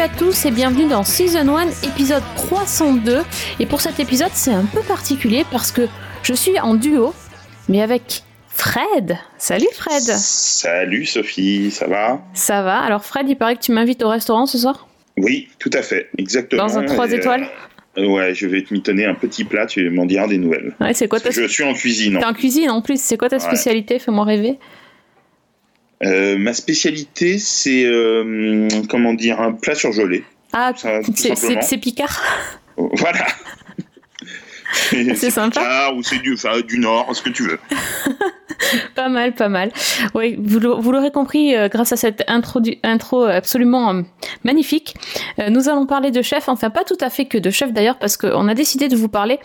à 0.00 0.08
tous 0.08 0.46
et 0.46 0.50
bienvenue 0.50 0.86
dans 0.88 1.02
Season 1.02 1.46
1, 1.56 1.66
épisode 1.86 2.22
302. 2.36 3.18
Et 3.58 3.66
pour 3.66 3.80
cet 3.82 4.00
épisode, 4.00 4.30
c'est 4.32 4.52
un 4.52 4.64
peu 4.64 4.80
particulier 4.80 5.44
parce 5.50 5.70
que 5.72 5.88
je 6.22 6.32
suis 6.32 6.58
en 6.58 6.74
duo, 6.74 7.12
mais 7.68 7.82
avec 7.82 8.22
Fred. 8.48 9.18
Salut 9.36 9.66
Fred. 9.74 10.00
Salut 10.00 11.04
Sophie, 11.04 11.70
ça 11.70 11.86
va? 11.86 12.22
Ça 12.32 12.62
va 12.62 12.78
Alors 12.78 13.04
Fred, 13.04 13.28
il 13.28 13.36
paraît 13.36 13.56
que 13.56 13.62
tu 13.62 13.72
m'invites 13.72 14.02
au 14.02 14.08
restaurant 14.08 14.46
ce 14.46 14.56
soir? 14.58 14.88
Oui, 15.18 15.48
tout 15.58 15.70
à 15.74 15.82
fait, 15.82 16.08
exactement. 16.16 16.66
Dans 16.66 16.78
un 16.78 16.84
3 16.86 17.12
Et, 17.12 17.16
étoiles? 17.16 17.42
Euh, 17.98 18.06
Ouais, 18.06 18.34
je 18.34 18.46
vais 18.46 18.62
te 18.62 18.72
mitonner 18.72 19.04
un 19.04 19.14
petit 19.14 19.44
plat, 19.44 19.66
tu 19.66 19.90
m'en 19.90 20.06
diras 20.06 20.28
des 20.28 20.38
nouvelles. 20.38 20.72
Ouais, 20.80 20.94
c'est 20.94 21.08
quoi 21.08 21.20
ta... 21.20 21.30
Je 21.30 21.46
suis 21.46 21.64
en 21.64 21.74
cuisine. 21.74 22.18
T'es 22.18 22.24
en 22.24 22.32
cuisine 22.32 22.70
en 22.70 22.80
plus, 22.80 22.98
c'est 23.00 23.18
quoi 23.18 23.28
ta 23.28 23.36
Ouais. 23.36 23.42
spécialité? 23.42 23.98
Fais-moi 23.98 24.24
rêver. 24.24 24.58
Euh, 26.02 26.38
ma 26.38 26.54
spécialité, 26.54 27.38
c'est 27.38 27.84
euh, 27.84 28.68
comment 28.88 29.12
dire 29.12 29.40
un 29.40 29.52
plat 29.52 29.74
surgelé. 29.74 30.24
Ah, 30.52 30.72
c'est- 30.76 31.78
Picard? 31.78 32.20
Voilà. 32.76 33.26
C'est 35.16 35.30
sympa. 35.30 35.60
Picard 35.60 35.96
ou 35.96 36.02
c'est 36.04 36.18
du, 36.18 36.34
enfin, 36.34 36.60
du 36.60 36.78
nord, 36.78 37.14
ce 37.14 37.22
que 37.22 37.30
tu 37.30 37.42
veux. 37.42 37.58
Pas 38.94 39.08
mal, 39.08 39.34
pas 39.34 39.48
mal. 39.48 39.70
Oui, 40.14 40.36
vous 40.38 40.60
l'au- 40.60 40.80
vous 40.80 40.92
l'aurez 40.92 41.10
compris 41.10 41.56
euh, 41.56 41.68
grâce 41.68 41.92
à 41.92 41.96
cette 41.96 42.24
intro, 42.28 43.24
absolument 43.24 43.94
euh, 43.94 44.02
magnifique. 44.44 44.94
Euh, 45.38 45.48
nous 45.50 45.68
allons 45.68 45.86
parler 45.86 46.10
de 46.10 46.22
chef, 46.22 46.48
enfin 46.48 46.70
pas 46.70 46.84
tout 46.84 46.98
à 47.00 47.10
fait 47.10 47.24
que 47.24 47.38
de 47.38 47.50
chef 47.50 47.72
d'ailleurs, 47.72 47.98
parce 47.98 48.16
qu'on 48.16 48.48
a 48.48 48.54
décidé 48.54 48.88
de 48.88 48.96
vous 48.96 49.08
parler 49.08 49.38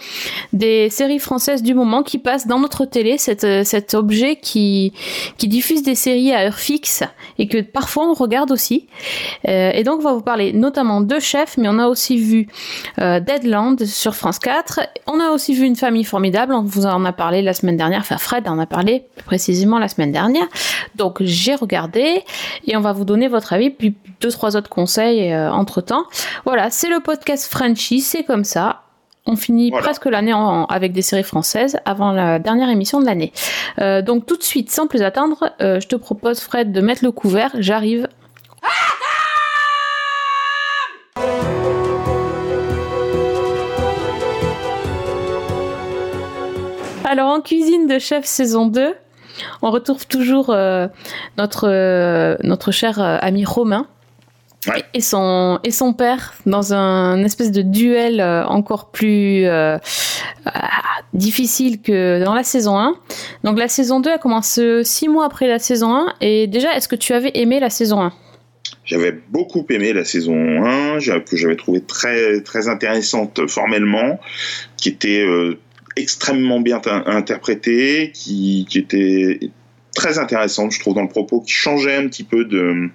des 0.53 0.89
séries 0.89 1.19
françaises 1.19 1.63
du 1.63 1.73
moment 1.73 2.03
qui 2.03 2.17
passent 2.17 2.47
dans 2.47 2.59
notre 2.59 2.85
télé, 2.85 3.17
cet, 3.17 3.93
objet 3.93 4.35
qui, 4.35 4.93
diffuse 5.39 5.83
des 5.83 5.93
séries 5.95 6.33
à 6.33 6.45
heure 6.47 6.57
fixe 6.57 7.03
et 7.37 7.47
que 7.47 7.61
parfois 7.61 8.09
on 8.09 8.13
regarde 8.13 8.51
aussi. 8.51 8.87
Et 9.43 9.83
donc 9.83 9.99
on 9.99 10.03
va 10.03 10.13
vous 10.13 10.21
parler 10.21 10.53
notamment 10.53 11.01
de 11.01 11.19
chef, 11.19 11.57
mais 11.57 11.69
on 11.69 11.77
a 11.77 11.87
aussi 11.87 12.17
vu 12.17 12.47
Deadland 12.97 13.85
sur 13.85 14.15
France 14.15 14.39
4. 14.39 14.79
On 15.05 15.19
a 15.19 15.29
aussi 15.29 15.53
vu 15.53 15.65
Une 15.65 15.75
famille 15.75 16.03
formidable, 16.03 16.53
on 16.55 16.63
vous 16.63 16.87
en 16.87 17.05
a 17.05 17.13
parlé 17.13 17.43
la 17.43 17.53
semaine 17.53 17.77
dernière, 17.77 17.99
enfin 17.99 18.17
Fred 18.17 18.47
en 18.47 18.57
a 18.57 18.65
parlé 18.65 19.04
précisément 19.25 19.79
la 19.79 19.87
semaine 19.87 20.11
dernière. 20.11 20.47
Donc 20.95 21.17
j'ai 21.21 21.55
regardé 21.55 22.23
et 22.67 22.75
on 22.77 22.81
va 22.81 22.93
vous 22.93 23.05
donner 23.05 23.27
votre 23.27 23.53
avis, 23.53 23.69
puis 23.69 23.95
deux, 24.21 24.29
trois 24.31 24.55
autres 24.55 24.69
conseils 24.69 25.35
entre 25.35 25.81
temps. 25.81 26.03
Voilà, 26.45 26.69
c'est 26.69 26.89
le 26.89 26.99
podcast 26.99 27.51
Frenchy, 27.51 28.01
c'est 28.01 28.23
comme 28.23 28.43
ça. 28.43 28.81
On 29.27 29.35
finit 29.35 29.71
Voilà. 29.71 29.83
presque 29.83 30.05
l'année 30.05 30.33
avec 30.69 30.93
des 30.93 31.01
séries 31.01 31.23
françaises 31.23 31.79
avant 31.85 32.11
la 32.11 32.37
dernière 32.37 32.69
émission 32.69 32.99
de 33.01 33.05
l'année. 33.07 33.33
Euh, 33.79 34.03
donc 34.03 34.27
tout 34.27 34.37
de 34.37 34.43
suite, 34.43 34.69
sans 34.71 34.85
plus 34.85 35.01
attendre, 35.01 35.49
euh, 35.61 35.79
je 35.79 35.87
te 35.87 35.95
propose 35.95 36.39
Fred 36.41 36.71
de 36.71 36.79
mettre 36.79 37.03
le 37.03 37.11
couvert. 37.11 37.49
J'arrive. 37.57 38.07
Alors 47.05 47.29
en 47.29 47.41
cuisine 47.41 47.87
de 47.87 47.99
chef 47.99 48.25
saison 48.25 48.65
2, 48.67 48.95
on 49.61 49.71
retrouve 49.71 50.07
toujours 50.07 50.49
euh, 50.49 50.87
notre, 51.37 51.67
euh, 51.69 52.35
notre 52.43 52.71
cher 52.71 52.99
euh, 53.01 53.17
ami 53.21 53.45
Romain 53.45 53.87
Ouais. 54.67 54.83
et, 54.95 55.01
son, 55.01 55.59
et 55.63 55.69
son 55.69 55.93
père 55.93 56.33
dans 56.47 56.73
un 56.73 57.23
espèce 57.23 57.51
de 57.51 57.61
duel 57.61 58.19
encore 58.47 58.89
plus 58.89 59.45
euh, 59.45 59.77
ah, 60.47 60.69
difficile 61.13 61.83
que 61.83 62.23
dans 62.23 62.33
la 62.33 62.43
saison 62.43 62.75
1. 62.79 62.95
Donc 63.43 63.59
la 63.59 63.67
saison 63.67 63.99
2 63.99 64.09
a 64.13 64.17
commencé 64.17 64.83
six 64.83 65.07
mois 65.07 65.25
après 65.27 65.47
la 65.47 65.59
saison 65.59 65.93
1 65.95 66.13
et 66.21 66.47
déjà 66.47 66.75
est-ce 66.75 66.87
que 66.87 66.95
tu 66.95 67.13
avais 67.13 67.29
aimé 67.35 67.59
la 67.59 67.69
saison 67.69 68.01
1 68.01 68.11
J'avais 68.85 69.11
beaucoup 69.29 69.63
aimé 69.69 69.93
la 69.93 70.03
saison 70.03 70.33
1, 70.65 70.97
j'a- 70.97 71.19
que 71.19 71.35
j'avais 71.37 71.57
trouvé 71.57 71.81
très, 71.81 72.41
très 72.41 72.67
intéressante 72.67 73.47
formellement, 73.47 74.19
qui 74.77 74.89
était 74.89 75.23
euh, 75.23 75.59
extrêmement 75.95 76.59
bien 76.59 76.81
in- 76.85 77.03
interprétée, 77.05 78.11
qui, 78.13 78.67
était 78.75 79.39
très 79.95 80.19
intéressante, 80.19 80.71
je 80.71 80.79
trouve, 80.79 80.95
dans 80.95 81.03
le 81.03 81.09
propos, 81.09 81.41
qui 81.41 81.53
changeait 81.53 81.95
un 81.95 82.07
petit 82.07 82.23
peu 82.23 82.45
de 82.45 82.89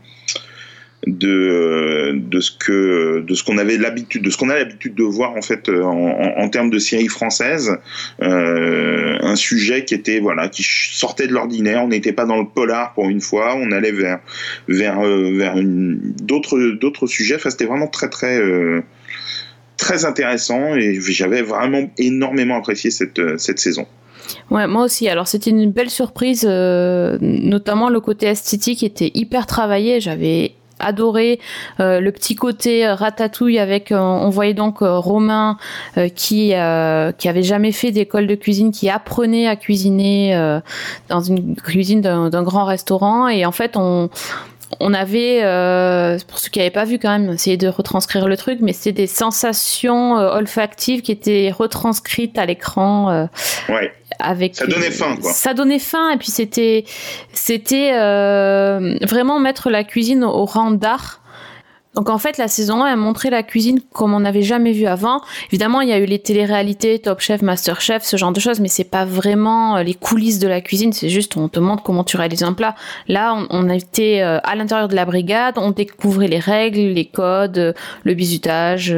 de 1.06 2.41
ce 2.41 2.50
que 2.50 3.21
de 3.27 3.34
ce 3.34 3.43
qu'on 3.43 3.56
avait 3.56 3.78
l'habitude 3.78 4.22
de 4.22 4.28
ce 4.31 4.37
qu'on 4.37 4.50
a 4.50 4.55
l'habitude 4.55 4.94
de 4.94 5.03
voir 5.03 5.34
en 5.34 5.41
fait 5.41 5.69
euh, 5.69 5.83
en, 5.83 6.49
termes 6.50 6.69
de 6.71 6.78
séries 6.78 7.09
françaises. 7.09 7.78
Euh, 8.22 9.16
un 9.22 9.37
sujet 9.37 9.84
qui 9.84 9.94
était 9.94 10.21
voilà 10.21 10.49
qui 10.49 10.62
sortait 10.62 11.27
de 11.27 11.33
l'ordinaire. 11.33 11.83
On 11.83 11.89
n'était 11.89 12.12
pas 12.12 12.27
dans 12.27 12.37
le 12.37 12.47
polar 12.47 12.93
pour 12.93 13.09
une 13.09 13.21
fois. 13.21 13.56
On 13.56 13.72
allait 13.72 13.93
vers 13.93 14.21
vers 14.69 15.00
euh, 15.00 15.33
vers 15.37 15.55
d'autres 15.56 16.59
d'autres 16.72 17.06
sujets. 17.06 17.37
Enfin, 17.37 17.50
c'était 17.50 17.66
vraiment 17.66 17.89
très 17.89 18.10
très 18.10 18.39
très 19.81 20.05
intéressant 20.05 20.77
et 20.77 21.01
j'avais 21.01 21.43
vraiment 21.43 21.91
énormément 21.99 22.57
apprécié 22.57 22.91
cette 22.91 23.19
euh, 23.19 23.37
cette 23.39 23.59
saison. 23.59 23.87
Ouais, 24.51 24.69
moi 24.69 24.85
aussi. 24.85 25.09
Alors 25.09 25.27
c'était 25.27 25.51
une 25.51 25.73
belle 25.73 25.91
surprise, 25.91 26.47
euh, 26.49 27.19
notamment 27.21 27.89
le 27.89 28.01
côté 28.01 28.27
esthétique 28.27 28.85
était 28.85 29.11
hyper 29.15 29.47
travaillé. 29.47 30.01
J'avais 30.01 30.53
adoré 30.79 31.41
euh, 31.79 32.01
le 32.01 32.13
petit 32.13 32.37
côté 32.37 32.87
ratatouille 32.87 33.59
avec 33.59 33.89
on 33.91 34.31
voyait 34.31 34.55
donc 34.55 34.79
Romain 34.81 35.59
qui 36.15 36.53
qui 36.53 37.29
avait 37.29 37.43
jamais 37.43 37.73
fait 37.73 37.91
d'école 37.91 38.27
de 38.27 38.35
cuisine 38.35 38.73
qui 38.73 38.89
apprenait 38.89 39.47
à 39.47 39.57
cuisiner 39.57 40.61
dans 41.09 41.21
une 41.21 41.55
cuisine 41.55 42.01
d'un 42.01 42.43
grand 42.43 42.65
restaurant 42.65 43.29
et 43.29 43.45
en 43.45 43.53
fait 43.53 43.77
on 43.77 44.09
on 44.79 44.95
avait, 44.95 45.41
euh, 45.43 46.17
pour 46.29 46.39
ceux 46.39 46.49
qui 46.49 46.59
n'avaient 46.61 46.71
pas 46.71 46.85
vu 46.85 46.99
quand 46.99 47.11
même, 47.11 47.33
essayé 47.33 47.57
de 47.57 47.67
retranscrire 47.69 48.29
le 48.29 48.37
truc, 48.37 48.59
mais 48.61 48.73
c'était 48.73 48.93
des 48.93 49.07
sensations 49.07 50.17
euh, 50.19 50.37
olfactives 50.37 51.03
qui 51.03 51.11
étaient 51.13 51.53
retranscrites 51.57 52.39
à 52.39 52.47
l'écran. 52.47 53.11
euh, 53.11 53.27
Ouais, 53.69 53.93
avec 54.21 54.55
Ça 54.57 54.67
donnait 54.67 54.91
faim, 54.91 55.17
quoi. 55.21 55.33
Ça 55.33 55.55
donnait 55.55 55.79
faim 55.79 56.11
et 56.11 56.17
puis 56.17 56.31
c'était 56.31 56.85
c'était 57.33 57.93
euh, 57.95 58.97
vraiment 59.03 59.41
mettre 59.41 59.71
la 59.71 59.83
cuisine 59.85 60.25
au 60.25 60.45
rang 60.45 60.71
d'art. 60.71 61.20
Donc 61.95 62.09
en 62.09 62.19
fait 62.19 62.39
la 62.39 62.47
saison 62.47 62.84
1 62.84 62.93
a 62.93 62.97
montré 62.97 63.31
la 63.31 63.43
cuisine 63.43 63.81
comme 63.93 64.15
on 64.15 64.21
n'avait 64.21 64.43
jamais 64.43 64.71
vu 64.71 64.87
avant. 64.87 65.21
Évidemment 65.49 65.81
il 65.81 65.89
y 65.89 65.93
a 65.93 65.99
eu 65.99 66.05
les 66.05 66.21
téléréalités, 66.21 67.01
Top 67.01 67.19
Chef, 67.21 67.43
Master 67.43 67.81
Chef, 67.81 68.05
ce 68.05 68.17
genre 68.17 68.31
de 68.31 68.39
choses, 68.39 68.61
mais 68.61 68.69
c'est 68.69 68.84
pas 68.84 69.05
vraiment 69.05 69.77
euh, 69.77 69.83
les 69.83 69.95
coulisses 69.95 70.39
de 70.39 70.47
la 70.47 70.61
cuisine. 70.61 70.93
C'est 70.93 71.09
juste 71.09 71.37
on 71.37 71.49
te 71.49 71.59
montre 71.59 71.83
comment 71.83 72.05
tu 72.05 72.17
réalises 72.17 72.45
un 72.45 72.53
plat. 72.53 72.77
Là 73.09 73.34
on, 73.34 73.47
on 73.51 73.69
été 73.69 74.23
euh, 74.23 74.39
à 74.45 74.55
l'intérieur 74.55 74.87
de 74.87 74.95
la 74.95 75.05
brigade, 75.05 75.55
on 75.59 75.73
découvrait 75.73 76.28
les 76.28 76.39
règles, 76.39 76.78
les 76.78 77.06
codes, 77.06 77.59
euh, 77.59 77.73
le 78.05 78.15
bizutage, 78.15 78.95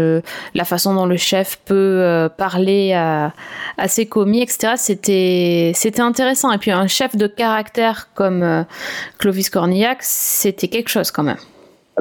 la 0.54 0.64
façon 0.66 0.94
dont 0.94 1.06
le 1.06 1.16
chef 1.16 1.60
peut 1.64 2.28
parler 2.36 2.92
à, 2.92 3.32
à 3.78 3.88
ses 3.88 4.06
commis, 4.06 4.42
etc. 4.42 4.74
C'était 4.76 5.72
c'était 5.74 6.02
intéressant. 6.02 6.52
Et 6.52 6.58
puis 6.58 6.70
un 6.70 6.86
chef 6.86 7.16
de 7.16 7.26
caractère 7.26 8.08
comme 8.14 8.66
Clovis 9.18 9.48
Cornillac, 9.48 9.98
c'était 10.02 10.68
quelque 10.68 10.88
chose 10.88 11.10
quand 11.10 11.22
même. 11.22 11.38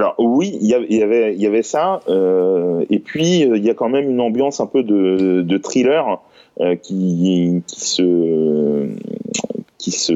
Alors 0.01 0.15
oui, 0.17 0.57
il 0.59 0.67
y 0.67 1.45
avait, 1.45 1.61
ça, 1.61 1.99
euh, 2.07 2.83
et 2.89 2.97
puis 2.97 3.45
euh, 3.45 3.55
il 3.55 3.63
y 3.63 3.69
a 3.69 3.75
quand 3.75 3.87
même 3.87 4.09
une 4.09 4.19
ambiance 4.19 4.59
un 4.59 4.65
peu 4.65 4.81
de, 4.81 5.57
thriller 5.59 6.19
euh, 6.59 6.75
qui, 6.75 7.61
se 7.67 8.89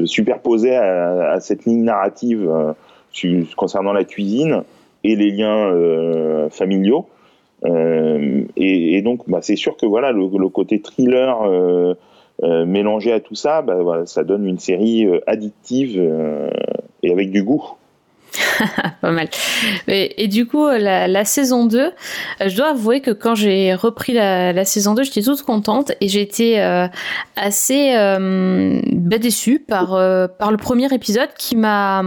superposait 0.06 0.74
à, 0.74 1.38
cette 1.38 1.66
ligne 1.66 1.84
narrative 1.84 2.52
concernant 3.56 3.92
la 3.92 4.02
cuisine 4.02 4.64
et 5.04 5.14
les 5.14 5.30
liens 5.30 6.48
familiaux. 6.50 7.06
Et, 7.64 9.02
donc, 9.02 9.30
bah, 9.30 9.38
c'est 9.40 9.54
sûr 9.54 9.76
que 9.76 9.86
voilà, 9.86 10.10
le, 10.10 10.48
côté 10.48 10.82
thriller 10.82 11.48
mélangé 12.42 13.12
à 13.12 13.20
tout 13.20 13.36
ça, 13.36 13.62
bah, 13.62 14.02
ça 14.06 14.24
donne 14.24 14.48
une 14.48 14.58
série 14.58 15.06
addictive 15.28 16.02
et 17.04 17.12
avec 17.12 17.30
du 17.30 17.44
goût. 17.44 17.76
Pas 19.00 19.10
mal. 19.10 19.28
Et, 19.88 20.28
du 20.28 20.46
coup, 20.46 20.66
la, 20.66 21.06
la 21.08 21.24
saison 21.24 21.66
2, 21.66 21.78
euh, 21.80 21.92
je 22.46 22.56
dois 22.56 22.70
avouer 22.70 23.00
que 23.00 23.10
quand 23.10 23.34
j'ai 23.34 23.74
repris 23.74 24.12
la, 24.12 24.52
la 24.52 24.64
saison 24.64 24.94
2, 24.94 25.04
j'étais 25.04 25.22
toute 25.22 25.42
contente 25.42 25.92
et 26.00 26.08
été 26.20 26.60
euh, 26.60 26.88
assez 27.36 27.94
euh, 27.94 28.80
bah, 28.92 29.18
déçue 29.18 29.58
par, 29.58 29.94
euh, 29.94 30.26
par 30.28 30.50
le 30.50 30.56
premier 30.56 30.92
épisode 30.92 31.28
qui 31.36 31.56
m'a... 31.56 32.02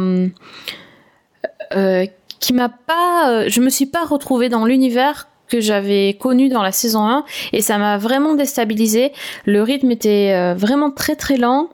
euh, 1.76 2.06
qui 2.40 2.54
m'a 2.54 2.70
pas... 2.70 3.30
euh, 3.32 3.46
je 3.48 3.62
me 3.62 3.70
suis 3.70 3.86
pas 3.86 4.06
retrouvée 4.06 4.50
dans 4.50 4.66
l'univers 4.66 5.28
que 5.48 5.60
j'avais 5.62 6.16
connu 6.20 6.48
dans 6.48 6.62
la 6.62 6.72
saison 6.72 7.08
1 7.08 7.26
et 7.54 7.62
ça 7.62 7.78
m'a 7.78 7.98
vraiment 7.98 8.36
déstabilisé. 8.36 9.12
Le 9.46 9.64
rythme 9.64 9.92
était 9.92 10.32
euh, 10.34 10.54
vraiment 10.54 10.92
très 10.92 11.16
très 11.16 11.38
lent. 11.38 11.70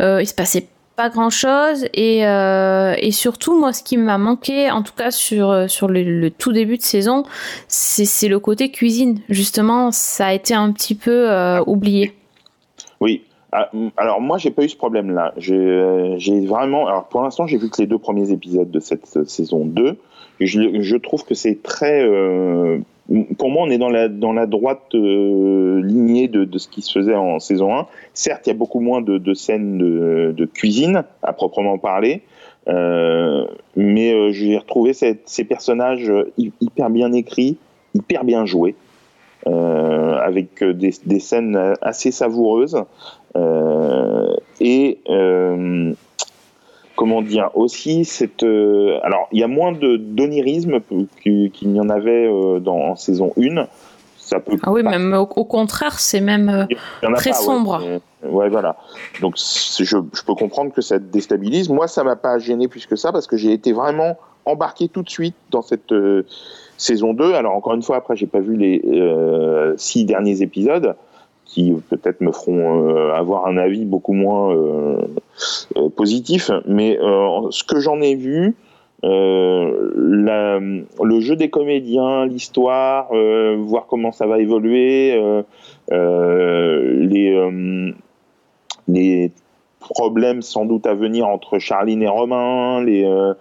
Euh, 0.00 0.22
il 0.22 0.26
se 0.26 0.34
passait 0.34 0.68
pas 0.98 1.10
grand 1.10 1.30
chose 1.30 1.86
et, 1.94 2.26
euh, 2.26 2.92
et 2.98 3.12
surtout 3.12 3.56
moi 3.56 3.72
ce 3.72 3.84
qui 3.84 3.96
m'a 3.96 4.18
manqué 4.18 4.68
en 4.68 4.82
tout 4.82 4.94
cas 4.96 5.12
sur 5.12 5.70
sur 5.70 5.86
le, 5.86 6.28
tout 6.28 6.50
début 6.50 6.76
de 6.76 6.82
saison 6.82 7.22
c'est 7.68 8.26
le 8.26 8.40
côté 8.40 8.72
cuisine 8.72 9.20
justement 9.28 9.92
ça 9.92 10.26
a 10.26 10.32
été 10.32 10.54
un 10.54 10.72
petit 10.72 10.96
peu 10.96 11.30
euh, 11.30 11.62
oublié 11.68 12.14
Oui. 13.00 13.22
Ah, 13.52 13.70
mm, 13.72 13.90
Alors 13.96 14.20
moi 14.20 14.38
j'ai 14.38 14.50
pas 14.50 14.64
eu 14.64 14.68
ce 14.68 14.76
problème 14.76 15.12
là. 15.12 15.32
J'ai 15.36 15.54
euh, 15.56 16.18
vraiment 16.46 16.88
alors 16.88 17.08
pour 17.08 17.22
l'instant 17.22 17.46
j'ai 17.46 17.58
vu 17.58 17.70
que 17.70 17.80
les 17.80 17.86
deux 17.86 17.98
premiers 17.98 18.32
épisodes 18.32 18.70
de 18.70 18.80
cette 18.80 19.16
euh, 19.16 19.24
saison 19.24 19.64
2 19.64 19.96
et 20.40 20.46
je, 20.46 20.96
trouve 20.96 21.24
que 21.24 21.34
c'est 21.34 21.62
très 21.62 22.02
euh, 22.02 22.78
pour 23.38 23.50
moi 23.50 23.64
on 23.66 23.70
est 23.70 23.78
dans 23.78 23.88
la 23.88 24.08
dans 24.08 24.32
la 24.32 24.46
droite 24.46 24.94
euh, 24.94 25.80
lignée 25.82 26.28
de, 26.28 26.44
de 26.44 26.58
ce 26.58 26.68
qui 26.68 26.82
se 26.82 26.92
faisait 26.92 27.14
en 27.14 27.38
saison 27.38 27.74
1. 27.74 27.86
Certes, 28.14 28.46
il 28.46 28.50
y 28.50 28.52
a 28.52 28.56
beaucoup 28.56 28.80
moins 28.80 29.00
de, 29.00 29.18
de 29.18 29.34
scènes 29.34 29.78
de, 29.78 30.34
de 30.36 30.44
cuisine 30.44 31.04
à 31.22 31.32
proprement 31.32 31.78
parler. 31.78 32.22
Euh, 32.68 33.46
mais 33.76 34.12
euh, 34.12 34.30
j'ai 34.30 34.58
retrouvé 34.58 34.92
ces 34.92 35.44
personnages 35.44 36.12
hy- 36.36 36.52
hyper 36.60 36.90
bien 36.90 37.12
écrits, 37.12 37.56
hyper 37.94 38.24
bien 38.24 38.44
joués, 38.44 38.74
euh, 39.46 40.18
avec 40.18 40.62
des, 40.62 40.92
des 41.06 41.20
scènes 41.20 41.74
assez 41.80 42.10
savoureuses. 42.10 42.84
Et 44.60 44.98
comment 46.98 47.22
dire 47.22 47.50
aussi 47.54 48.04
cette 48.04 48.42
euh, 48.42 48.98
alors 49.04 49.28
il 49.30 49.38
y 49.38 49.44
a 49.44 49.46
moins 49.48 49.70
de 49.70 49.96
d'onirisme 49.96 50.80
qu'il 51.22 51.52
n'y 51.72 51.80
en 51.80 51.88
avait 51.88 52.26
euh, 52.26 52.58
dans 52.58 52.76
en 52.76 52.96
saison 52.96 53.32
1 53.38 53.66
ça 54.18 54.40
peut 54.40 54.56
ah 54.64 54.72
oui 54.72 54.82
pas- 54.82 54.90
même 54.90 55.14
au, 55.14 55.22
au 55.22 55.44
contraire 55.44 56.00
c'est 56.00 56.20
même 56.20 56.48
euh, 56.48 56.66
très 57.14 57.30
pas, 57.30 57.38
ouais. 57.38 57.44
sombre. 57.44 57.80
Mais- 57.80 58.00
Ouais, 58.28 58.48
voilà. 58.48 58.74
Donc 59.20 59.36
je, 59.36 59.84
je 59.84 60.22
peux 60.26 60.34
comprendre 60.34 60.72
que 60.72 60.80
ça 60.80 60.98
te 60.98 61.04
déstabilise. 61.04 61.68
Moi, 61.68 61.86
ça 61.86 62.02
m'a 62.02 62.16
pas 62.16 62.40
gêné 62.40 62.66
plus 62.66 62.84
que 62.84 62.96
ça 62.96 63.12
parce 63.12 63.28
que 63.28 63.36
j'ai 63.36 63.52
été 63.52 63.72
vraiment 63.72 64.16
embarqué 64.44 64.88
tout 64.88 65.04
de 65.04 65.08
suite 65.08 65.36
dans 65.52 65.62
cette 65.62 65.92
euh, 65.92 66.26
saison 66.78 67.14
2. 67.14 67.34
Alors 67.34 67.54
encore 67.54 67.74
une 67.74 67.82
fois, 67.82 67.94
après, 67.96 68.16
j'ai 68.16 68.26
pas 68.26 68.40
vu 68.40 68.56
les 68.56 68.82
euh, 68.86 69.74
six 69.76 70.04
derniers 70.04 70.42
épisodes 70.42 70.96
qui 71.48 71.74
peut-être 71.88 72.20
me 72.20 72.30
feront 72.30 72.88
euh, 72.88 73.12
avoir 73.14 73.46
un 73.46 73.56
avis 73.56 73.84
beaucoup 73.84 74.12
moins 74.12 74.54
euh, 74.54 74.98
euh, 75.76 75.88
positif. 75.88 76.50
Mais 76.66 76.98
ce 77.50 77.64
que 77.64 77.80
j'en 77.80 78.00
ai 78.00 78.14
vu, 78.14 78.54
le 79.02 79.60
jeu 81.20 81.36
des 81.36 81.50
comédiens, 81.50 82.26
l'histoire, 82.26 83.08
voir 83.58 83.86
comment 83.88 84.12
ça 84.12 84.26
va 84.26 84.38
évoluer, 84.38 85.20
les, 85.90 87.52
les 88.88 89.32
problèmes 89.88 90.42
sans 90.42 90.64
doute 90.64 90.86
à 90.86 90.94
venir 90.94 91.26
entre 91.26 91.58
Charline 91.58 92.02
et 92.02 92.08
Romain, 92.08 92.82
les, 92.82 93.04
euh, 93.04 93.34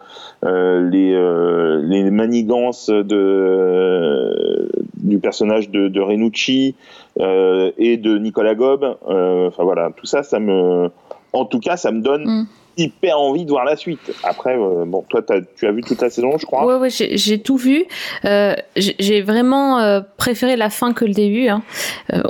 euh, 0.46 0.90
euh, 0.94 1.82
les 1.84 2.12
manigances 2.12 2.90
de, 2.90 4.70
du 4.98 5.20
personnage 5.20 5.70
de, 5.70 6.00
Renucci 6.00 6.76
et 7.20 7.98
de 7.98 8.18
Nicolas 8.18 8.56
Gob. 8.56 8.98
Enfin 9.08 9.64
voilà, 9.64 9.92
tout 9.96 10.06
ça, 10.06 10.24
ça 10.24 10.40
me, 10.40 10.90
en 11.34 11.46
tout 11.46 11.60
cas, 11.60 11.78
ça 11.78 11.92
me 11.92 12.02
donne 12.02 12.26
Mm. 12.26 12.46
Hyper 12.78 13.20
envie 13.20 13.46
de 13.46 13.50
voir 13.50 13.66
la 13.66 13.76
suite. 13.76 14.00
Après, 14.24 14.56
euh, 14.56 14.86
bon, 14.86 15.04
toi, 15.10 15.22
tu 15.58 15.68
as 15.68 15.72
vu 15.72 15.82
toute 15.82 16.02
la 16.02 16.10
saison, 16.10 16.38
je 16.38 16.46
crois. 16.46 16.66
Ouais, 16.66 16.76
ouais, 16.76 16.90
j'ai 16.90 17.40
tout 17.42 17.58
vu. 17.58 17.86
Euh, 18.26 18.54
j'ai 18.76 19.22
vraiment 19.22 19.80
euh, 19.80 20.02
préféré 20.18 20.56
la 20.56 20.70
fin 20.70 20.94
que 20.94 21.06
le 21.06 21.14
début. 21.14 21.48
Hein. 21.48 21.64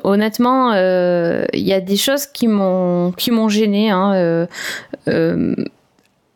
Honnêtement, 0.04 0.74
il 0.74 1.64
y 1.68 1.74
a 1.74 1.82
des 1.82 1.98
choses 1.98 2.26
qui 2.28 2.48
m'ont 2.48 3.12
qui 3.12 3.32
m'ont 3.32 3.50
gêné. 3.50 3.90
Hein. 3.90 4.48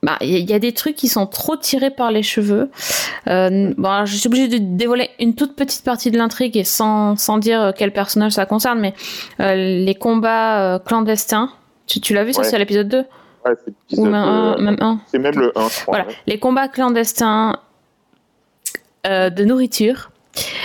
Bah, 0.03 0.17
il 0.21 0.49
y, 0.49 0.53
a- 0.53 0.57
des 0.59 0.71
trucs 0.71 0.95
qui 0.95 1.07
sont 1.07 1.27
trop 1.27 1.55
tirés 1.55 1.91
par 1.91 2.11
les 2.11 2.23
cheveux. 2.23 2.71
Euh, 3.27 3.71
bon, 3.77 3.87
alors, 3.87 4.07
je 4.07 4.15
suis 4.15 4.25
obligée 4.27 4.47
de 4.47 4.57
dévoiler 4.57 5.11
une 5.19 5.35
toute 5.35 5.55
petite 5.55 5.85
partie 5.85 6.09
de 6.09 6.17
l'intrigue 6.17 6.57
et 6.57 6.63
sans, 6.63 7.15
sans 7.17 7.37
dire 7.37 7.71
quel 7.77 7.93
personnage 7.93 8.31
ça 8.31 8.47
concerne, 8.47 8.79
mais 8.79 8.95
euh, 9.39 9.53
les 9.85 9.93
combats 9.93 10.75
euh, 10.75 10.79
clandestins. 10.79 11.51
Tu, 11.85 11.99
tu 12.01 12.15
l'as 12.15 12.23
vu, 12.23 12.33
ça 12.33 12.41
Ouais. 12.41 12.47
c'est 12.47 12.55
à 12.55 12.59
l'épisode 12.59 12.87
2 12.89 13.05
Ouais, 13.45 13.53
c'est 13.89 13.97
Ou 13.99 14.05
même, 14.05 14.13
un, 14.13 14.53
euh, 14.53 14.61
même 14.61 14.77
un 14.81 14.99
c'est 15.07 15.19
même 15.19 15.39
le 15.39 15.51
1, 15.57 15.67
je 15.69 15.81
crois. 15.81 15.95
voilà, 15.97 16.05
ouais. 16.07 16.15
les 16.27 16.37
combats 16.39 16.67
clandestins 16.67 17.57
euh, 19.07 19.29
de 19.29 19.43
nourriture. 19.43 20.11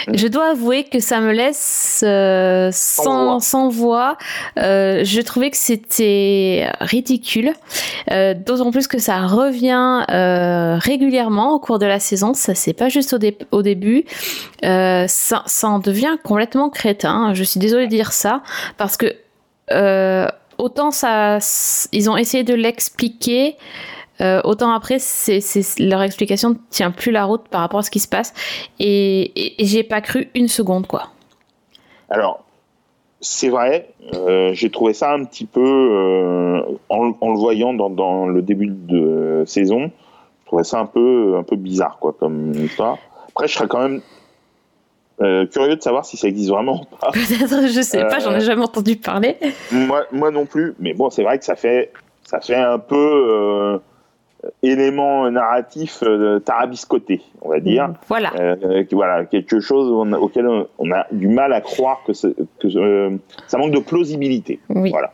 Mm. 0.07 0.17
Je 0.17 0.27
dois 0.29 0.51
avouer 0.51 0.85
que 0.85 1.01
ça 1.01 1.21
me 1.21 1.33
laisse 1.33 2.05
euh, 2.07 2.69
sans, 2.73 3.25
voix. 3.33 3.41
sans 3.41 3.69
voix. 3.69 4.19
Euh, 4.59 5.03
je 5.05 5.21
trouvais 5.23 5.51
que 5.51 5.57
c'était 5.57 6.69
ridicule. 6.81 7.53
Euh, 8.13 8.35
D'autant 8.35 8.71
plus 8.71 8.87
que 8.87 8.99
ça 8.99 9.27
revient 9.27 10.05
euh, 10.11 10.77
régulièrement 10.79 11.53
au 11.55 11.59
cours 11.59 11.79
de 11.81 11.87
la 11.87 11.99
saison. 11.99 12.33
Ça, 12.35 12.55
c'est 12.55 12.75
pas 12.75 12.89
juste 12.89 13.15
au, 13.15 13.19
dé- 13.19 13.39
au 13.51 13.63
début. 13.63 14.05
Euh, 14.65 15.07
ça, 15.09 15.43
ça 15.47 15.69
en 15.69 15.79
devient 15.81 16.17
complètement 16.23 16.69
crétin. 16.71 17.35
Je 17.35 17.43
suis 17.43 17.59
désolée 17.59 17.87
de 17.87 17.91
dire 17.91 18.13
ça 18.13 18.43
parce 18.77 18.97
que 18.97 19.07
euh, 19.73 20.29
autant 20.59 20.91
ça, 20.91 21.39
ils 21.93 22.11
ont 22.11 22.17
essayé 22.17 22.45
de 22.45 22.55
l'expliquer. 22.55 23.57
Euh, 24.21 24.41
autant 24.45 24.73
après, 24.73 24.99
c'est, 24.99 25.41
leur 25.79 26.03
explication 26.03 26.51
ne 26.51 26.55
tient 26.71 26.91
plus 26.91 27.13
la 27.13 27.25
route 27.25 27.49
par 27.49 27.61
rapport 27.61 27.81
à 27.81 27.83
ce 27.83 27.91
qui 27.91 28.01
se 28.01 28.09
passe. 28.09 28.33
Et, 28.79 29.55
j'ai 29.59 29.83
pas 29.83 30.01
cru 30.01 30.31
une 30.35 30.49
seconde, 30.49 30.87
quoi. 30.87 31.09
Alors, 32.09 32.45
c'est 33.21 33.49
vrai, 33.49 33.91
euh, 34.15 34.53
j'ai 34.53 34.71
trouvé 34.71 34.93
ça 34.95 35.13
un 35.13 35.25
petit 35.25 35.45
peu, 35.45 35.61
euh, 35.61 36.63
en, 36.89 37.05
le 37.05 37.39
voyant 37.39 37.75
dans, 37.75 37.91
dans 37.91 38.27
le 38.27 38.43
début 38.43 38.69
de 38.69 39.43
saison, 39.47 39.91
je 40.43 40.47
trouvais 40.47 40.65
ça 40.65 40.79
un 40.79 40.87
peu, 40.87 41.37
un 41.37 41.43
peu 41.43 41.57
bizarre, 41.57 41.99
quoi, 42.01 42.15
comme 42.19 42.53
histoire. 42.53 42.99
Après, 43.29 43.49
je 43.49 43.55
serais 43.55 43.69
quand 43.69 43.81
même 43.81 44.01
euh, 45.21 45.47
curieux 45.47 45.77
de 45.77 45.83
savoir 45.83 46.05
si 46.05 46.17
ça 46.17 46.29
existe 46.29 46.51
vraiment 46.51 46.83
ou 46.83 46.97
pas. 46.97 47.11
Peut-être, 47.13 47.69
je 47.69 47.81
sais 47.83 48.05
pas, 48.05 48.19
j'en 48.19 48.35
ai 48.35 48.41
jamais 48.41 48.63
entendu 48.63 48.97
parler. 48.97 49.37
moi, 49.73 50.05
moi 50.13 50.31
non 50.31 50.47
plus, 50.47 50.75
mais 50.79 50.95
bon, 50.95 51.11
c'est 51.11 51.23
vrai 51.23 51.39
que 51.39 51.45
ça 51.45 51.57
fait, 51.57 51.93
ça 52.25 52.41
fait 52.41 52.57
un 52.57 52.79
peu 52.79 52.97
euh, 52.97 53.79
élément 54.63 55.31
narratif 55.31 56.03
euh, 56.03 56.39
tarabiscoté, 56.41 57.23
on 57.41 57.49
va 57.49 57.61
dire. 57.61 57.93
Voilà. 58.09 58.33
Euh, 58.39 58.85
voilà, 58.93 59.25
quelque 59.25 59.61
chose 59.61 59.91
auquel 60.21 60.47
on, 60.79 60.91
a 60.93 61.07
du 61.13 61.29
mal 61.29 61.53
à 61.53 61.61
croire 61.61 62.03
que, 62.07 62.13
euh, 62.77 63.17
ça 63.47 63.59
manque 63.59 63.73
de 63.73 63.81
plausibilité. 63.81 64.61
Oui. 64.69 64.91
Voilà. 64.91 65.13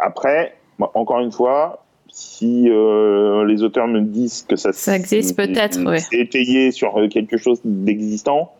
Après, 0.00 0.56
encore 0.94 1.20
une 1.20 1.32
fois, 1.32 1.84
si 2.12 2.68
euh, 2.68 3.44
les 3.46 3.62
auteurs 3.62 3.88
me 3.88 4.00
disent 4.00 4.44
que 4.46 4.56
ça, 4.56 4.72
Ça 4.72 4.96
existe 4.96 5.36
peut-être, 5.36 5.82
ouais. 5.84 5.98
étayé 6.12 6.70
sur 6.70 6.98
euh, 6.98 7.08
quelque 7.08 7.38
chose 7.38 7.60
d'existant, 7.64 8.52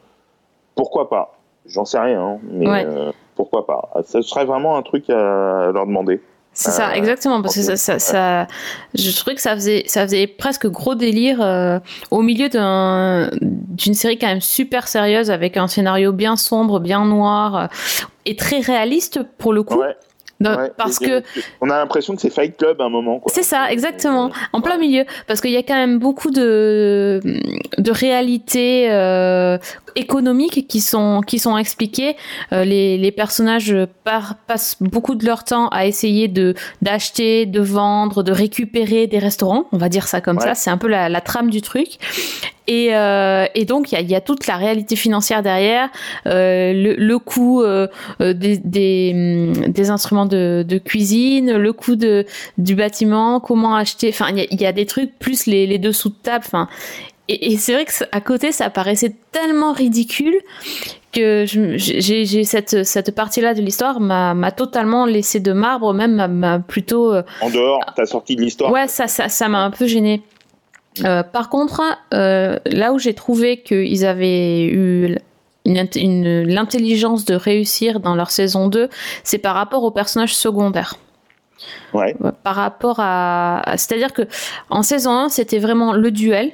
pourquoi 0.75 1.09
pas? 1.11 1.39
J'en 1.67 1.85
sais 1.85 1.99
rien, 1.99 2.21
hein, 2.21 2.39
mais 2.51 2.69
Ouais. 2.69 2.85
euh, 2.87 3.13
pourquoi 3.37 3.67
pas? 3.67 3.91
Ce 4.07 4.21
serait 4.23 4.45
vraiment 4.45 4.77
un 4.77 4.83
truc 4.83 5.09
à 5.11 5.71
leur 5.73 5.87
demander. 5.87 6.21
C'est 6.55 6.71
ça, 6.71 6.91
Euh, 6.91 6.93
exactement, 6.95 7.41
parce 7.41 7.55
que 7.55 7.63
ça, 7.63 7.77
ça, 7.77 7.99
ça- 7.99 8.47
je 8.95 9.17
trouvais 9.17 9.35
que 9.35 9.41
ça 9.41 9.55
faisait, 9.55 9.85
ça 9.87 10.03
faisait 10.03 10.27
presque 10.27 10.67
gros 10.67 10.95
délire 10.95 11.39
euh, 11.41 11.79
au 12.11 12.21
milieu 12.21 12.51
d'un, 12.51 13.31
d'une 13.41 13.95
série 13.95 14.19
quand 14.19 14.27
même 14.27 14.43
super 14.43 14.87
sérieuse 14.87 15.31
avec 15.31 15.57
un 15.57 15.67
scénario 15.67 16.13
bien 16.13 16.37
sombre, 16.37 16.79
bien 16.79 17.07
noir 17.07 17.71
et 18.27 18.37
très 18.37 18.61
réaliste 18.61 19.21
pour 19.39 19.55
le 19.55 19.63
coup. 19.63 19.79
Ouais, 19.79 19.97
Non, 20.41 20.57
ouais. 20.59 20.71
parce 20.77 20.99
que 20.99 21.23
on 21.63 21.71
a 21.71 21.79
l'impression 21.79 22.15
que 22.17 22.21
c'est 22.21 22.29
Fight 22.29 22.55
Club 22.59 22.83
à 22.83 22.85
un 22.85 22.89
moment. 22.91 23.23
c'est 23.29 23.45
ça, 23.45 23.73
exactement, 23.73 24.31
en 24.53 24.61
plein 24.61 24.75
Ouais. 24.75 24.81
milieu, 24.87 25.05
parce 25.27 25.41
qu'il 25.41 25.53
y 25.53 25.57
a 25.57 25.63
quand 25.63 25.73
même 25.75 25.99
beaucoup 25.99 26.31
de 26.31 27.21
de 27.79 27.91
réalités 27.91 28.89
euh, 28.91 29.57
économiques 29.97 30.67
qui 30.69 30.81
sont 30.81 31.21
qui 31.27 31.39
sont 31.39 31.57
expliquées. 31.57 32.17
Euh, 32.53 32.65
les 32.65 32.99
les 32.99 33.13
personnages 33.13 33.75
par- 34.05 34.37
passent 34.47 34.77
beaucoup 34.81 35.15
de 35.15 35.25
leur 35.27 35.45
temps 35.45 35.69
à 35.69 35.87
essayer 35.87 36.29
de 36.29 36.55
d'acheter, 36.83 37.47
de 37.47 37.61
vendre, 37.61 38.23
de 38.23 38.33
récupérer 38.33 39.07
des 39.07 39.19
restaurants. 39.19 39.67
On 39.73 39.79
va 39.79 39.89
dire 39.89 40.07
ça 40.09 40.21
comme 40.21 40.37
Ouais. 40.39 40.45
ça. 40.45 40.55
C'est 40.55 40.71
un 40.71 40.79
peu 40.79 40.89
la, 40.89 41.09
la 41.09 41.21
trame 41.21 41.51
du 41.51 41.61
truc. 41.63 41.99
Et, 42.69 42.95
euh, 42.95 43.45
et 43.57 43.65
donc 43.65 43.91
il 43.91 43.97
y 43.97 43.99
a, 43.99 44.01
y 44.03 44.15
a 44.15 44.21
toute 44.21 44.47
la 44.47 44.57
réalité 44.57 44.95
financière 44.95 45.43
derrière, 45.43 45.89
euh, 46.27 46.73
le, 46.73 46.95
le 46.95 47.19
coût 47.19 47.61
euh, 47.61 47.89
euh, 48.21 48.35
des, 48.35 48.57
des, 48.59 49.11
hum, 49.13 49.53
des 49.73 49.91
instruments 49.91 50.27
de, 50.27 50.65
de 50.67 50.79
cuisine, 50.79 51.57
le 51.57 51.73
coût 51.73 51.97
de, 51.97 52.25
du 52.59 52.77
bâtiment, 52.77 53.41
comment 53.41 53.75
acheter. 53.75 54.11
Enfin, 54.11 54.29
il 54.35 54.47
y 54.61 54.63
y 54.63 54.67
a 54.67 54.73
des 54.73 54.87
trucs 54.87 55.19
plus 55.19 55.47
les, 55.47 55.67
les 55.67 55.79
dessous 55.79 56.11
de 56.11 56.15
table. 56.23 56.45
Enfin, 56.47 56.69
et, 57.29 57.53
et 57.53 57.57
c'est 57.57 57.73
vrai 57.75 57.85
que 57.85 57.93
à 58.13 58.21
côté, 58.21 58.53
ça 58.53 58.71
paraissait 58.71 59.15
tellement 59.31 59.73
ridicule 59.73 60.35
que 61.13 61.45
j'ai 61.47 62.45
cette, 62.45 62.85
cette 62.85 63.15
partie-là 63.15 63.53
de 63.55 63.61
l'histoire 63.61 64.01
m'a 64.01 64.51
totalement 64.51 65.05
laissé 65.05 65.41
de 65.41 65.53
marbre, 65.53 65.93
même 65.93 66.15
m'a- 66.39 66.59
plutôt 66.59 67.13
euh, 67.13 67.23
En 67.43 67.51
dehors, 67.51 67.81
t'as 67.95 68.07
sorti 68.07 68.35
de 68.35 68.41
l'histoire. 68.43 68.73
Ouais, 68.73 68.89
ça, 68.89 69.09
ça, 69.09 69.29
ça 69.29 69.49
m'a 69.49 69.63
un 69.63 69.71
peu 69.71 69.87
gêné. 69.87 70.23
Euh, 71.05 71.23
par 71.23 71.49
contre, 71.51 71.83
euh, 72.15 72.59
là 72.67 72.93
où 72.93 72.99
j'ai 72.99 73.15
trouvé 73.15 73.59
qu'ils 73.63 74.05
avaient 74.07 74.65
eu 74.65 75.17
une, 75.67 75.77
int- 75.79 75.99
une- 76.01 76.43
l'intelligence 76.49 77.25
de 77.27 77.35
réussir 77.35 78.01
dans 78.01 78.15
leur 78.15 78.31
saison 78.31 78.69
2, 78.69 78.89
c'est 79.23 79.39
par 79.39 79.55
rapport 79.55 79.85
aux 79.85 79.91
personnages 79.91 80.35
secondaires. 80.35 80.97
Ouais. 81.95 82.17
par 82.43 82.57
rapport 82.57 82.97
à, 82.99 83.61
à- 83.71 83.77
c'est-à-dire 83.77 84.13
que 84.13 84.23
en 84.71 84.83
saison 84.83 85.13
1, 85.13 85.29
c'était 85.29 85.61
vraiment 85.61 85.93
le 85.93 86.11
duel 86.11 86.51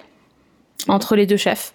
entre 0.87 1.16
les 1.16 1.26
deux 1.26 1.37
chefs. 1.37 1.73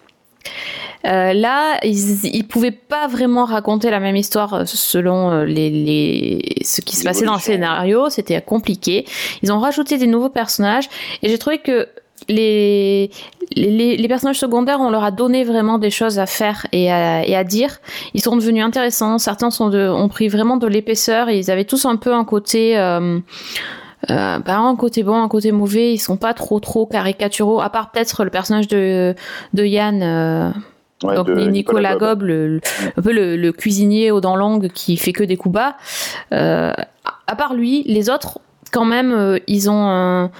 Euh, 1.06 1.34
là, 1.34 1.78
ils, 1.82 2.24
ils 2.24 2.46
pouvaient 2.46 2.70
pas 2.70 3.08
vraiment 3.08 3.44
raconter 3.44 3.90
la 3.90 4.00
même 4.00 4.16
histoire 4.16 4.54
euh, 4.54 4.64
selon 4.64 5.30
euh, 5.30 5.44
les, 5.44 5.68
les 5.68 6.56
ce 6.64 6.80
qui 6.80 6.96
se 6.96 7.04
passait 7.04 7.26
dans 7.26 7.34
le 7.34 7.40
scénario. 7.40 8.08
C'était 8.08 8.40
compliqué. 8.40 9.04
Ils 9.42 9.52
ont 9.52 9.58
rajouté 9.58 9.98
des 9.98 10.06
nouveaux 10.06 10.30
personnages 10.30 10.88
et 11.22 11.28
j'ai 11.28 11.36
trouvé 11.36 11.58
que 11.58 11.88
les, 12.28 13.10
les, 13.54 13.96
les 13.98 14.08
personnages 14.08 14.38
secondaires, 14.38 14.80
on 14.80 14.88
leur 14.88 15.04
a 15.04 15.10
donné 15.10 15.44
vraiment 15.44 15.78
des 15.78 15.90
choses 15.90 16.18
à 16.18 16.26
faire 16.26 16.66
et 16.72 16.90
à, 16.90 17.26
et 17.26 17.36
à 17.36 17.44
dire. 17.44 17.80
Ils 18.14 18.22
sont 18.22 18.36
devenus 18.36 18.64
intéressants. 18.64 19.18
Certains 19.18 19.50
sont 19.50 19.68
de, 19.68 19.86
ont 19.88 20.08
pris 20.08 20.28
vraiment 20.28 20.56
de 20.56 20.66
l'épaisseur 20.66 21.28
ils 21.28 21.50
avaient 21.50 21.64
tous 21.64 21.84
un 21.84 21.96
peu 21.96 22.14
un 22.14 22.24
côté, 22.24 22.78
euh, 22.78 23.18
euh, 24.10 24.38
bah, 24.38 24.58
un 24.58 24.76
côté 24.76 25.02
bon, 25.02 25.20
un 25.22 25.28
côté 25.28 25.52
mauvais. 25.52 25.92
Ils 25.94 25.98
sont 25.98 26.16
pas 26.16 26.34
trop 26.34 26.60
trop 26.60 26.86
caricaturaux. 26.86 27.60
À 27.60 27.70
part 27.70 27.90
peut-être 27.90 28.24
le 28.24 28.30
personnage 28.30 28.68
de, 28.68 29.14
de 29.54 29.64
Yann. 29.64 30.02
euh, 30.02 30.50
Ouais, 31.02 31.16
donc 31.16 31.26
de 31.26 31.34
Nicolas, 31.50 31.96
Gob, 31.96 32.22
le, 32.22 32.48
le- 32.48 32.60
un 32.96 33.02
peu 33.02 33.12
le, 33.12 33.36
le 33.36 33.52
cuisinier 33.52 34.10
aux 34.10 34.20
dents 34.22 34.36
longues 34.36 34.68
qui 34.68 34.96
fait 34.96 35.12
que 35.12 35.24
des 35.24 35.36
coups 35.36 35.52
bas. 35.54 35.76
Euh, 36.32 36.72
à- 37.26 37.36
part 37.36 37.52
lui, 37.54 37.82
les 37.86 38.08
autres, 38.08 38.38
quand 38.72 38.86
même, 38.86 39.12
euh, 39.12 39.38
ils 39.46 39.68
ont 39.68 39.86
un- 39.86 40.30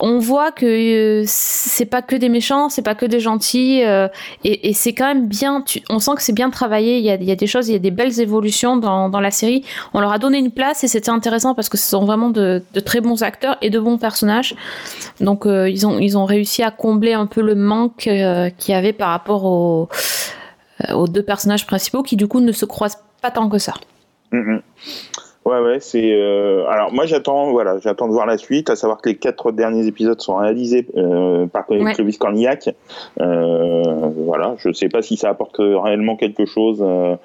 On 0.00 0.18
voit 0.18 0.50
que 0.50 0.66
euh, 0.66 1.24
c'est 1.26 1.84
pas 1.84 2.02
que 2.02 2.16
des 2.16 2.28
méchants, 2.28 2.68
c'est 2.68 2.82
pas 2.82 2.96
que 2.96 3.06
des 3.06 3.20
gentils, 3.20 3.84
euh, 3.84 4.08
et, 4.42 4.72
c'est 4.72 4.92
quand 4.94 5.06
même 5.06 5.28
bien. 5.28 5.64
on 5.88 6.00
sent 6.00 6.10
que 6.16 6.22
c'est 6.22 6.32
bien 6.32 6.50
travaillé. 6.50 6.98
Il 6.98 7.04
y 7.04 7.10
a, 7.10 7.36
des 7.36 7.46
choses, 7.46 7.68
il 7.68 7.72
y 7.72 7.76
a 7.76 7.80
des 7.80 7.92
belles 7.92 8.20
évolutions 8.20 8.76
dans, 8.76 9.20
la 9.20 9.30
série. 9.30 9.64
On 9.94 10.00
leur 10.00 10.12
a 10.12 10.18
donné 10.18 10.38
une 10.38 10.50
place 10.50 10.82
et 10.82 10.88
c'était 10.88 11.10
intéressant 11.10 11.54
parce 11.54 11.68
que 11.68 11.78
ce 11.78 11.88
sont 11.88 12.04
vraiment 12.04 12.30
de, 12.30 12.62
très 12.84 13.00
bons 13.00 13.22
acteurs 13.22 13.58
et 13.62 13.70
de 13.70 13.78
bons 13.78 13.98
personnages. 13.98 14.56
Donc 15.20 15.46
euh, 15.46 15.68
ils 15.70 15.86
ont 15.86 16.24
réussi 16.24 16.62
à 16.64 16.72
combler 16.72 17.12
un 17.12 17.26
peu 17.26 17.40
le 17.40 17.54
manque 17.54 18.08
euh, 18.08 18.50
qu'il 18.50 18.72
y 18.72 18.76
avait 18.76 18.92
par 18.92 19.10
rapport 19.10 19.44
aux, 19.44 19.88
deux 21.06 21.22
personnages 21.22 21.66
principaux 21.66 22.02
qui 22.02 22.16
du 22.16 22.26
coup 22.26 22.40
ne 22.40 22.52
se 22.52 22.64
croisent 22.64 22.98
pas 23.22 23.30
tant 23.30 23.48
que 23.48 23.58
ça. 23.58 23.74
Mhm. 24.32 24.62
Ouais, 25.46 25.58
ouais, 25.58 25.80
c'est. 25.80 26.12
euh, 26.12 26.66
Alors, 26.68 26.92
moi, 26.92 27.06
j'attends, 27.06 27.50
voilà, 27.50 27.78
j'attends 27.78 28.08
de 28.08 28.12
voir 28.12 28.26
la 28.26 28.36
suite, 28.36 28.68
à 28.68 28.76
savoir 28.76 29.00
que 29.00 29.08
les 29.08 29.16
quatre 29.16 29.52
derniers 29.52 29.86
épisodes 29.86 30.20
sont 30.20 30.36
réalisés 30.36 30.86
euh, 30.96 31.46
par 31.46 31.64
Ouais. 31.70 31.94
Clovis 31.94 32.18
Cornillac. 32.18 32.68
Euh, 33.20 33.82
voilà, 34.16 34.54
je 34.58 34.72
sais 34.72 34.88
pas 34.88 35.02
si 35.02 35.16
ça 35.16 35.30
apporte 35.30 35.56
réellement 35.58 36.16
quelque 36.16 36.44
chose 36.44 36.84
euh, 36.86 37.16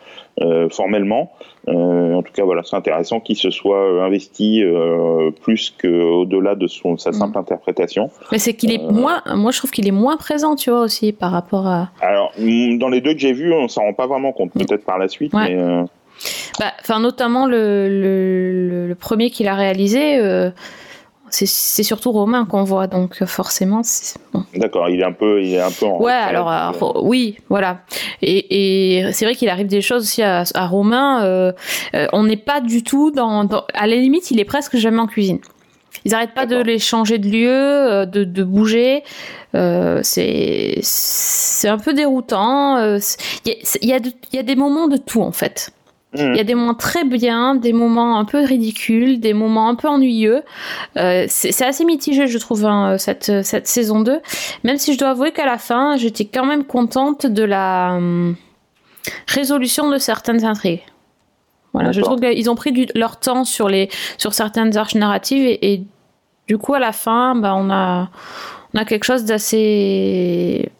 euh, 0.41 0.69
formellement. 0.69 1.31
Euh, 1.67 2.13
en 2.13 2.22
tout 2.22 2.31
cas, 2.31 2.43
voilà, 2.45 2.62
c'est 2.63 2.75
intéressant 2.75 3.19
qu'il 3.19 3.36
se 3.36 3.50
soit 3.50 4.03
investi 4.05 4.63
euh, 4.63 5.31
plus 5.43 5.75
qu'au-delà 5.81 6.55
de 6.55 6.67
son, 6.67 6.98
sa 6.98 7.12
simple 7.12 7.38
interprétation. 7.38 8.12
Mais 8.31 8.38
c'est 8.39 8.53
qu'il 8.53 8.72
est 8.72 8.91
moins, 8.91 9.22
moi 9.34 9.51
je 9.51 9.57
trouve 9.57 9.72
qu'il 9.72 9.88
est 9.88 9.91
moins 9.91 10.15
présent, 10.17 10.55
tu 10.55 10.69
vois 10.69 10.81
aussi 10.81 11.12
par 11.12 11.31
rapport 11.31 11.65
à. 11.67 11.89
Alors, 12.01 12.31
mm, 12.38 12.77
dans 12.77 12.89
les 12.89 13.01
deux 13.01 13.13
que 13.13 13.19
j'ai 13.19 13.34
vus, 13.34 13.51
on 13.53 13.67
s'en 13.67 13.81
rend 13.81 13.93
pas 13.93 14.07
vraiment 14.07 14.31
compte, 14.31 14.53
peut-être 14.53 14.86
par 14.86 15.00
la 15.00 15.07
suite, 15.07 15.34
Ouais. 15.34 15.55
mais. 15.55 15.84
Bah, 16.60 16.74
enfin 16.82 17.00
notamment 17.00 17.46
le, 17.48 17.88
le, 17.89 18.70
le- 18.70 18.88
le 18.88 18.96
premier 18.96 19.29
qu'il 19.29 19.48
a 19.48 19.55
réalisé. 19.55 20.17
euh, 20.17 20.50
c'est- 21.29 21.84
surtout 21.84 22.12
Romain 22.13 22.46
qu'on 22.46 22.63
voit, 22.63 22.88
donc 22.88 23.22
euh, 23.22 23.25
forcément, 23.25 23.82
bon. 24.32 24.44
D'accord, 24.55 24.88
il 24.89 25.01
est 25.01 25.03
un 25.03 25.12
peu, 25.12 25.41
il 25.44 25.53
est 25.55 25.60
un 25.62 25.72
peu 25.72 25.86
en. 25.86 26.00
Ouais, 26.01 26.13
alors, 26.13 26.50
euh, 26.50 26.53
alors, 26.70 27.03
oui, 27.03 27.38
voilà. 27.50 27.79
Et, 28.22 29.00
et 29.00 29.12
c'est 29.12 29.25
vrai 29.25 29.36
qu'il 29.36 29.50
arrive 29.50 29.67
des 29.67 29.82
choses 29.82 30.03
aussi 30.03 30.22
à, 30.22 30.44
à 30.53 30.67
Romain. 30.67 31.24
euh, 31.25 31.51
euh, 31.94 32.08
on 32.13 32.24
n'est 32.24 32.38
pas 32.38 32.62
du 32.62 32.84
tout 32.84 33.12
dans, 33.12 33.44
dans- 33.44 33.65
À 33.74 33.86
la 33.88 33.96
limite, 33.98 34.32
il 34.32 34.39
est 34.39 34.46
presque 34.46 34.77
jamais 34.77 35.00
en 35.00 35.08
cuisine. 35.08 35.39
Ils 36.05 36.12
n'arrêtent 36.12 36.36
pas 36.36 36.46
de 36.46 36.58
les 36.58 36.77
changer 36.79 37.17
de 37.17 37.27
lieu, 37.27 38.05
de, 38.05 38.24
de 38.24 38.44
bouger. 38.44 39.03
Euh, 39.55 40.00
c'est 40.03 41.67
un 41.67 41.77
peu 41.79 41.94
déroutant. 41.94 42.77
Il 42.77 43.01
y, 43.46 43.51
a- 43.51 43.55
y, 43.82 43.94
a 43.94 44.00
y 44.34 44.38
a 44.38 44.44
des 44.44 44.55
moments 44.55 44.88
de 44.88 44.98
tout 44.98 45.22
en 45.22 45.32
fait. 45.32 45.72
Mhm. 46.17 46.34
Il 46.34 46.38
y 46.38 46.39
a 46.39 46.43
des 46.43 46.55
moments 46.55 46.74
très 46.74 47.03
bien, 47.03 47.55
des 47.55 47.74
moments 47.74 48.17
un 48.17 48.25
peu 48.25 48.43
ridicules, 48.43 49.19
des 49.19 49.34
moments 49.34 49.69
un 49.69 49.75
peu 49.75 49.88
ennuyeux. 49.88 50.43
Euh, 50.98 51.25
c'est 51.27 51.65
assez 51.65 51.86
mitigé, 51.86 52.27
je 52.27 52.38
trouve, 52.38 52.65
hein, 52.65 52.98
cette, 52.98 53.43
cette 53.43 53.67
saison 53.67 54.01
2. 54.01 54.19
Même 54.63 54.77
si 54.77 54.93
je 54.93 55.00
dois 55.00 55.10
avouer 55.10 55.31
qu'à 55.31 55.45
la 55.45 55.57
fin, 55.57 55.98
j'étais 55.98 56.25
quand 56.25 56.45
même 56.45 56.63
contente 56.63 57.25
de 57.25 57.43
la 57.43 57.93
hum, 57.95 58.36
résolution 59.27 59.89
de 59.89 59.98
certaines 59.98 60.45
intrigues. 60.45 60.84
Voilà, 61.74 61.91
je 61.91 62.00
trouve 62.00 62.22
qu'ils 62.22 62.50
ont 62.50 62.55
pris 62.55 62.72
du- 62.72 62.88
leur 62.95 63.19
temps 63.19 63.43
sur, 63.43 63.67
les, 63.67 63.89
sur 64.17 64.34
certaines 64.34 64.77
arches 64.77 64.95
narratives 64.95 65.45
et, 65.45 65.74
et 65.74 65.84
du 66.48 66.57
coup, 66.57 66.74
à 66.74 66.79
la 66.79 66.91
fin, 66.91 67.36
bah, 67.36 67.53
on, 67.57 67.69
a, 67.69 68.10
on 68.74 68.79
a 68.79 68.86
quelque 68.86 69.03
chose 69.03 69.25
d'assez 69.25 70.72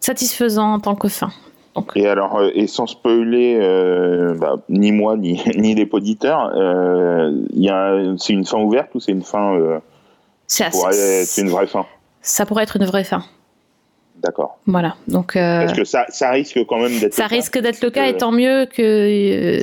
satisfaisant 0.00 0.72
en 0.74 0.80
tant 0.80 0.94
que 0.94 1.08
fin. 1.08 1.30
Donc, 1.76 1.92
Et 1.94 2.08
alors, 2.08 2.36
euh, 2.38 2.50
et 2.54 2.66
sans 2.66 2.86
spoiler, 2.86 3.58
euh, 3.60 4.34
bah, 4.34 4.56
ni 4.68 4.90
moi 4.90 5.16
ni, 5.16 5.40
ni 5.56 5.74
les 5.74 5.88
auditeurs, 5.92 6.50
euh, 6.56 7.32
c'est 8.18 8.32
une 8.32 8.44
fin 8.44 8.58
ouverte 8.58 8.94
ou 8.94 9.00
c'est 9.00 9.12
une 9.12 9.22
fin 9.22 9.54
euh, 9.54 9.78
pourrait 10.72 11.22
être 11.22 11.38
une 11.38 11.48
vraie 11.48 11.66
fin? 11.68 11.86
Ça 12.22 12.44
pourrait 12.44 12.64
être 12.64 12.76
une 12.76 12.86
vraie 12.86 13.04
fin. 13.04 13.22
D'accord. 14.16 14.58
Voilà, 14.66 14.96
donc 15.08 15.34
euh, 15.36 15.60
Parce 15.64 15.72
que 15.78 15.84
ça, 15.84 16.04
ça 16.10 16.30
risque 16.30 16.58
quand 16.68 16.78
même 16.78 16.98
d'être. 16.98 17.14
ça 17.14 17.26
risque 17.26 17.58
d'être 17.58 17.82
le 17.82 17.88
cas, 17.90 18.06
et 18.06 18.16
tant 18.16 18.32
mieux 18.32 18.66
que. 18.66 18.82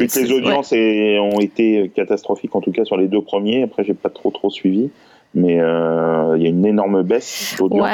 c'est- 0.07 0.21
les 0.23 0.31
audiences 0.31 0.71
ont 0.71 1.39
été 1.39 1.91
catastrophiques, 1.95 2.55
en 2.55 2.61
tout 2.61 2.71
cas 2.71 2.83
sur 2.85 2.97
les 2.97 3.07
deux 3.07 3.21
premiers. 3.21 3.63
Après, 3.63 3.83
j'ai 3.83 3.93
pas 3.93 4.09
trop 4.09 4.31
trop 4.31 4.49
suivi, 4.49 4.89
mais 5.35 5.59
euh, 5.59 6.35
il 6.37 6.41
y 6.43 6.45
a 6.47 6.49
une 6.49 6.65
énorme 6.65 7.03
baisse 7.03 7.55
Ouais, 7.59 7.79
par 7.79 7.89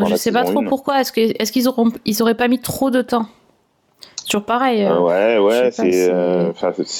alors 0.00 0.06
je 0.06 0.14
sais 0.14 0.32
pas 0.32 0.44
trop 0.44 0.60
1. 0.60 0.64
pourquoi. 0.64 1.00
Est-ce 1.00 1.12
que 1.12 1.20
est-ce 1.20 1.52
qu'ils 1.52 1.68
auront 1.68 1.90
ils 2.06 2.22
auraient 2.22 2.34
pas 2.36 2.48
mis 2.48 2.60
trop 2.60 2.90
de 2.90 3.02
temps 3.02 3.26
C'est 4.26 4.32
Toujours 4.32 4.44
pareil. 4.44 4.82
euh, 4.82 4.98
ouais, 4.98 5.38
ouais, 5.38 5.70
c'est, 5.70 6.10
euh, 6.10 6.50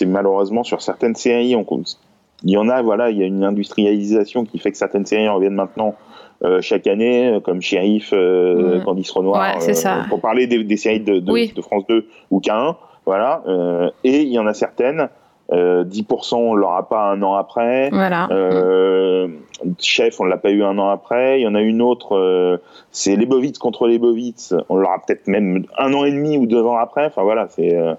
malheureusement 0.06 0.62
sur 0.62 0.80
certaines 0.80 1.16
séries, 1.16 1.56
on, 1.56 1.66
il 2.44 2.50
y 2.52 2.56
en 2.56 2.68
a, 2.68 2.82
voilà, 2.82 3.10
il 3.10 3.18
y 3.18 3.22
a 3.24 3.26
une 3.26 3.42
industrialisation 3.42 4.44
qui 4.44 4.60
fait 4.60 4.70
que 4.70 4.76
certaines 4.78 5.06
séries 5.06 5.26
reviennent 5.28 5.54
maintenant 5.54 5.96
euh, 6.44 6.60
chaque 6.60 6.86
année, 6.86 7.28
euh, 7.34 7.40
comme 7.40 7.60
Shérif, 7.60 8.10
euh, 8.12 8.78
Mm. 8.78 8.84
Candice 8.84 9.10
Renoir, 9.10 9.40
Ouais, 9.56 9.60
c'est 9.60 9.74
ça. 9.74 10.04
pour 10.08 10.20
parler 10.20 10.46
des, 10.46 10.62
des 10.62 10.76
séries 10.76 11.00
de, 11.00 11.18
de, 11.18 11.32
Oui. 11.32 11.52
de 11.56 11.60
France 11.62 11.82
2 11.88 12.06
ou 12.30 12.38
K1, 12.40 12.76
voilà, 13.06 13.42
et 14.04 14.22
il 14.22 14.28
y 14.32 14.38
en 14.38 14.46
a 14.46 14.54
certaines, 14.54 15.08
euh, 15.52 15.84
10% 15.84 16.34
on 16.36 16.54
l'aura 16.54 16.88
pas 16.88 17.10
un 17.10 17.22
an 17.22 17.34
après, 17.34 17.90
Voilà. 17.90 18.28
euh, 18.32 19.28
Chef, 19.78 20.20
on 20.20 20.24
l'a 20.24 20.36
pas 20.36 20.50
eu 20.50 20.62
un 20.62 20.76
an 20.78 20.88
après. 20.90 21.40
Il 21.40 21.44
y 21.44 21.46
en 21.46 21.54
a 21.54 21.60
une 21.62 21.80
autre, 21.80 22.16
euh, 22.16 22.58
c'est 22.90 23.16
les 23.16 23.26
Bovitz 23.26 23.58
contre 23.58 23.86
les 23.86 23.98
Bovitz. 23.98 24.54
On 24.68 24.76
l'aura 24.76 24.98
peut-être 25.06 25.26
même 25.28 25.64
un 25.78 25.94
an 25.94 26.04
et 26.04 26.10
demi 26.10 26.36
ou 26.36 26.46
deux 26.46 26.62
ans 26.62 26.76
après. 26.76 27.06
Enfin 27.06 27.22
voilà, 27.22 27.46
c'est 27.48 27.74
euh, 27.74 27.94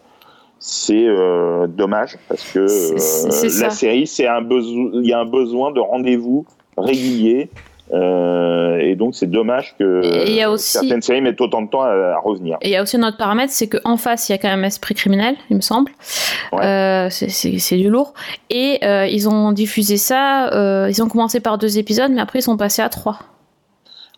c'est 0.59 1.05
euh, 1.07 1.67
dommage 1.67 2.17
parce 2.29 2.43
que 2.51 2.59
euh, 2.59 3.61
la 3.61 3.69
série, 3.69 4.07
c'est 4.07 4.27
un 4.27 4.41
besoin. 4.41 4.89
Il 4.93 5.07
y 5.07 5.13
a 5.13 5.19
un 5.19 5.25
besoin 5.25 5.71
de 5.71 5.79
rendez-vous 5.79 6.45
régulier. 6.77 7.49
Euh, 7.93 8.77
et 8.79 8.95
donc 8.95 9.15
c'est 9.15 9.29
dommage 9.29 9.75
que 9.79 10.01
Et 10.03 10.29
il 10.31 10.35
y 10.35 10.41
a 10.41 10.51
aussi- 10.51 10.71
certaines 10.71 11.01
séries 11.01 11.21
mettent 11.21 11.39
autant 11.41 11.61
de 11.61 11.69
temps 11.69 11.81
à, 11.83 11.89
à 11.91 12.19
revenir. 12.19 12.57
Et 12.61 12.67
il 12.69 12.71
y 12.71 12.75
a 12.75 12.81
aussi 12.83 12.97
un 12.97 13.07
autre 13.07 13.17
paramètre, 13.17 13.51
c'est 13.53 13.67
qu'en 13.67 13.97
face, 13.97 14.29
il 14.29 14.33
y 14.33 14.35
a 14.35 14.37
quand 14.37 14.49
même 14.49 14.63
esprit 14.65 14.93
criminel, 14.95 15.35
il 15.49 15.55
me 15.55 15.61
semble. 15.61 15.91
Ouais. 16.51 16.65
Euh, 16.65 17.09
c'est- 17.09 17.75
du 17.77 17.89
lourd. 17.89 18.13
Et 18.49 18.79
euh, 18.83 19.05
ils 19.07 19.29
ont 19.29 19.51
diffusé 19.51 19.97
ça, 19.97 20.87
ils 20.89 21.01
ont 21.03 21.07
commencé 21.07 21.39
par 21.39 21.57
deux 21.57 21.77
épisodes, 21.77 22.11
mais 22.11 22.21
après 22.21 22.39
ils 22.39 22.43
sont 22.43 22.57
passés 22.57 22.81
à 22.81 22.89
trois. 22.89 23.19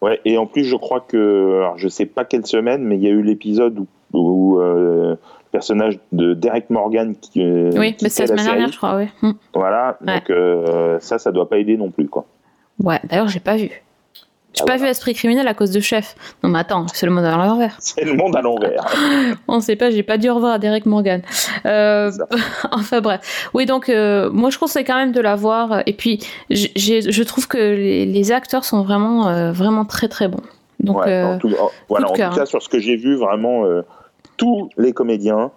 Ouais, 0.01 0.21
et 0.23 0.37
en 0.37 0.45
plus, 0.45 0.63
je 0.63 0.77
crois 0.77 1.01
que, 1.01 1.57
alors, 1.59 1.77
je 1.77 1.89
sais 1.89 2.05
pas 2.05 2.23
quelle 2.23 2.45
semaine, 2.45 2.83
mais 2.83 2.95
il 2.95 3.03
y 3.03 3.07
a 3.07 3.09
eu 3.11 3.21
l'épisode 3.21 3.79
où, 3.79 3.87
où, 4.17 4.59
le 4.59 5.17
personnage 5.51 5.99
de 6.13 6.33
Derek 6.33 6.69
Morgan 6.69 7.15
qui. 7.19 7.41
oui, 7.43 7.69
mais 7.77 7.91
quittait 7.93 8.09
c'est 8.09 8.21
la 8.21 8.27
semaine 8.27 8.45
dernière, 8.45 8.71
je 8.71 8.77
crois, 8.77 8.95
oui. 8.95 9.07
Hmm. 9.21 9.31
Voilà, 9.53 9.97
Ouais. 10.05 10.13
donc 10.13 10.29
euh, 10.29 10.97
ça, 11.01 11.19
ça 11.19 11.31
doit 11.33 11.49
pas 11.49 11.57
aider 11.57 11.75
non 11.75 11.89
plus, 11.91 12.07
quoi. 12.07 12.25
Ouais, 12.79 12.99
d'ailleurs, 13.03 13.27
j'ai 13.27 13.39
pas 13.39 13.55
vu. 13.57 13.69
J'ai 14.53 14.63
Ah, 14.63 14.65
pas 14.65 14.77
vu 14.77 14.85
Esprit 14.87 15.13
criminel 15.13 15.47
à 15.47 15.53
cause 15.53 15.69
de 15.69 15.79
Chef. 15.79 16.15
Non, 16.43 16.49
mais 16.49 16.59
attends, 16.59 16.87
c'est 16.91 17.05
le 17.05 17.11
monde 17.11 17.23
à 17.25 17.35
l'envers. 17.37 17.75
C'est 17.79 18.03
le 18.03 18.13
monde 18.13 18.35
à 18.35 18.41
l'envers. 18.41 18.83
On 19.47 19.59
sait 19.59 19.75
pas, 19.75 19.91
j'ai 19.91 20.01
pas 20.01 20.15
au 20.17 20.33
revoir 20.35 20.53
à 20.53 20.59
Derek 20.59 20.87
Morgan. 20.87 21.21
Euh, 21.67 22.11
enfin 22.71 22.99
bref. 22.99 23.49
Oui, 23.53 23.67
donc 23.67 23.89
euh, 23.89 24.29
moi 24.31 24.49
je 24.49 24.57
conseille 24.57 24.85
quand 24.85 24.95
même 24.95 25.11
de 25.11 25.21
la 25.21 25.35
voir. 25.35 25.83
Et 25.85 25.93
puis 25.93 26.19
je 26.49 27.23
trouve 27.23 27.47
que 27.47 27.57
les, 27.59 28.05
les 28.07 28.31
acteurs 28.31 28.65
sont 28.65 28.81
vraiment, 28.81 29.27
euh, 29.27 29.51
vraiment 29.51 29.85
très 29.85 30.07
très 30.07 30.27
bons. 30.27 30.41
Donc 30.79 30.97
Ouais, 31.05 31.21
en 31.21 31.37
tout, 31.37 31.49
en- 31.59 31.69
voilà, 31.87 32.07
en 32.07 32.09
tout 32.09 32.15
cas, 32.15 32.31
hein. 32.35 32.45
sur 32.47 32.61
ce 32.63 32.69
que 32.69 32.79
j'ai 32.79 32.95
vu, 32.95 33.17
vraiment, 33.17 33.65
tous 34.37 34.69
les 34.77 34.93
comédiens, 34.93 35.51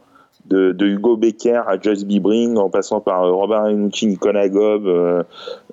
de, 0.46 0.72
de 0.72 0.86
Hugo 0.86 1.16
Becker 1.16 1.62
à 1.68 1.80
Joyce 1.80 2.04
Bibring, 2.04 2.56
en 2.58 2.68
passant 2.68 3.00
par 3.00 3.22
euh, 3.24 3.32
Robert 3.32 3.62
Renucci, 3.64 4.06
Nicolas 4.06 4.48
Gob, 4.48 4.86
euh, 4.86 5.22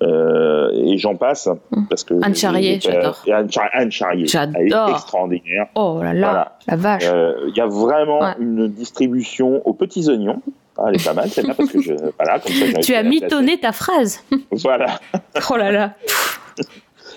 euh, 0.02 0.70
et 0.72 0.96
j'en 0.98 1.16
passe. 1.16 1.48
Mm. 1.70 1.82
Parce 1.88 2.04
que 2.04 2.14
Anne 2.22 2.34
Charrier, 2.34 2.78
j'adore. 2.80 3.22
Anne, 3.32 3.48
Anne 3.72 3.90
Charrier, 3.92 4.26
elle 4.32 4.72
est 4.72 4.90
extraordinaire. 4.90 5.66
oh 5.74 6.00
là 6.02 6.14
là, 6.14 6.28
Voilà. 6.30 6.58
la 6.68 6.76
vache. 6.76 7.04
Euh, 7.06 7.34
Il 7.48 7.56
y 7.56 7.60
a 7.60 7.66
vraiment 7.66 8.20
Ouais. 8.20 8.34
une 8.38 8.68
distribution 8.68 9.60
aux 9.66 9.74
petits 9.74 10.08
oignons. 10.08 10.40
Ah, 10.78 10.84
elle 10.88 10.96
est 11.00 11.04
pas 11.04 11.14
mal, 11.14 11.28
celle-là, 11.28 11.54
parce 11.54 11.70
que 11.70 11.80
je. 11.82 11.92
Voilà, 12.18 12.38
comme 12.38 12.52
ça, 12.52 12.78
Tu 12.80 12.94
as 12.94 13.02
mitonné 13.02 13.58
ta 13.58 13.72
phrase. 13.72 14.22
Voilà. 14.52 14.86
Oh 15.50 15.56
là 15.56 15.70
là, 15.72 15.94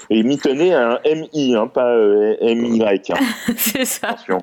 Et 0.09 0.21
mitonné 0.23 0.73
un 0.73 0.99
MI, 1.05 1.55
hein, 1.55 1.67
pas 1.67 1.95
MY. 2.41 2.81
hein. 2.83 3.15
c'est 3.57 3.85
ça. 3.85 4.09
Attention. 4.09 4.39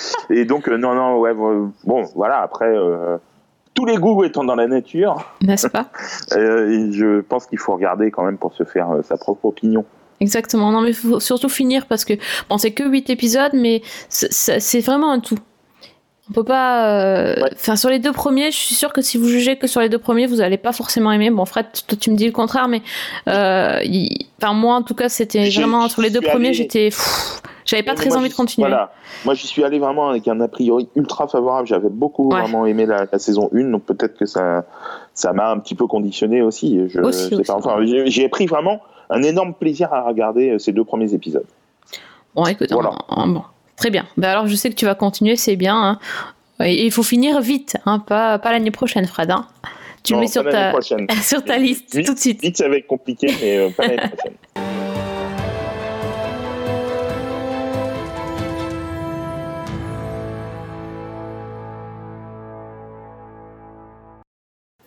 Et 0.30 0.44
donc, 0.44 0.68
euh, 0.68 0.76
non, 0.76 0.94
non, 0.94 1.18
ouais, 1.18 1.34
bon, 1.34 1.72
voilà, 2.14 2.40
après, 2.40 2.68
euh, 2.68 3.18
tous 3.74 3.84
les 3.84 3.96
goûts 3.96 4.24
étant 4.24 4.44
dans 4.44 4.56
la 4.56 4.66
nature, 4.66 5.24
N'est-ce 5.42 5.68
pas? 5.68 5.86
Euh, 6.36 6.90
je 6.92 7.20
pense 7.20 7.46
qu'il 7.46 7.58
faut 7.58 7.72
regarder 7.72 8.10
quand 8.10 8.24
même 8.24 8.36
pour 8.36 8.52
se 8.52 8.64
faire 8.64 8.90
euh, 8.90 9.02
sa 9.02 9.16
propre 9.16 9.46
opinion. 9.46 9.84
Exactement. 10.20 10.70
Non, 10.72 10.82
mais 10.82 10.92
faut 10.92 11.20
surtout 11.20 11.48
finir 11.48 11.86
parce 11.86 12.04
que 12.04 12.14
bon, 12.50 12.58
c'est 12.58 12.72
que 12.72 12.86
8 12.86 13.08
épisodes, 13.08 13.52
mais 13.54 13.82
c'est 14.08 14.80
vraiment 14.80 15.10
un 15.12 15.20
tout. 15.20 15.38
On 16.30 16.34
peut 16.34 16.44
pas. 16.44 16.90
euh, 17.02 17.34
Ouais. 17.42 17.50
Enfin, 17.54 17.76
sur 17.76 17.88
les 17.90 17.98
deux 17.98 18.12
premiers, 18.12 18.50
je 18.50 18.56
suis 18.56 18.74
sûre 18.74 18.92
que 18.92 19.00
si 19.00 19.16
vous 19.16 19.26
jugez 19.28 19.56
que 19.56 19.66
sur 19.66 19.80
les 19.80 19.88
deux 19.88 19.98
premiers, 19.98 20.26
vous 20.26 20.40
allez 20.40 20.58
pas 20.58 20.72
forcément 20.72 21.10
aimer. 21.12 21.30
Bon, 21.30 21.44
Fred, 21.46 21.66
toi, 21.86 21.96
tu 21.98 22.10
me 22.10 22.16
dis 22.16 22.26
le 22.26 22.32
contraire, 22.32 22.68
mais 22.68 22.82
euh, 23.28 23.80
il- 23.84 24.26
enfin, 24.42 24.52
moi, 24.52 24.74
en 24.74 24.82
tout 24.82 24.94
cas, 24.94 25.08
c'était 25.08 25.48
vraiment 25.48 25.88
sur 25.88 26.02
les 26.02 26.10
deux 26.10 26.20
premiers, 26.20 26.48
allé- 26.48 26.54
j'étais. 26.54 26.90
J'avais 27.64 27.82
pas 27.82 27.92
Mais 27.92 27.96
très 27.96 28.08
moi, 28.08 28.18
envie 28.18 28.30
de 28.30 28.34
continuer. 28.34 28.66
Voilà. 28.68 28.92
Moi, 29.26 29.34
j'y 29.34 29.46
suis 29.46 29.62
allé 29.62 29.78
vraiment 29.78 30.08
avec 30.08 30.26
un 30.26 30.40
a 30.40 30.48
priori 30.48 30.88
ultra 30.96 31.28
favorable. 31.28 31.68
J'avais 31.68 31.90
beaucoup 31.90 32.28
Ouais. 32.30 32.40
vraiment 32.40 32.64
aimé 32.64 32.86
la, 32.86 33.06
la 33.12 33.18
saison 33.18 33.50
1, 33.54 33.70
donc 33.70 33.84
peut-être 33.84 34.16
que 34.16 34.24
ça 34.24 34.64
ça 35.12 35.32
m'a 35.34 35.50
un 35.50 35.58
petit 35.58 35.74
peu 35.74 35.86
conditionné 35.86 36.40
aussi. 36.40 36.80
Je, 36.88 37.00
Aussi, 37.00 37.28
je 37.30 37.36
aussi. 37.36 37.50
Enfin, 37.50 37.76
j'ai 38.06 38.28
pris 38.30 38.46
vraiment 38.46 38.80
un 39.10 39.22
énorme 39.22 39.52
plaisir 39.52 39.92
à 39.92 40.02
regarder 40.02 40.50
euh, 40.52 40.58
ces 40.58 40.72
deux 40.72 40.84
premiers 40.84 41.12
épisodes. 41.12 41.44
Bon, 42.34 42.44
écoute, 42.46 42.68
Voilà. 42.72 42.92
on- 43.10 43.22
on- 43.22 43.28
bon, 43.28 43.42
très 43.78 43.90
bien. 43.90 44.06
Bah 44.16 44.30
alors, 44.32 44.46
je 44.46 44.54
sais 44.54 44.68
que 44.70 44.74
tu 44.74 44.84
vas 44.84 44.94
continuer, 44.94 45.36
c'est 45.36 45.56
bien. 45.56 45.76
hein. 45.76 45.98
Et 46.64 46.84
il 46.84 46.90
faut 46.92 47.02
finir 47.04 47.40
vite, 47.40 47.76
hein, 47.86 48.00
pas, 48.00 48.38
pas 48.38 48.50
l'année 48.52 48.72
prochaine, 48.72 49.06
Fred. 49.06 49.30
hein. 49.30 49.46
Tu 50.02 50.12
Non, 50.12 50.18
le 50.18 50.24
mets 50.24 50.30
sur 50.30 50.48
ta, 50.48 50.70
prochaine. 50.70 51.06
sur 51.22 51.44
ta 51.44 51.56
liste 51.58 51.94
Vite, 51.96 52.06
tout 52.06 52.14
de 52.14 52.18
suite. 52.18 52.42
Vite, 52.42 52.56
ça 52.56 52.68
va 52.68 52.76
être 52.76 52.86
compliqué, 52.86 53.28
mais 53.40 53.58
euh, 53.58 53.70
pas 53.70 53.86
l'année 53.86 54.08
prochaine. 54.08 54.34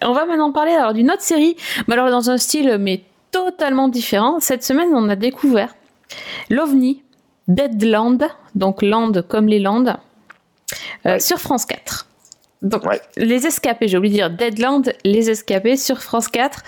On 0.03 0.13
va 0.13 0.25
maintenant 0.25 0.51
parler 0.51 0.71
alors 0.71 0.93
d'une 0.93 1.11
autre 1.11 1.21
série, 1.21 1.55
mais 1.87 1.93
alors 1.93 2.09
dans 2.09 2.29
un 2.31 2.37
style 2.37 2.77
mais 2.79 3.03
totalement 3.31 3.87
différent. 3.87 4.39
Cette 4.39 4.63
semaine, 4.63 4.89
on 4.93 5.07
a 5.09 5.15
découvert 5.15 5.75
l'OVNI 6.49 7.03
Deadland, 7.55 8.23
donc 8.55 8.81
Land 8.81 9.11
comme 9.27 9.47
les 9.47 9.59
Landes, 9.59 9.95
euh, 11.05 11.13
Ouais. 11.13 11.19
sur 11.19 11.37
France 11.39 11.65
4. 11.65 12.07
Donc, 12.61 12.85
Ouais. 12.85 13.01
les 13.17 13.47
escapés, 13.47 13.87
j'ai 13.87 13.97
oublié 13.97 14.13
de 14.13 14.17
dire 14.19 14.29
Deadland, 14.29 14.93
les 15.03 15.29
escapés 15.31 15.77
sur 15.77 15.97
France 16.01 16.27
4. 16.27 16.61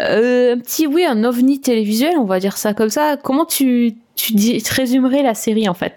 Euh, 0.00 0.54
un 0.54 0.58
petit, 0.60 0.86
oui, 0.86 1.04
un 1.04 1.24
ovni 1.24 1.60
télévisuel, 1.60 2.14
on 2.16 2.24
va 2.24 2.38
dire 2.38 2.56
ça 2.56 2.74
comme 2.74 2.90
ça. 2.90 3.16
Comment 3.20 3.44
tu, 3.44 3.96
tu 4.14 4.34
dis, 4.34 4.62
tu 4.62 4.72
résumerais 4.72 5.22
la 5.22 5.34
série 5.34 5.68
en 5.68 5.74
fait? 5.74 5.94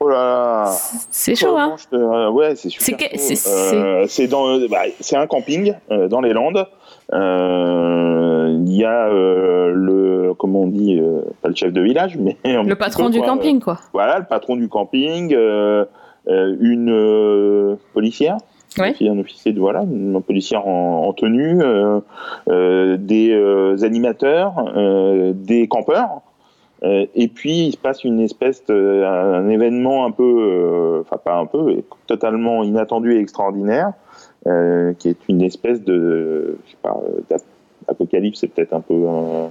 Oh 0.00 0.08
là 0.08 0.16
là. 0.64 0.76
C'est 1.10 1.36
chaud, 1.36 1.56
hein? 1.56 1.76
te- 1.90 2.28
Ouais, 2.30 2.56
c'est 2.56 2.68
super. 2.68 3.08
Que- 3.08 3.16
Euh, 3.48 4.26
dans, 4.28 4.48
euh, 4.58 4.66
bah, 4.68 4.82
c'est 5.00 5.16
un 5.16 5.26
camping 5.28 5.72
euh, 5.92 6.08
dans 6.08 6.20
les 6.20 6.32
Landes. 6.32 6.66
Euh, 7.12 8.56
Il 8.66 8.72
y 8.72 8.84
a 8.84 9.08
euh, 9.08 9.72
le, 9.74 10.32
comment 10.38 10.62
on 10.62 10.66
dit, 10.68 10.98
euh, 11.00 11.20
pas 11.42 11.48
le 11.48 11.54
chef 11.54 11.72
de 11.72 11.80
village, 11.80 12.16
mais 12.18 12.36
un 12.44 12.62
Le 12.62 12.74
patron 12.76 13.04
peu, 13.06 13.10
du 13.12 13.18
quoi. 13.18 13.28
camping, 13.28 13.60
quoi. 13.60 13.78
Voilà, 13.92 14.18
le 14.18 14.24
patron 14.24 14.56
du 14.56 14.68
camping, 14.68 15.30
une 15.32 16.90
euh, 16.90 17.74
policière, 17.92 18.36
Ouais. 18.78 18.92
un 19.08 19.18
officier 19.20 19.52
de 19.52 19.60
voilà, 19.60 19.82
une 19.82 20.20
policière 20.20 20.66
en, 20.66 21.04
en 21.06 21.12
tenue, 21.12 21.62
euh, 21.62 22.00
euh, 22.48 22.96
des 22.98 23.30
euh, 23.30 23.76
animateurs, 23.84 24.54
euh, 24.76 25.32
des 25.32 25.68
campeurs. 25.68 26.22
Euh, 26.82 27.06
et 27.14 27.28
puis 27.28 27.66
il 27.68 27.72
se 27.72 27.76
passe 27.78 28.02
une 28.02 28.18
espèce 28.20 28.64
de, 28.66 29.04
un 29.06 29.48
événement 29.48 30.04
un 30.06 30.10
peu, 30.10 30.24
euh, 30.24 31.00
enfin 31.02 31.18
pas 31.24 31.36
un 31.36 31.46
peu, 31.46 31.82
totalement 32.08 32.64
inattendu 32.64 33.14
et 33.14 33.20
extraordinaire, 33.20 33.92
qui 34.98 35.08
est 35.08 35.28
une 35.28 35.42
espèce 35.42 35.82
de, 35.82 36.58
je 36.66 36.70
sais 36.70 36.76
pas, 36.82 36.96
euh, 37.30 37.36
apocalypse, 37.88 38.40
c'est 38.40 38.48
peut-être 38.48 38.72
un 38.72 38.80
peu, 38.80 38.94
un, 39.08 39.50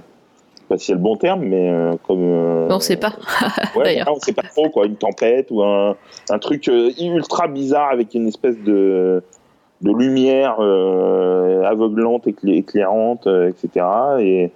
pas 0.68 0.78
si 0.78 0.86
c'est 0.86 0.92
le 0.94 0.98
bon 0.98 1.16
terme, 1.16 1.42
mais 1.44 1.70
euh, 1.70 1.92
comme. 2.06 2.22
euh, 2.22 2.68
On 2.70 2.80
sait 2.80 2.96
pas. 2.96 3.12
Ouais, 3.76 3.84
D'ailleurs. 3.84 4.08
on 4.14 4.18
sait 4.20 4.32
pas 4.32 4.42
trop 4.42 4.68
quoi, 4.70 4.86
une 4.86 4.96
tempête 4.96 5.48
ou 5.50 5.62
un, 5.62 5.94
un 6.30 6.38
truc 6.38 6.68
euh, 6.68 6.90
ultra 7.00 7.48
bizarre 7.48 7.90
avec 7.90 8.14
une 8.14 8.28
espèce 8.28 8.58
de, 8.60 9.22
de 9.82 9.92
lumière 9.92 10.56
euh, 10.60 11.62
aveuglante, 11.64 12.26
écla- 12.26 12.56
éclairante, 12.56 13.26
euh, 13.26 13.50
etc. 13.50 13.84
Et, 14.20 14.50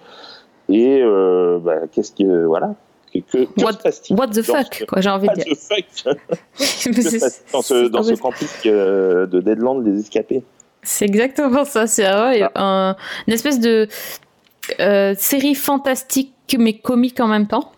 et 0.70 1.02
euh, 1.02 1.58
bah, 1.62 1.86
qu'est-ce 1.92 2.12
que 2.12 2.44
voilà, 2.46 2.74
que, 3.12 3.18
que, 3.44 3.60
What- 3.62 3.72
se 3.72 3.78
passe-t-il 3.78 4.16
What 4.18 4.28
the 4.28 4.42
fuck, 4.42 4.74
ce- 4.74 4.84
quoi, 4.84 5.00
j'ai 5.00 5.08
envie 5.10 5.28
de 5.28 5.32
What 5.32 5.44
dire. 5.44 5.54
the 5.54 5.58
fuck 5.58 6.16
dans 7.52 7.62
ce, 7.62 7.88
dans 7.88 8.02
ce 8.02 8.14
camping 8.14 8.48
euh, 8.66 9.26
de 9.26 9.40
Deadland 9.40 9.84
les 9.86 10.00
escapés 10.00 10.42
C'est 10.82 11.04
exactement 11.04 11.64
ça. 11.64 11.86
C'est 11.86 12.04
ouais, 12.04 12.42
Ah. 12.54 12.90
un- 12.90 12.96
une 13.26 13.34
espèce 13.34 13.60
de 13.60 13.88
euh, 14.80 15.14
série 15.18 15.54
fantastique 15.54 16.34
mais 16.58 16.74
comique 16.78 17.20
en 17.20 17.26
même 17.28 17.46
temps. 17.46 17.72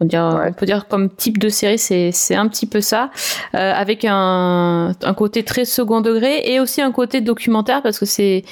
On 0.00 0.04
peut 0.04 0.08
dire, 0.10 0.24
Ouais. 0.40 0.50
on 0.50 0.52
peut 0.52 0.66
dire 0.66 0.86
comme 0.86 1.10
type 1.10 1.38
de 1.38 1.48
série, 1.48 1.78
c'est 1.78 2.12
c'est 2.12 2.36
un 2.36 2.46
petit 2.46 2.66
peu 2.66 2.80
ça, 2.80 3.10
euh, 3.56 3.72
avec 3.74 4.04
un, 4.08 4.92
un 5.02 5.14
côté 5.14 5.42
très 5.42 5.64
second 5.64 6.00
degré 6.00 6.42
et 6.52 6.60
aussi 6.60 6.80
un 6.80 6.92
côté 6.92 7.20
documentaire 7.20 7.82
parce 7.82 7.98
que 7.98 8.06
c'est 8.06 8.44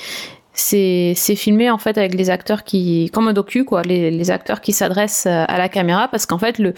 c'est 0.59 1.15
filmé 1.37 1.71
en 1.71 1.77
fait 1.79 1.99
avec 1.99 2.15
les 2.15 2.31
acteurs 2.31 2.65
qui 2.65 3.11
comme 3.13 3.29
un 3.29 3.33
docu 3.35 3.65
quoi 3.65 3.83
les, 3.83 4.11
les 4.11 4.31
acteurs 4.31 4.61
qui 4.63 4.73
s'adressent 4.73 5.27
euh, 5.27 5.45
à 5.47 5.59
la 5.59 5.69
caméra 5.69 6.09
parce 6.09 6.25
qu'en 6.25 6.39
fait 6.39 6.59
le, 6.59 6.73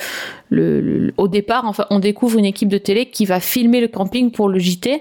le, 0.51 0.81
le- 0.81 1.15
au 1.17 1.29
départ 1.29 1.65
enfin 1.65 1.87
on 1.91 2.01
découvre 2.01 2.39
une 2.39 2.45
équipe 2.45 2.69
de 2.69 2.79
télé 2.79 3.07
qui 3.07 3.25
va 3.25 3.39
filmer 3.41 3.81
le 3.81 3.87
camping 3.89 4.31
pour 4.33 4.49
le 4.49 4.59
JT 4.59 5.01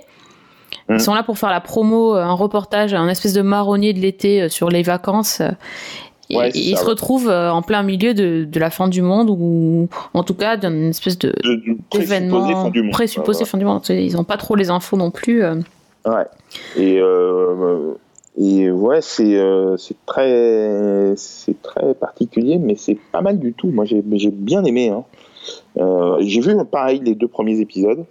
ils 0.89 0.93
Mhm. 0.93 0.99
sont 0.99 1.13
là 1.15 1.23
pour 1.23 1.37
faire 1.37 1.49
la 1.49 1.59
promo 1.61 2.15
euh, 2.15 2.21
un 2.21 2.33
reportage 2.33 2.93
un 2.93 3.09
espèce 3.09 3.33
de 3.33 3.41
marronnier 3.41 3.93
de 3.93 3.99
l'été 3.99 4.43
euh, 4.43 4.49
sur 4.49 4.69
les 4.69 4.83
vacances 4.83 5.41
et, 6.29 6.35
Ouais, 6.37 6.49
et 6.49 6.51
c'est 6.51 6.59
ils 6.59 6.77
se 6.77 6.83
retrouvent 6.85 7.29
en 7.29 7.61
plein 7.61 7.83
milieu 7.83 8.13
de, 8.13 8.43
de 8.43 8.59
la 8.59 8.69
fin 8.69 8.87
du 8.89 9.01
monde 9.01 9.29
ou 9.29 9.87
en 10.13 10.23
tout 10.23 10.33
cas 10.35 10.55
d'une 10.57 10.89
espèce 10.89 11.17
de 11.17 11.33
d'événement 11.93 12.63
fond 12.63 12.69
du 12.69 12.83
monde. 12.83 12.91
présupposé 12.91 13.43
fin 13.45 13.57
du 13.57 13.63
monde 13.65 13.81
ils 13.89 14.13
n'ont 14.13 14.25
pas 14.25 14.35
trop 14.37 14.55
les 14.55 14.69
infos 14.69 14.97
non 14.97 15.09
plus. 15.09 15.41
Ouais. 15.43 16.25
Et, 16.75 16.99
euh, 16.99 17.93
et 18.39 18.69
ouais, 18.69 19.01
c'est 19.01 19.35
euh, 19.35 19.77
très, 20.05 21.15
très 21.63 21.95
particulier, 21.95 22.59
mais 22.59 22.75
c'est 22.75 22.97
pas 23.11 23.21
mal 23.21 23.39
du 23.39 23.53
tout. 23.53 23.67
Moi, 23.67 23.85
j'ai 23.85 24.01
bien 24.31 24.63
aimé. 24.63 24.89
Hein. 24.89 25.05
Euh, 25.77 26.17
j'ai 26.19 26.41
vu 26.41 26.55
pareil 26.65 27.01
les 27.03 27.15
deux 27.15 27.27
premiers 27.27 27.59
épisodes 27.59 28.05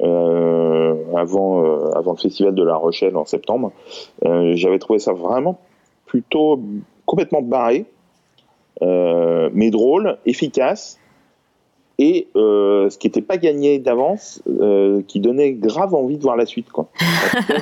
euh, 0.00 0.94
avant, 1.16 1.64
avant 1.94 2.12
le 2.12 2.18
festival 2.18 2.54
de 2.54 2.62
La 2.62 2.76
Rochelle 2.76 3.16
en 3.16 3.24
septembre. 3.24 3.72
J'avais 4.22 4.78
trouvé 4.78 4.98
ça 4.98 5.14
vraiment 5.14 5.58
plutôt 6.04 6.60
complètement 7.06 7.40
barré, 7.40 7.86
mais 8.82 9.70
drôle, 9.70 10.18
efficace. 10.26 10.99
Et 12.02 12.28
euh, 12.34 12.88
ce 12.88 12.96
qui 12.96 13.08
n'était 13.08 13.20
pas 13.20 13.36
gagné 13.36 13.78
d'avance, 13.78 14.42
euh, 14.48 15.02
qui 15.06 15.20
donnait 15.20 15.52
grave 15.52 15.94
envie 15.94 16.16
de 16.16 16.22
voir 16.22 16.34
la 16.34 16.46
suite, 16.46 16.70
quoi. 16.72 16.88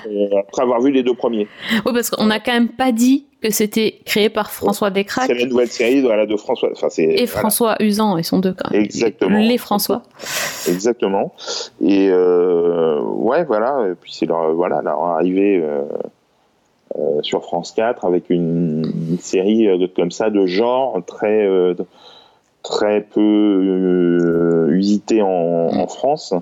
Euh, 0.06 0.38
Après 0.38 0.62
avoir 0.62 0.80
vu 0.80 0.90
les 0.92 1.02
deux 1.02 1.14
premiers. 1.14 1.48
Oui, 1.84 1.92
parce 1.92 2.10
qu'on 2.10 2.26
n'a 2.26 2.40
quand 2.40 2.52
même 2.52 2.68
pas 2.68 2.92
dit 2.92 3.26
que 3.42 3.50
c'était 3.50 4.00
créé 4.04 4.28
par 4.28 4.50
François 4.50 4.90
Descraques 4.90 5.26
C'est 5.26 5.34
la 5.34 5.46
nouvelle 5.46 5.68
série 5.68 6.00
voilà, 6.00 6.24
de 6.24 6.36
François. 6.36 6.70
Enfin, 6.72 6.88
c'est 6.88 7.02
et 7.02 7.14
voilà, 7.14 7.26
François 7.26 7.76
Usan, 7.80 8.16
ils 8.16 8.24
sont 8.24 8.38
deux 8.38 8.54
quand 8.56 8.70
même. 8.70 8.82
Exactement. 8.82 9.38
Les 9.38 9.58
François. 9.58 10.02
exactement. 10.68 11.34
Et 11.82 12.08
euh, 12.10 13.00
ouais, 13.00 13.44
voilà. 13.44 13.88
Et 13.90 13.94
puis 13.94 14.12
c'est 14.12 14.26
leur 14.26 14.54
voilà 14.54 14.80
leur 14.82 15.02
arrivée 15.02 15.62
sur 17.22 17.42
France 17.42 17.72
4 17.72 18.04
avec 18.04 18.30
une, 18.30 18.90
une 19.10 19.18
série 19.18 19.66
de, 19.66 19.86
comme 19.86 20.10
ça 20.10 20.30
de 20.30 20.46
genre 20.46 21.00
très 21.06 21.46
très 22.68 23.00
peu 23.00 23.20
euh, 23.20 24.68
usitée 24.70 25.22
en, 25.22 25.28
en 25.28 25.86
France. 25.88 26.34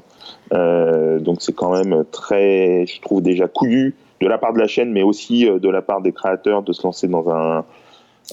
Euh, 0.53 1.19
donc 1.21 1.37
c'est 1.41 1.53
quand 1.55 1.73
même 1.73 2.05
très, 2.11 2.85
je 2.87 3.01
trouve 3.01 3.23
déjà 3.23 3.47
couillu 3.49 3.95
de 4.21 4.27
la 4.27 4.39
part 4.39 4.53
de 4.53 4.59
la 4.59 4.67
chaîne, 4.67 4.91
mais 4.93 5.03
aussi 5.03 5.49
euh, 5.49 5.59
de 5.59 5.69
la 5.71 5.83
part 5.83 6.01
des 6.01 6.13
créateurs 6.13 6.63
de 6.63 6.73
se 6.73 6.83
lancer 6.83 7.07
dans 7.07 7.29
un, 7.31 7.65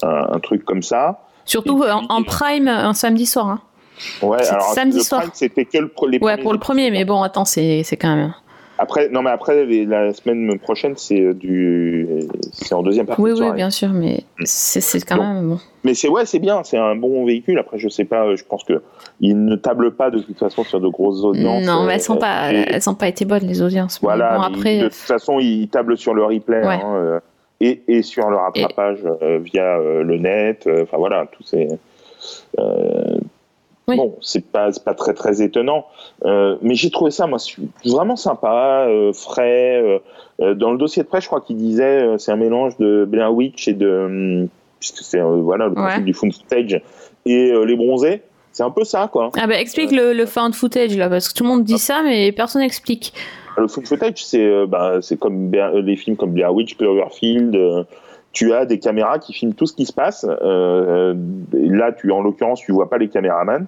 un, 0.02 0.26
un 0.32 0.40
truc 0.40 0.64
comme 0.64 0.82
ça. 0.82 1.20
Surtout 1.44 1.78
puis, 1.80 1.90
en, 1.90 2.04
en 2.08 2.22
prime 2.22 2.68
un 2.68 2.94
samedi 2.94 3.26
soir. 3.26 3.46
hein. 3.48 3.60
Ouais, 4.22 4.44
alors 4.48 4.72
samedi 4.72 4.98
le 4.98 5.02
soir. 5.04 5.22
C'était 5.34 5.64
que 5.66 5.78
le, 5.78 5.92
les 6.08 6.18
Ouais, 6.18 6.36
pour 6.36 6.52
le 6.52 6.58
premier, 6.58 6.90
mais 6.90 7.04
bon, 7.04 7.22
attends, 7.22 7.44
c'est 7.44 7.84
quand 8.00 8.16
même. 8.16 8.34
Après, 8.78 9.08
non, 9.08 9.22
mais 9.22 9.30
après, 9.30 9.64
les- 9.66 9.84
la 9.86 10.12
semaine 10.12 10.58
prochaine, 10.58 10.94
c'est 10.96 11.20
euh, 11.20 11.32
du, 11.34 12.08
c'est 12.52 12.74
en 12.74 12.82
deuxième 12.82 13.06
partie. 13.06 13.22
Oui, 13.22 13.30
de 13.32 13.40
oui, 13.40 13.52
bien 13.52 13.70
sûr, 13.70 13.90
mais 13.90 14.24
Mm. 14.40 14.44
c'est 14.46 15.00
quand 15.06 15.16
même 15.22 15.48
bon. 15.50 15.58
Mais 15.84 15.94
c'est 15.94 16.08
ouais, 16.08 16.26
c'est 16.26 16.40
bien, 16.40 16.62
c'est 16.64 16.76
un 16.78 16.96
bon 16.96 17.24
véhicule. 17.24 17.58
Après, 17.58 17.78
je 17.78 17.88
sais 17.88 18.04
pas, 18.04 18.34
je 18.34 18.42
pense 18.42 18.64
que 18.64 18.82
il 19.20 19.44
ne 19.44 19.54
table 19.54 19.92
pas 19.92 20.10
de 20.10 20.18
toute 20.18 20.38
façon 20.38 20.64
sur 20.64 20.80
de 20.80 20.88
grosses 20.88 21.22
audiences. 21.22 21.64
Non, 21.64 21.84
mais 21.84 21.90
euh, 21.92 21.94
elles 21.94 22.00
sont 22.00 22.16
pas, 22.16 22.52
et- 22.52 22.64
elles 22.68 22.90
ont 22.90 22.94
pas 22.94 23.06
été 23.08 23.24
bonnes 23.24 23.46
les 23.46 23.62
audiences. 23.62 24.02
Mais 24.02 24.06
Voilà. 24.06 24.34
bon, 24.36 24.40
mais 24.40 24.46
après, 24.56 24.78
de 24.78 24.84
toute 24.84 24.94
façon, 24.94 25.38
il 25.38 25.68
table 25.68 25.96
sur 25.96 26.14
le 26.14 26.24
replay 26.24 26.66
Ouais. 26.66 26.74
hein, 26.82 26.94
euh, 26.96 27.20
et, 27.60 27.82
et 27.86 28.02
sur 28.02 28.28
le 28.28 28.36
rattrapage 28.36 28.98
euh, 29.22 29.38
via 29.38 29.76
euh, 29.78 30.02
le 30.02 30.18
net. 30.18 30.66
euh, 30.66 30.82
Enfin 30.82 30.96
voilà, 30.96 31.26
tout 31.30 31.44
c'est. 31.44 31.68
euh, 32.58 33.18
Oui. 33.86 33.96
Bon, 33.96 34.16
c'est 34.22 34.46
pas 34.50 34.70
pas 34.84 34.94
très 34.94 35.12
très 35.14 35.42
étonnant, 35.42 35.84
Euh, 36.24 36.56
mais 36.62 36.74
j'ai 36.74 36.90
trouvé 36.90 37.10
ça 37.10 37.26
moi 37.26 37.38
vraiment 37.84 38.16
sympa, 38.16 38.86
euh, 38.88 39.12
frais. 39.12 40.00
euh, 40.40 40.54
dans 40.54 40.72
le 40.72 40.78
dossier 40.78 41.02
de 41.02 41.08
presse, 41.08 41.24
je 41.24 41.28
crois 41.28 41.42
qu'il 41.42 41.56
disait 41.58 42.16
c'est 42.18 42.32
un 42.32 42.36
mélange 42.36 42.76
de 42.78 43.04
Blair 43.06 43.32
Witch 43.34 43.68
et 43.68 43.74
de 43.74 43.88
hum, 44.42 44.48
puisque 44.80 44.98
c'est 45.04 45.20
voilà 45.20 45.66
le 45.68 45.74
principe 45.74 45.98
Ouais. 45.98 46.04
du 46.04 46.14
found 46.14 46.32
footage 46.34 46.80
et 47.26 47.52
les 47.66 47.76
bronzés. 47.76 48.22
C'est 48.52 48.62
un 48.62 48.70
peu 48.70 48.84
ça 48.84 49.08
quoi. 49.12 49.30
ah 49.38 49.46
bah 49.46 49.58
explique 49.60 49.90
le, 49.90 50.12
le 50.12 50.26
found 50.26 50.54
footage 50.54 50.96
là, 50.96 51.08
parce 51.10 51.28
que 51.28 51.34
tout 51.34 51.42
le 51.44 51.50
monde 51.50 51.64
dit 51.64 51.78
ça, 51.78 52.02
mais 52.04 52.32
personne 52.32 52.62
n'explique. 52.62 53.12
Le 53.58 53.68
found 53.68 53.86
footage, 53.86 54.24
c'est 54.24 54.66
bah, 54.66 54.98
c'est 55.02 55.18
comme 55.18 55.52
les 55.52 55.96
films 55.96 56.16
comme 56.16 56.30
Blair 56.32 56.54
Witch, 56.54 56.76
Cloverfield. 56.76 57.86
Euh, 58.34 58.50
tu 58.50 58.52
as 58.52 58.66
des 58.66 58.78
caméras 58.78 59.18
qui 59.18 59.32
filment 59.32 59.54
tout 59.54 59.66
ce 59.66 59.72
qui 59.74 59.86
se 59.86 59.92
passe. 59.92 60.26
Euh, 60.42 61.14
et 61.56 61.68
là, 61.68 61.92
tu 61.92 62.10
en 62.12 62.20
l'occurrence, 62.20 62.60
tu 62.60 62.72
vois 62.72 62.90
pas 62.90 62.98
les 62.98 63.08
caméramans. 63.08 63.66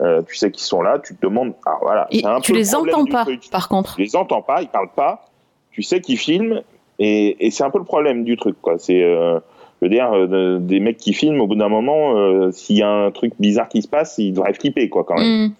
Euh, 0.00 0.22
tu 0.22 0.36
sais 0.36 0.50
qu'ils 0.50 0.64
sont 0.64 0.82
là. 0.82 0.98
Tu 0.98 1.16
te 1.16 1.26
demandes. 1.26 1.54
Ah 1.66 1.78
voilà. 1.80 2.06
Et 2.10 2.20
c'est 2.20 2.26
un 2.26 2.40
tu 2.40 2.52
peu 2.52 2.58
le 2.58 2.62
les 2.62 2.74
entends 2.74 3.04
pas, 3.06 3.24
truc. 3.24 3.50
par 3.50 3.68
contre. 3.68 3.96
Tu 3.96 4.02
les 4.02 4.14
entends 4.16 4.42
pas. 4.42 4.62
Ils 4.62 4.68
parlent 4.68 4.92
pas. 4.94 5.24
Tu 5.70 5.82
sais 5.82 6.00
qu'ils 6.00 6.18
filment. 6.18 6.60
Et, 6.98 7.46
et 7.46 7.50
c'est 7.50 7.64
un 7.64 7.70
peu 7.70 7.78
le 7.78 7.84
problème 7.84 8.22
du 8.24 8.36
truc. 8.36 8.56
Quoi. 8.60 8.74
C'est 8.78 9.02
euh, 9.02 9.40
je 9.80 9.86
veux 9.86 9.90
dire, 9.90 10.12
euh, 10.12 10.26
de- 10.26 10.58
des 10.60 10.78
mecs 10.78 10.98
qui 10.98 11.12
filment, 11.12 11.40
au 11.40 11.46
bout 11.46 11.56
d'un 11.56 11.68
moment, 11.70 12.16
euh, 12.16 12.50
s'il 12.52 12.76
y 12.76 12.82
a 12.82 12.88
un 12.90 13.10
truc 13.10 13.32
bizarre 13.40 13.68
qui 13.68 13.82
se 13.82 13.88
passe, 13.88 14.18
ils 14.18 14.32
devraient 14.32 14.52
flipper, 14.54 14.88
quoi, 14.88 15.02
quand 15.04 15.16
même. 15.16 15.46
Mm. 15.46 15.54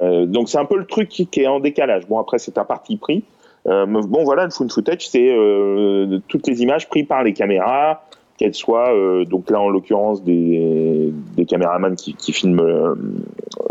Euh, 0.00 0.26
donc 0.26 0.48
c'est 0.48 0.58
un 0.58 0.64
peu 0.64 0.76
le 0.78 0.84
truc 0.86 1.08
qui, 1.08 1.26
qui 1.26 1.40
est 1.40 1.48
en 1.48 1.58
décalage. 1.58 2.06
Bon 2.06 2.20
après 2.20 2.38
c'est 2.38 2.56
un 2.56 2.64
parti 2.64 2.96
pris. 2.96 3.24
Euh, 3.66 3.86
bon 3.86 4.24
voilà 4.24 4.44
le 4.44 4.50
found 4.50 4.70
footage 4.72 5.08
c'est 5.08 5.30
euh, 5.30 6.20
toutes 6.28 6.46
les 6.46 6.62
images 6.62 6.88
prises 6.88 7.06
par 7.06 7.22
les 7.22 7.32
caméras, 7.32 8.04
qu'elles 8.38 8.54
soient 8.54 8.94
euh, 8.94 9.24
donc 9.24 9.50
là 9.50 9.60
en 9.60 9.68
l'occurrence 9.68 10.22
des, 10.22 11.12
des 11.36 11.44
caméramans 11.44 11.96
qui, 11.96 12.14
qui 12.14 12.32
filment 12.32 12.94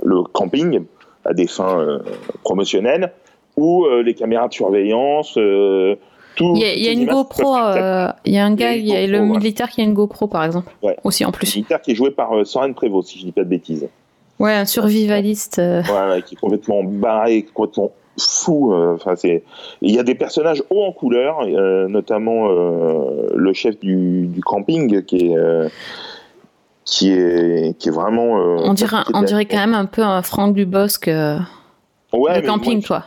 le 0.03 0.23
camping 0.33 0.81
à 1.25 1.33
des 1.33 1.47
fins 1.47 1.99
promotionnelles 2.43 3.11
ou 3.55 3.85
les 4.03 4.13
caméras 4.13 4.47
de 4.49 4.53
surveillance. 4.53 5.37
Il 6.39 6.57
y 6.59 6.63
a, 6.63 6.75
y 6.75 6.93
une 6.93 7.07
GoPro, 7.07 7.57
euh, 7.57 8.09
il 8.25 8.33
y 8.33 8.37
a 8.37 8.45
un 8.45 8.53
gars, 8.53 8.73
il 8.75 8.85
y 8.85 8.95
a 8.95 9.07
le 9.07 9.21
militaire 9.21 9.69
qui 9.69 9.81
a 9.81 9.83
une 9.83 9.93
GoPro 9.95 10.27
par 10.27 10.43
exemple. 10.43 10.71
Ouais. 10.83 10.95
Aussi 11.03 11.25
en 11.25 11.31
plus. 11.31 11.55
militaire 11.55 11.81
qui 11.81 11.91
est 11.91 11.95
joué 11.95 12.11
par 12.11 12.37
euh, 12.37 12.43
Soren 12.45 12.75
Prévost 12.75 13.09
si 13.09 13.19
je 13.19 13.25
dis 13.25 13.31
pas 13.31 13.43
de 13.43 13.49
bêtises. 13.49 13.87
Ouais, 14.39 14.53
un 14.53 14.65
survivaliste. 14.65 15.57
euh, 15.57 15.81
Ouais, 15.81 16.11
ouais, 16.13 16.21
qui 16.21 16.35
est 16.35 16.37
complètement 16.37 16.83
barré, 16.83 17.43
complètement 17.51 17.91
fou. 18.19 18.73
euh, 18.73 18.93
Enfin, 18.95 19.15
c'est. 19.15 19.43
Il 19.81 19.93
y 19.93 19.99
a 19.99 20.03
des 20.03 20.15
personnages 20.15 20.63
hauts 20.69 20.83
en 20.83 20.91
couleur, 20.91 21.39
euh, 21.41 21.87
notamment 21.87 22.49
euh, 22.49 23.27
le 23.35 23.53
chef 23.53 23.79
du, 23.79 24.27
du 24.27 24.41
camping 24.41 25.03
qui 25.03 25.31
est. 25.33 25.35
qui 26.85 27.11
est, 27.11 27.77
qui 27.77 27.89
est 27.89 27.91
vraiment. 27.91 28.33
on 28.33 28.73
dirait, 28.73 28.97
on 29.13 29.21
dirait 29.23 29.45
quand 29.45 29.57
même 29.57 29.73
un 29.75 29.85
peu 29.85 30.01
un 30.03 30.21
Franck 30.21 30.53
Dubosc 30.55 31.07
Ouais, 31.07 32.37
de 32.37 32.41
mais 32.41 32.47
camping, 32.47 32.77
moi, 32.77 32.87
quoi. 32.87 33.03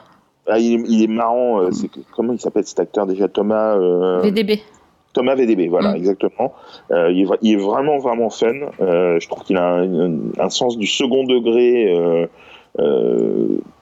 ah, 0.48 0.58
il, 0.58 0.74
est, 0.74 0.84
il 0.88 1.02
est 1.02 1.06
marrant. 1.06 1.60
comment 2.14 2.32
il 2.34 2.40
s'appelle 2.40 2.64
cet 2.66 2.78
acteur 2.80 3.06
déjà 3.06 3.28
Thomas. 3.28 3.76
euh, 3.76 4.20
VDB. 4.22 4.60
Thomas 5.14 5.34
VDB, 5.34 5.66
voilà, 5.68 5.92
Mm. 5.92 5.96
exactement. 5.96 6.52
Euh, 6.92 7.10
il, 7.10 7.22
est, 7.22 7.24
vra- 7.24 7.38
il 7.42 7.54
est 7.54 7.56
vraiment, 7.56 7.98
vraiment 7.98 8.30
fun. 8.30 8.52
Euh, 8.80 9.18
je 9.18 9.28
trouve 9.28 9.42
qu'il 9.42 9.56
a 9.56 9.64
un, 9.66 10.10
un- 10.12 10.18
un 10.38 10.50
sens 10.50 10.76
du 10.78 10.86
second 10.86 11.24
degré 11.24 11.92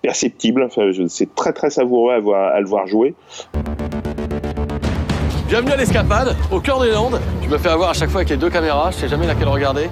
perceptible. 0.03 0.63
Enfin, 0.63 0.91
je- 0.93 1.07
c'est 1.09 1.35
très, 1.35 1.53
très 1.53 1.71
savoureux 1.71 2.13
à, 2.13 2.21
voir- 2.21 2.55
à 2.55 2.61
le 2.61 2.67
voir 2.67 2.87
jouer. 2.87 3.15
Bienvenue 5.49 5.73
à 5.73 5.77
l'escapade, 5.77 6.37
au 6.53 6.61
cœur 6.61 6.81
des 6.81 6.91
Landes. 6.91 7.21
Je 7.43 7.49
me 7.49 7.57
fais 7.59 7.71
avoir 7.71 7.91
à 7.91 7.93
chaque 7.95 8.11
fois 8.11 8.21
avec 8.21 8.31
les 8.31 8.37
deux 8.37 8.51
caméras, 8.51 8.91
je 8.91 8.97
sais 8.99 9.09
jamais 9.09 9.27
laquelle 9.27 9.49
regarder. 9.49 9.89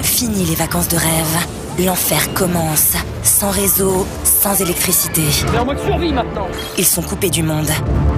Fini 0.00 0.44
les 0.44 0.54
vacances 0.54 0.88
de 0.88 0.96
rêve. 0.96 1.84
L'enfer 1.86 2.32
commence. 2.34 2.94
Sans 3.22 3.50
réseau, 3.50 4.06
sans 4.22 4.60
électricité. 4.60 5.22
C'est 5.30 5.58
en 5.58 5.64
mode 5.64 5.78
survie 5.78 6.12
maintenant. 6.12 6.46
Ils 6.78 6.84
sont 6.84 7.02
coupés 7.02 7.30
du 7.30 7.42
monde. 7.42 7.68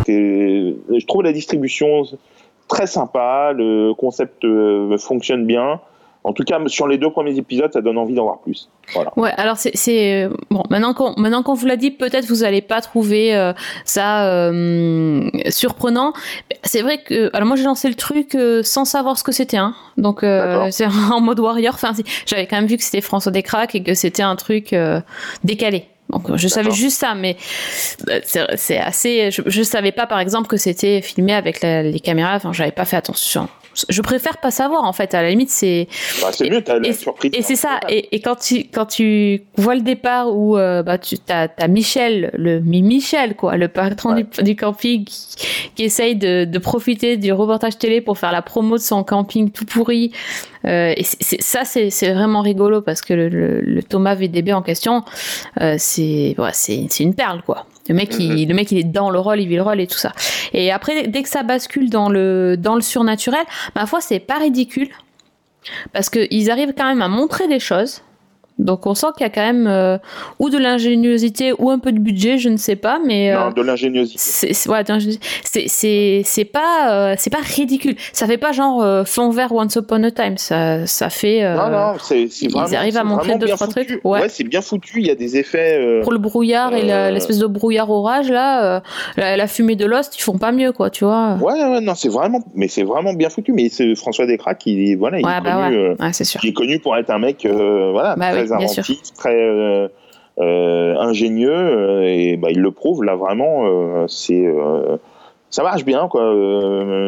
Et 0.07 0.77
je 0.90 1.07
trouve 1.07 1.23
la 1.23 1.33
distribution 1.33 2.03
très 2.68 2.87
sympa, 2.87 3.53
le 3.55 3.92
concept 3.95 4.45
euh, 4.45 4.97
fonctionne 4.99 5.47
bien. 5.47 5.81
En 6.25 6.33
tout 6.33 6.45
cas, 6.45 6.61
sur 6.69 6.87
les 6.87 6.99
deux 6.99 7.11
premiers 7.11 7.37
épisodes, 7.37 7.73
ça 7.73 7.81
donne 7.81 7.99
envie 7.99 8.15
d'en 8.15 8.23
voir 8.23 8.39
plus. 8.41 8.69
Voilà. 8.95 9.11
Ouais, 9.17 9.33
alors 9.37 9.57
c'est 9.57 10.25
euh, 10.25 10.29
bon. 10.51 10.63
Maintenant 10.71 10.95
qu'on 10.95 11.15
maintenant 11.21 11.43
qu'on 11.43 11.55
vous 11.55 11.67
l'a 11.67 11.77
dit, 11.77 11.91
peut-être 11.91 12.27
vous 12.27 12.45
allez 12.45 12.63
pas 12.63 12.81
trouver 12.81 13.35
euh, 13.35 13.53
ça 13.85 14.29
euh, 14.29 15.29
surprenant. 15.49 16.13
C'est 16.63 16.83
vrai 16.83 16.99
que 17.03 17.29
alors 17.35 17.49
moi 17.49 17.57
j'ai 17.57 17.65
lancé 17.65 17.89
le 17.89 17.97
truc 17.97 18.37
euh, 18.37 18.63
sans 18.63 18.85
savoir 18.85 19.19
ce 19.19 19.25
que 19.25 19.33
c'était, 19.33 19.57
hein. 19.57 19.75
Donc 19.97 20.23
euh, 20.23 20.69
c'est 20.71 20.87
en 20.87 21.21
mode 21.21 21.41
warrior. 21.41 21.75
Enfin, 21.75 21.93
j'avais 22.27 22.47
quand 22.47 22.57
même 22.57 22.67
vu 22.67 22.77
que 22.77 22.85
c'était 22.85 23.01
François 23.01 23.33
Descraques 23.33 23.75
et 23.75 23.83
que 23.83 23.95
c'était 23.95 24.23
un 24.23 24.37
truc 24.37 24.73
euh, 24.73 25.01
décalé. 25.43 25.87
Donc 26.11 26.37
je 26.37 26.47
savais 26.47 26.71
juste 26.71 26.99
ça, 27.01 27.15
mais 27.15 27.37
c'est 28.23 28.47
c'est 28.57 28.79
assez. 28.79 29.31
Je, 29.31 29.43
je 29.47 29.63
savais 29.63 29.93
pas 29.93 30.07
par 30.07 30.21
exemple 30.21 30.47
que 30.47 30.57
c'était 30.57 31.01
filmé 31.01 31.33
avec 31.33 31.63
la- 31.63 31.83
les 31.83 32.01
caméras. 32.01 32.37
Enfin, 32.37 32.53
j'avais 32.53 32.71
pas 32.71 32.85
fait 32.85 32.97
attention. 32.97 33.49
Je 33.89 34.03
préfère 34.03 34.39
pas 34.39 34.51
savoir 34.51 34.85
en 34.85 34.93
fait. 34.93 35.15
À 35.15 35.23
la 35.23 35.31
limite, 35.31 35.51
c'est 35.51 35.89
Bah, 36.21 36.29
c'est 36.33 36.49
mieux, 36.51 36.63
t'as 36.63 36.79
la 36.79 36.93
surprise. 36.93 37.31
et 37.35 37.43
c'est 37.43 37.57
ça. 37.57 37.81
Et, 37.89 38.15
et 38.15 38.21
quand 38.21 38.37
tu 38.37 38.65
quand 38.71 38.87
tu 38.87 39.43
vois 39.57 39.75
le 39.75 39.81
départ 39.81 40.35
où 40.35 40.57
euh, 40.59 40.83
bah 40.83 40.99
tu 40.99 41.19
t'as 41.19 41.49
as 41.59 41.69
Michel, 41.69 42.31
le 42.35 42.61
Mi 42.61 42.83
Michel 42.83 43.35
quoi, 43.35 43.57
le 43.57 43.69
patron 43.69 44.15
Ouais. 44.15 44.25
du, 44.25 44.43
du 44.43 44.57
camping 44.57 45.05
qui, 45.05 45.37
qui 45.75 45.85
essaye 45.85 46.17
de, 46.17 46.45
de 46.45 46.59
profiter 46.59 47.17
du 47.17 47.33
reportage 47.33 47.79
télé 47.79 48.01
pour 48.01 48.19
faire 48.19 48.33
la 48.33 48.43
promo 48.43 48.77
de 48.77 48.83
son 48.83 49.05
camping 49.05 49.51
tout 49.51 49.65
pourri. 49.65 50.13
Euh, 50.65 50.93
et 50.97 51.03
c'est- 51.03 51.17
c'est- 51.23 51.43
ça 51.43 51.65
c'est 51.65 51.91
c'est 51.91 52.13
vraiment 52.13 52.41
rigolo 52.41 52.83
parce 52.83 53.01
que 53.03 53.15
le, 53.15 53.29
le, 53.29 53.61
le 53.61 53.83
Thomas 53.83 54.15
VDB 54.15 54.53
en 54.53 54.63
question, 54.63 55.03
euh, 55.61 55.75
c'est 55.79 56.35
ouais, 56.39 56.51
c'est 56.53 56.87
c'est 56.91 57.03
une 57.05 57.15
perle 57.15 57.43
quoi. 57.43 57.67
Le 57.88 57.95
mec, 57.95 58.14
il, 58.18 58.49
le 58.49 58.55
mec, 58.55 58.71
il 58.71 58.79
est 58.79 58.85
dans 58.85 59.11
le 59.11 59.18
rôle, 59.18 59.40
il 59.40 59.49
vit 59.49 59.57
le 59.57 59.62
rôle 59.62 59.81
et 59.81 59.87
tout 59.87 59.99
ça. 59.99 60.12
Et 60.53 60.71
après, 60.71 61.09
dès 61.09 61.23
que 61.23 61.29
ça 61.29 61.42
bascule 61.42 61.90
dans 61.90 62.09
le 62.09 62.57
dans 62.57 62.77
le 62.77 62.81
surnaturel, 62.81 63.45
ma 63.75 63.87
foi, 63.87 64.01
c'est 64.01 64.21
pas 64.21 64.38
ridicule 64.38 64.88
parce 65.92 66.11
qu'ils 66.11 66.51
arrivent 66.51 66.75
quand 66.77 66.87
même 66.87 67.03
à 67.03 67.09
montrer 67.09 67.49
des 67.49 67.61
choses. 67.61 68.03
Donc 68.59 68.87
on 68.87 68.95
sent 68.95 69.09
qu'il 69.17 69.25
y 69.25 69.27
a 69.27 69.31
quand 69.31 69.41
même 69.41 69.67
euh, 69.67 69.99
ou 70.38 70.51
de 70.51 70.59
l'ingéniosité 70.59 71.53
ou 71.59 71.71
un 71.71 71.79
peu 71.79 71.91
de 71.93 71.99
budget, 71.99 72.38
je 72.38 72.49
ne 72.49 72.57
sais 72.57 72.77
pas, 72.77 73.01
mais 73.05 73.33
euh, 73.33 73.38
Non, 73.47 73.51
de 73.51 73.62
l'ingéniosité. 73.62 74.19
c'est 74.19 74.53
c'est- 74.53 74.69
ouais, 74.69 74.83
c'est 76.25 76.45
pas 76.45 76.91
euh, 76.91 77.15
c'est 77.19 77.31
pas 77.31 77.38
ridicule. 77.43 77.97
Ça 78.12 78.27
fait 78.27 78.38
pas 78.38 78.53
genre 78.53 78.83
euh, 78.83 79.05
fond 79.05 79.31
vert 79.31 79.53
Once 79.53 79.75
Upon 79.77 80.03
a 80.05 80.11
Time. 80.11 80.37
Ça 80.38 80.87
ça 80.87 81.11
fait 81.11 81.43
euh, 81.43 81.57
Non, 81.57 81.71
non, 81.71 81.95
c'est 82.01 82.29
c'est 82.31 82.47
ils 82.47 82.77
arrivent 82.77 82.97
à 82.97 83.05
montrer 83.05 83.37
deux, 83.38 83.47
trois 83.49 83.67
foutu. 83.67 83.87
trucs. 83.87 84.01
Ouais. 84.05 84.21
Ouais, 84.23 84.29
c'est 84.29 84.45
bien 84.45 84.61
foutu. 84.61 85.01
Il 85.01 85.07
y 85.07 85.11
a 85.11 85.15
des 85.15 85.37
effets. 85.37 85.79
euh, 85.81 86.03
pour 86.03 86.12
le 86.12 86.19
brouillard 86.19 86.75
et 86.75 86.91
Euh. 86.93 87.11
l'espèce 87.11 87.38
de 87.38 87.47
brouillard 87.47 87.91
orage 87.91 88.31
là, 88.31 88.77
euh, 88.77 88.81
la, 89.17 89.37
la 89.37 89.47
fumée 89.47 89.77
de 89.77 89.87
Lost, 89.87 90.17
ils 90.19 90.23
font 90.23 90.37
pas 90.38 90.53
mieux 90.53 90.73
quoi, 90.73 90.91
tu 90.91 91.05
vois. 91.05 91.37
Ouais, 91.41 91.53
ouais, 91.65 91.81
non, 91.81 91.95
c'est 91.95 92.09
vraiment, 92.09 92.41
mais 92.55 92.69
c'est 92.69 92.83
vraiment 92.83 93.15
bien 93.15 93.31
foutu. 93.31 93.53
Mais 93.53 93.69
c'est 93.71 93.95
François 93.95 94.27
Descraques, 94.27 94.67
il 94.67 94.97
voilà, 94.97 95.19
il 95.19 95.21
est 95.21 95.25
bah 95.25 95.41
connu, 95.41 95.77
ouais, 95.77 95.83
euh, 95.91 95.95
ouais 96.05 96.12
c'est 96.12 96.25
sûr. 96.25 96.41
qui 96.41 96.49
est 96.49 96.53
connu 96.53 96.79
pour 96.79 96.97
être 96.97 97.11
un 97.11 97.19
mec, 97.19 97.45
euh, 97.47 97.91
voilà, 97.93 98.15
Bah 98.17 98.31
très 98.33 98.41
oui, 98.42 98.48
bien 98.48 98.57
inventif, 98.66 99.00
très 99.14 99.35
euh, 99.35 99.88
euh, 100.40 100.96
ingénieux, 100.98 101.50
euh, 101.50 102.02
et 102.05 102.37
bah, 102.37 102.48
il 102.50 102.61
le 102.61 102.70
prouve 102.70 103.05
là 103.05 103.14
vraiment. 103.14 104.07
c'est, 104.09 104.44
ça 105.50 105.62
marche 105.62 105.85
bien, 105.85 106.09
quoi. 106.09 106.22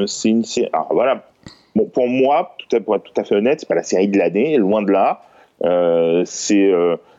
c'est 0.07 0.29
une, 0.29 0.45
alors 0.73 0.89
voilà. 0.91 1.25
Bon, 1.77 1.87
pour 1.87 2.07
moi, 2.07 2.55
tout 2.59 2.77
à, 2.77 2.81
pour 2.81 2.95
être 2.95 3.03
tout 3.03 3.21
à 3.21 3.25
fait 3.25 3.35
honnête, 3.35 3.61
c'est 3.61 3.69
pas 3.69 3.75
la 3.75 3.83
série 3.83 4.09
de 4.09 4.17
l'année, 4.17 4.57
loin 4.59 4.83
de 4.83 4.93
là. 4.93 5.23
C'est, 6.25 6.73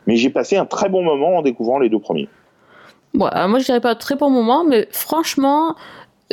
mais 0.06 0.16
j'ai 0.16 0.30
passé 0.30 0.56
un 0.56 0.66
très 0.66 0.88
bon 0.88 1.02
moment 1.02 1.38
en 1.38 1.42
découvrant 1.42 1.78
les 1.78 1.88
deux 1.88 1.98
premiers. 1.98 2.28
Alors 3.18 3.48
moi 3.48 3.58
je 3.58 3.64
dirais 3.64 3.80
pas 3.80 3.94
très 3.94 4.14
bon 4.14 4.30
moment, 4.30 4.64
mais 4.64 4.88
franchement, 4.90 5.74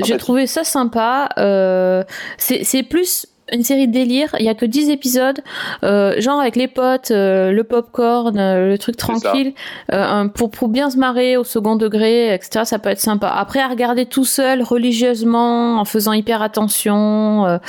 j'ai 0.04 0.18
trouvé 0.18 0.48
ça 0.48 0.64
sympa. 0.64 1.30
Euh, 1.38 2.04
c'est 2.38 2.84
plus 2.84 3.28
une 3.52 3.64
série 3.64 3.88
de 3.88 3.92
délire. 3.94 4.34
Il 4.40 4.46
y 4.46 4.50
a 4.50 4.54
que 4.54 4.66
10 4.66 4.90
épisodes, 4.90 5.40
euh, 5.84 6.20
genre 6.22 6.40
avec 6.40 6.56
les 6.56 6.68
potes, 6.68 7.12
euh, 7.12 7.52
le 7.52 7.64
popcorn, 7.64 8.38
euh, 8.40 8.70
le 8.70 8.78
truc 8.78 8.96
tranquille, 8.98 9.54
euh, 9.92 10.28
pour 10.30 10.50
pour 10.52 10.70
bien 10.70 10.90
se 10.90 10.98
marrer 10.98 11.36
au 11.38 11.44
second 11.44 11.76
degré, 11.76 12.34
etc. 12.34 12.62
Ça 12.64 12.80
peut 12.80 12.90
être 12.90 13.00
sympa. 13.00 13.28
Après 13.28 13.60
à 13.60 13.68
regarder 13.68 14.06
tout 14.06 14.26
seul, 14.26 14.62
religieusement, 14.64 15.80
en 15.80 15.86
faisant 15.86 16.14
hyper 16.14 16.42
attention. 16.42 17.60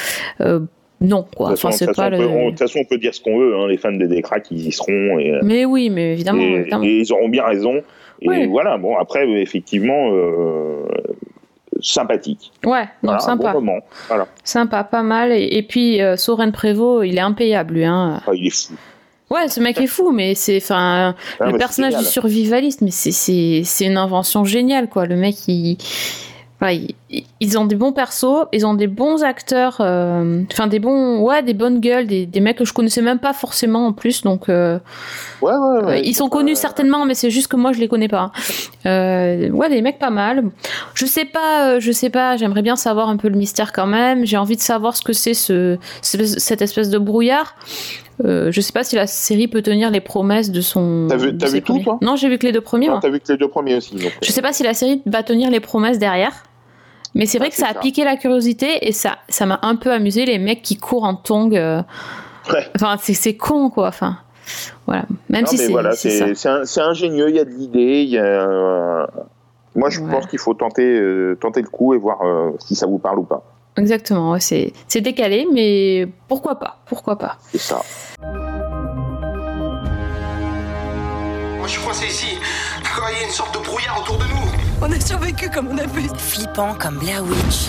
non 1.01 1.27
quoi. 1.37 1.51
De 1.51 1.55
toute 1.57 1.65
Enfin 1.65 1.71
façon, 1.73 1.85
de 1.85 1.91
toute 1.91 1.97
pas 1.97 2.11
façon, 2.11 2.15
on 2.15 2.19
peut- 2.19 2.23
le. 2.23 2.39
on- 2.39 2.45
de 2.47 2.51
toute 2.51 2.59
façon, 2.61 2.79
on 2.81 2.85
peut 2.89 2.99
dire 2.99 3.15
ce 3.15 3.21
qu'on 3.21 3.39
veut. 3.39 3.55
hein, 3.57 3.67
les 3.69 3.77
fans 3.77 3.93
des 3.93 4.07
Décraques, 4.07 4.47
ils 4.51 4.69
y 4.69 4.73
seront. 4.73 5.19
Et, 5.19 5.33
Mais 5.43 5.65
oui, 5.65 5.91
mais 5.91 6.13
évidemment. 6.13 6.41
et, 6.43 6.53
évidemment. 6.61 6.85
et 6.85 6.99
ils 7.01 7.13
auront 7.13 7.29
bien 7.29 7.45
raison. 7.45 7.75
Et 8.23 8.29
Oui. 8.29 8.47
voilà, 8.47 8.79
bon, 8.79 8.97
après, 8.97 9.29
effectivement, 9.43 10.09
sympathique. 11.81 12.53
Ouais, 12.65 12.83
non, 13.03 13.13
Voilà, 13.13 13.17
un 13.17 13.21
sympa. 13.21 13.53
bon 13.53 13.61
moment. 13.61 13.81
Voilà. 14.09 14.27
Sympa, 14.45 14.85
pas 14.85 15.03
mal. 15.03 15.33
Et, 15.33 15.57
et 15.57 15.63
puis, 15.63 16.01
euh, 16.03 16.17
Soren 16.17 16.53
Prévost, 16.53 17.07
il 17.07 17.17
est 17.17 17.21
impayable, 17.21 17.75
lui. 17.75 17.85
Hein. 17.85 18.21
Ah, 18.27 18.31
il 18.35 18.47
est 18.47 18.51
fou. 18.51 18.75
Ouais, 19.31 19.49
ce 19.49 19.59
mec 19.61 19.81
est 19.81 19.87
fou, 19.87 20.13
mais 20.13 20.35
c'est. 20.35 20.59
Enfin, 20.59 21.15
Ah, 21.41 21.47
le 21.51 21.59
personnage 21.59 21.97
du 21.97 22.05
survivaliste, 22.05 22.83
mais 22.83 22.91
c'est- 22.91 23.63
c'est 23.65 23.85
une 23.87 23.97
invention 23.97 24.45
géniale, 24.45 24.89
quoi. 24.89 25.07
Le 25.07 25.17
mec, 25.17 25.37
il- 25.49 25.79
ils 27.41 27.59
ont 27.59 27.65
des 27.67 27.77
bons 27.77 27.93
persos, 27.93 28.47
ils 28.53 28.67
ont 28.67 28.75
des 28.75 28.87
bons 28.87 29.23
acteurs, 29.23 29.77
euh, 29.81 30.43
enfin 30.53 30.67
des 30.67 30.79
bons, 30.79 31.21
ouais, 31.21 31.43
des 31.43 31.55
bonnes 31.55 31.81
gueules, 31.81 32.07
des, 32.07 32.27
des 32.27 32.41
mecs 32.41 32.57
que 32.59 32.65
je 32.65 32.73
connaissais 32.73 33.03
même 33.03 33.19
pas 33.19 33.33
forcément 33.33 33.87
en 33.87 33.93
plus, 33.93 34.23
donc 34.23 34.49
euh, 34.49 34.79
Ouais, 35.43 35.53
ouais, 35.53 35.85
ouais. 35.85 35.93
euh, 35.93 35.97
ils 35.99 36.15
sont 36.15 36.29
connus 36.29 36.55
certainement, 36.57 37.05
mais 37.07 37.15
c'est 37.15 37.31
juste 37.31 37.49
que 37.49 37.57
moi 37.57 37.73
je 37.73 37.81
les 37.81 37.89
connais 37.89 38.09
pas. 38.09 38.33
Euh, 38.87 39.51
ouais, 39.51 39.69
des 39.69 39.83
mecs 39.83 39.99
pas 39.99 40.11
mal. 40.11 40.45
Je 40.95 41.07
sais 41.07 41.25
pas, 41.25 41.79
je 41.81 41.93
sais 41.93 42.11
pas. 42.11 42.37
J'aimerais 42.37 42.63
bien 42.63 42.77
savoir 42.77 43.09
un 43.09 43.17
peu 43.17 43.29
le 43.29 43.37
mystère 43.37 43.73
quand 43.73 43.87
même. 43.87 44.25
J'ai 44.27 44.37
envie 44.37 44.57
de 44.57 44.61
savoir 44.63 44.97
ce 44.97 45.03
que 45.03 45.13
c'est 45.13 45.35
ce, 45.35 45.79
ce- 46.03 46.25
cette 46.25 46.63
espèce 46.63 46.91
de 46.91 46.99
brouillard. 46.99 47.55
Euh, 48.25 48.53
je 48.53 48.61
sais 48.61 48.73
pas 48.73 48.85
si 48.85 48.95
la 48.95 49.07
série 49.09 49.49
peut 49.49 49.61
tenir 49.63 49.91
les 49.91 50.01
promesses 50.01 50.51
de 50.53 50.61
son. 50.61 51.07
T'as 51.09 51.17
vu- 51.17 51.37
ses 51.43 51.49
vu 51.55 51.63
tout, 51.63 51.79
toi? 51.81 51.99
Non, 52.01 52.15
j'ai 52.15 52.29
vu 52.29 52.39
que 52.39 52.47
les 52.47 52.53
deux 52.53 52.61
premiers. 52.61 52.89
Moi. 52.89 53.01
t'as 53.03 53.11
vu 53.11 53.19
que 53.19 53.33
les 53.33 53.37
deux 53.39 53.49
premiers 53.49 53.75
aussi. 53.77 53.97
donc, 53.97 54.13
Je 54.23 54.31
sais 54.31 54.43
pas 54.43 54.53
si 54.53 54.63
la 54.63 54.73
série 54.73 55.03
va 55.07 55.23
tenir 55.25 55.51
les 55.51 55.61
promesses 55.61 55.99
derrière. 55.99 56.33
Mais 57.15 57.27
c'est 57.27 57.39
vrai 57.39 57.49
Ah, 57.49 57.51
que 57.51 57.57
ça 57.57 57.67
a 57.69 57.75
ça. 57.75 57.81
piqué 57.81 58.05
la 58.05 58.17
curiosité 58.17 58.87
et 58.87 58.93
ça, 58.93 59.19
ça 59.29 59.47
m'a 59.47 59.61
un 59.63 59.77
peu 59.77 59.93
amusé 59.93 60.25
les 60.25 60.39
mecs 60.39 60.63
qui 60.63 60.77
courent 60.77 61.05
en 61.05 61.15
tongs. 61.15 61.55
euh, 61.55 61.83
Ouais. 62.53 62.67
Enfin, 62.77 62.97
c'est, 63.01 63.37
con 63.37 63.71
quoi. 63.71 63.89
Enfin, 63.89 64.19
voilà. 64.87 65.05
Même 65.31 65.43
Non, 65.45 65.47
si 65.51 65.57
c'est, 65.57 65.69
voilà, 65.69 65.93
c'est 65.93 66.11
ça. 66.11 66.27
c'est 66.27 66.35
c'est 66.35 66.49
un- 66.49 66.65
c'est 66.67 66.81
ingénieux, 66.83 67.31
il 67.31 67.37
y 67.37 67.41
a 67.41 67.45
de 67.45 67.51
l'idée. 67.51 68.03
il 68.03 68.11
y 68.11 68.19
a, 68.19 68.23
euh, 68.25 69.07
Moi, 69.77 69.91
je 69.91 70.01
Ouais. 70.01 70.11
pense 70.11 70.27
qu'il 70.27 70.39
faut 70.39 70.55
tenter, 70.55 70.83
euh, 70.85 71.37
tenter 71.41 71.61
le 71.63 71.69
coup 71.69 71.95
et 71.95 71.99
voir 71.99 72.21
euh, 72.23 72.51
si 72.61 72.75
ça 72.77 72.87
vous 72.87 72.99
parle 72.99 73.19
ou 73.19 73.25
pas. 73.25 73.43
Exactement, 73.77 74.31
ouais, 74.33 74.41
c'est, 74.41 74.73
c'est 74.87 75.01
décalé, 75.01 75.49
mais 75.53 76.07
pourquoi 76.29 76.61
pas, 76.61 76.79
pourquoi 76.87 77.19
pas. 77.19 77.39
C'est 77.51 77.59
ça. 77.59 77.81
Moi, 81.59 81.67
je 81.67 81.73
suis 81.73 81.83
coincé 81.83 82.07
ici. 82.07 82.39
Il 83.11 83.19
y 83.21 83.23
a 83.23 83.27
une 83.27 83.31
sorte 83.33 83.53
de 83.59 83.65
brouillard 83.65 84.01
autour 84.01 84.17
de 84.19 84.25
nous. 84.25 84.64
On 84.81 84.91
a 84.93 85.01
survécu 85.01 85.49
comme 85.51 85.69
on 85.69 85.79
a 85.79 85.83
pu. 85.87 86.03
Flippant 86.19 86.75
comme 86.75 86.99
Blair 86.99 87.23
Witch. 87.25 87.69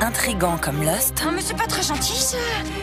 Intrigant 0.00 0.56
comme 0.58 0.82
Lost. 0.82 1.22
Non 1.24 1.32
mais 1.32 1.40
c'est 1.40 1.56
pas 1.56 1.66
très 1.66 1.82
gentil 1.82 2.16
ça. 2.16 2.36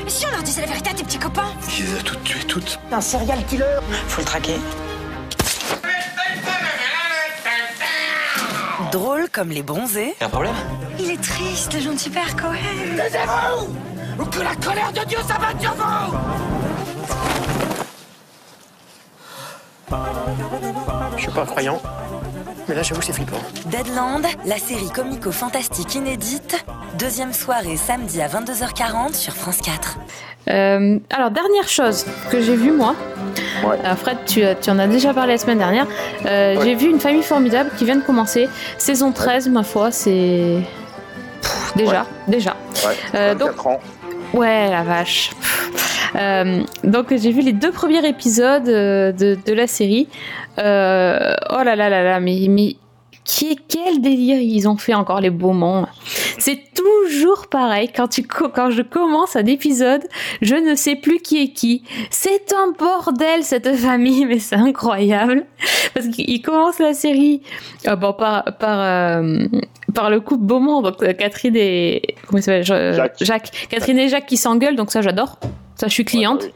Et 0.06 0.10
si 0.10 0.26
on 0.26 0.32
leur 0.32 0.44
disait 0.44 0.62
la 0.62 0.68
vérité 0.68 0.90
à 0.90 0.94
tes 0.94 1.04
petits 1.04 1.20
copains 1.20 1.52
Il 1.78 1.86
les 1.86 2.00
a 2.00 2.02
toutes 2.04 2.24
tuées, 2.24 2.44
toutes. 2.48 2.80
Un 2.92 3.02
serial 3.02 3.46
killer. 3.46 3.66
Faut 4.08 4.22
le 4.22 4.26
traquer. 4.26 4.56
Drôle 8.92 9.30
comme 9.32 9.50
les 9.50 9.64
bronzés. 9.64 10.16
Y'a 10.20 10.28
un 10.28 10.30
problème? 10.30 10.56
Il 11.00 11.12
est 11.12 11.22
triste, 11.22 11.74
le 11.74 11.80
gentil 11.80 12.10
père 12.10 12.36
Cohen. 12.36 12.58
Ou 14.20 14.26
que 14.26 14.40
la 14.42 14.56
colère 14.56 14.92
de 14.92 15.06
Dieu 15.08 15.20
s'abatte 15.26 15.62
sur 15.62 15.74
vous 15.74 16.18
Je 21.18 21.22
suis 21.24 21.32
pas 21.32 21.46
croyant, 21.46 21.82
mais 22.68 22.76
là 22.76 22.82
j'avoue 22.84 23.02
c'est 23.02 23.14
flippant. 23.14 23.38
Deadland, 23.66 24.26
la 24.46 24.58
série 24.58 24.90
comico-fantastique 24.90 25.96
inédite. 25.96 26.64
Deuxième 26.98 27.34
soirée 27.34 27.78
samedi 27.78 28.22
à 28.22 28.28
22h40 28.28 29.14
sur 29.16 29.34
France 29.34 29.58
4. 29.64 29.98
Euh, 30.50 31.00
alors, 31.10 31.32
dernière 31.32 31.68
chose 31.68 32.06
que 32.32 32.42
j'ai 32.42 32.56
vue 32.56 32.72
moi. 32.72 32.96
Ouais. 33.66 33.78
Euh, 33.86 33.96
Fred, 33.96 34.18
tu, 34.26 34.42
tu 34.62 34.70
en 34.70 34.80
as 34.80 34.88
déjà 34.88 35.14
parlé 35.14 35.34
la 35.34 35.38
semaine 35.38 35.58
dernière. 35.60 35.88
Euh, 36.26 36.56
Ouais. 36.58 36.66
J'ai 36.66 36.76
vu 36.76 36.90
une 36.90 37.00
famille 37.00 37.24
formidable 37.24 37.70
qui 37.78 37.86
vient 37.86 37.96
de 37.96 38.02
commencer. 38.02 38.50
Saison 38.78 39.12
13, 39.12 39.50
ma 39.50 39.64
foi, 39.64 39.92
c'est. 39.92 40.58
Déjà, 41.76 42.06
déjà. 42.28 42.56
Ouais. 42.86 42.96
Euh, 43.16 43.36
donc- 43.36 43.50
24 43.50 43.68
ans. 43.68 43.80
Ouais, 44.34 44.70
la 44.70 44.84
vache. 44.84 45.32
Pff. 45.40 46.01
Euh, 46.16 46.64
donc 46.84 47.16
j'ai 47.16 47.32
vu 47.32 47.42
les 47.42 47.54
deux 47.54 47.72
premiers 47.72 48.06
épisodes 48.08 48.68
euh, 48.68 49.12
de, 49.12 49.38
de 49.46 49.54
la 49.54 49.68
série. 49.68 50.08
Euh, 50.60 51.36
oh 51.50 51.64
là 51.64 51.76
là 51.76 51.90
là 51.90 52.04
là, 52.04 52.20
mais, 52.20 52.48
mais 52.50 52.76
qui, 53.24 53.58
quel 53.68 54.02
délire 54.02 54.40
ils 54.40 54.68
ont 54.68 54.78
fait 54.78 54.94
encore 54.94 55.22
les 55.22 55.30
Beaumont. 55.30 55.86
C'est 56.38 56.60
toujours 56.74 57.48
pareil. 57.48 57.90
Quand, 57.96 58.08
tu, 58.08 58.24
quand 58.24 58.72
je 58.72 58.82
commence 58.82 59.36
un 59.36 59.46
épisode, 59.46 60.02
je 60.42 60.56
ne 60.56 60.76
sais 60.76 60.96
plus 60.96 61.20
qui 61.20 61.44
est 61.44 61.54
qui. 61.54 61.84
C'est 62.10 62.52
un 62.54 62.72
bordel 62.78 63.44
cette 63.44 63.76
famille, 63.76 64.26
mais 64.30 64.40
c'est 64.40 64.56
incroyable. 64.56 65.46
Parce 65.94 66.08
qu'ils 66.08 66.42
commencent 66.42 66.80
la 66.80 66.94
série 66.94 67.42
euh, 67.88 67.96
bon, 67.96 68.14
par, 68.14 68.44
par, 68.58 68.80
euh, 68.80 69.46
par 69.94 70.10
le 70.10 70.20
couple 70.20 70.44
Beaumont, 70.44 70.82
donc 70.82 70.98
Catherine 71.18 71.56
et... 71.56 72.16
Comment 72.28 72.42
Jacques. 72.42 73.68
Catherine 73.70 74.00
et 74.00 74.10
Jacques 74.10 74.26
qui 74.26 74.38
s'engueulent, 74.38 74.76
donc 74.76 74.92
ça 74.92 75.02
j'adore. 75.02 75.38
Ça, 75.82 75.88
je 75.88 75.94
suis 75.94 76.06
cliente. 76.06 76.44
Ouais, 76.44 76.54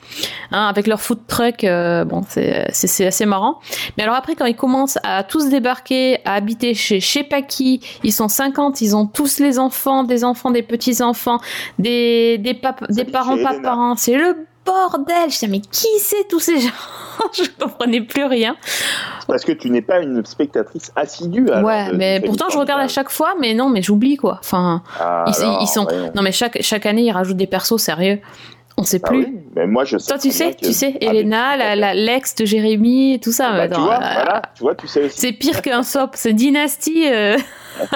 Hein, 0.51 0.67
avec 0.67 0.85
leur 0.85 1.01
food 1.01 1.17
truck, 1.27 1.63
euh, 1.63 2.05
bon, 2.05 2.21
c'est 2.29 3.05
assez 3.07 3.25
marrant. 3.25 3.59
Mais 3.97 4.03
alors 4.03 4.13
après, 4.15 4.35
quand 4.35 4.45
ils 4.45 4.55
commencent 4.55 4.99
à 5.03 5.23
tous 5.23 5.49
débarquer, 5.49 6.19
à 6.25 6.35
habiter 6.35 6.75
chez 6.75 6.99
chez 6.99 7.23
Paki, 7.23 7.81
ils 8.03 8.13
sont 8.13 8.27
50, 8.27 8.79
ils 8.81 8.95
ont 8.95 9.07
tous 9.07 9.39
les 9.39 9.57
enfants, 9.57 10.03
des 10.03 10.23
enfants, 10.23 10.51
des 10.51 10.61
petits-enfants, 10.61 11.39
des, 11.79 12.37
des, 12.37 12.53
pap- 12.53 12.85
des 12.91 13.01
habite 13.01 13.11
parents, 13.13 13.37
pas 13.41 13.59
parents. 13.59 13.95
C'est 13.95 14.15
le 14.15 14.45
bordel. 14.63 15.15
Je 15.25 15.33
disais, 15.33 15.47
mais 15.47 15.59
qui 15.61 15.87
c'est 15.99 16.27
tous 16.27 16.39
ces 16.39 16.59
gens? 16.59 16.69
Je 17.33 17.43
comprenais 17.59 18.01
plus 18.01 18.25
rien. 18.25 18.55
Parce 19.27 19.43
que 19.43 19.51
tu 19.51 19.71
n'es 19.71 19.81
pas 19.81 19.99
une 20.01 20.23
spectatrice 20.25 20.91
assidue. 20.95 21.49
alors, 21.49 21.63
ouais, 21.67 21.91
mais 21.93 22.21
pourtant 22.23 22.45
je 22.51 22.57
regarde 22.59 22.81
à 22.81 22.87
chaque 22.87 23.09
fois, 23.09 23.33
mais 23.39 23.53
non, 23.55 23.69
mais 23.69 23.81
j'oublie 23.81 24.17
quoi. 24.17 24.37
Enfin, 24.41 24.83
Ah, 24.99 25.25
ils, 25.27 25.67
sont. 25.67 25.87
Non, 26.13 26.21
mais 26.21 26.31
chaque, 26.31 26.61
chaque 26.61 26.85
année, 26.85 27.03
ils 27.03 27.11
rajoutent 27.11 27.37
des 27.37 27.47
persos 27.47 27.77
sérieux. 27.77 28.19
On 28.77 28.83
sait 28.83 28.99
Ah 29.03 29.07
plus. 29.07 29.19
oui, 29.19 29.37
mais 29.55 29.67
moi 29.67 29.85
je 29.85 29.97
sais. 29.97 30.07
Toi, 30.09 30.17
tu 30.17 30.29
très 30.29 30.37
sais, 30.37 30.53
que- 30.53 30.65
tu 30.65 30.73
sais, 30.73 30.93
Ah, 30.95 30.97
mais 31.11 31.19
Elena, 31.19 31.51
fait. 31.57 31.75
la- 31.77 31.93
l'ex 31.93 32.35
de 32.35 32.45
Jérémy, 32.45 33.19
tout 33.23 33.31
ça. 33.31 33.51
Bah, 33.51 33.57
mais 33.67 33.69
tu 33.69 33.79
vois, 33.79 33.95
euh, 33.95 33.97
voilà, 34.13 34.41
tu 34.53 34.63
vois, 34.63 34.75
tu 34.75 34.87
sais 34.87 35.05
aussi. 35.05 35.17
C'est 35.19 35.31
pire 35.31 35.61
qu'un 35.61 35.83
sop, 35.83 36.11
c'est 36.15 36.33
dynastie. 36.33 37.05
euh, 37.09 37.37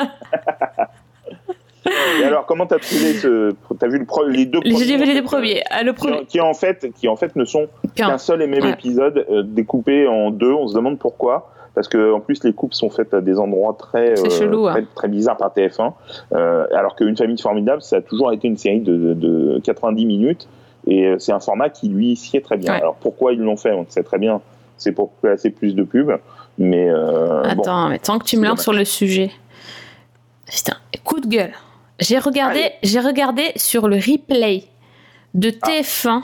Et 2.20 2.24
alors, 2.24 2.46
comment 2.46 2.66
t'as 2.68 2.78
trouvé 2.78 3.14
ce. 3.14 3.52
T'as 3.80 3.88
vu 3.88 3.98
le 4.00 4.06
pro- 4.06 4.26
les 4.28 4.46
deux 4.46 4.60
premiers 4.60 4.76
J'ai 4.84 4.98
vu 4.98 5.06
les 5.06 5.16
deux 5.16 5.24
premiers. 5.24 5.64
Ah, 5.72 5.82
le 5.84 5.94
qui, 5.94 5.98
premier. 6.08 6.26
qui 6.26 6.40
en 6.42 6.54
fait, 6.54 6.88
qui 6.94 7.08
en 7.08 7.16
fait 7.16 7.36
ne 7.36 7.46
sont 7.46 7.68
qu'un. 7.96 8.18
seul 8.18 8.42
et 8.42 8.48
même 8.48 8.64
Ouais. 8.64 8.72
épisode 8.72 9.26
euh, 9.32 9.44
découpé 9.44 10.08
en 10.08 10.30
deux. 10.30 10.52
On 10.52 10.68
se 10.68 10.76
demande 10.76 11.00
pourquoi. 11.00 11.52
Parce 11.76 11.88
que 11.88 12.12
en 12.12 12.20
plus 12.20 12.44
les 12.44 12.52
coupes 12.54 12.74
sont 12.74 12.90
faites 12.90 13.14
à 13.14 13.22
des 13.22 13.40
endroits 13.40 13.76
très 13.80 14.16
C'est 14.18 14.30
chelou, 14.30 14.68
très, 14.68 14.82
hein. 14.82 14.86
très 14.96 15.08
bizarres 15.08 15.38
par 15.38 15.54
TF1. 15.54 15.94
Euh, 16.34 16.66
alors 16.76 16.96
qu'une 16.96 17.16
famille 17.16 17.40
formidable, 17.42 17.82
ça 17.82 17.98
a 17.98 18.02
toujours 18.02 18.34
été 18.34 18.48
une 18.48 18.58
série 18.58 18.82
de, 18.82 18.96
de, 18.96 19.14
de 19.14 19.62
90 19.64 20.06
minutes 20.06 20.48
et 20.88 21.06
euh, 21.06 21.20
c'est 21.20 21.32
un 21.32 21.40
format 21.40 21.70
qui 21.70 21.90
lui 21.90 22.16
sied 22.16 22.42
très 22.42 22.58
bien. 22.58 22.74
Ouais. 22.74 22.80
Alors 22.80 22.96
pourquoi 22.96 23.34
ils 23.34 23.40
l'ont 23.40 23.58
fait, 23.58 23.72
on 23.72 23.82
le 23.82 23.88
sait 23.90 24.04
très 24.04 24.18
bien. 24.18 24.42
C'est 24.78 24.92
pour 24.94 25.12
placer 25.12 25.50
plus 25.50 25.76
de 25.76 25.84
pubs, 25.84 26.18
mais 26.58 26.90
euh, 26.90 27.42
bon. 27.56 27.62
Attends, 27.62 27.90
mais 27.90 28.00
tant 28.00 28.18
que 28.20 28.26
tu 28.26 28.38
me 28.38 28.48
lances 28.48 28.62
sur 28.64 28.74
le 28.74 28.86
sujet. 28.86 29.32
Putain, 30.46 30.78
coup 31.04 31.20
de 31.20 31.28
gueule. 31.28 31.54
J'ai 32.00 32.18
regardé, 32.18 32.72
j'ai 32.82 33.00
regardé 33.02 33.52
sur 33.56 33.88
le 33.88 33.98
replay 33.98 34.64
de 35.34 35.52
Ah. 35.62 35.68
TF1, 35.68 36.22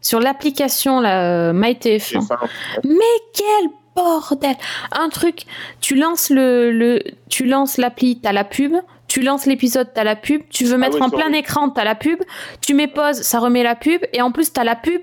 sur 0.00 0.18
l'application 0.18 1.00
la 1.00 1.52
MyTF1. 1.52 2.26
TF1, 2.26 2.36
Mais 2.84 2.94
quel 3.34 3.70
bordel 3.94 4.56
Un 4.92 5.10
truc, 5.10 5.44
tu 5.80 5.94
lances 5.94 6.30
le, 6.30 6.70
le 6.72 7.00
tu 7.28 7.44
lances 7.44 7.76
l'appli, 7.76 8.18
t'as 8.18 8.32
la 8.32 8.44
pub, 8.44 8.72
tu 9.10 9.22
lances 9.22 9.46
l'épisode, 9.46 9.88
t'as 9.92 10.04
la 10.04 10.14
pub, 10.14 10.42
tu 10.50 10.64
veux 10.64 10.78
mettre 10.78 10.94
oui, 10.94 11.02
en 11.02 11.10
plein 11.10 11.32
écran, 11.32 11.68
t'as 11.68 11.82
la 11.82 11.96
pub, 11.96 12.20
tu 12.60 12.74
mets 12.74 12.86
pause, 12.86 13.22
ça 13.22 13.40
remet 13.40 13.64
la 13.64 13.74
pub, 13.74 14.00
et 14.12 14.22
en 14.22 14.30
plus 14.30 14.52
t'as 14.52 14.62
la 14.62 14.76
pub 14.76 15.00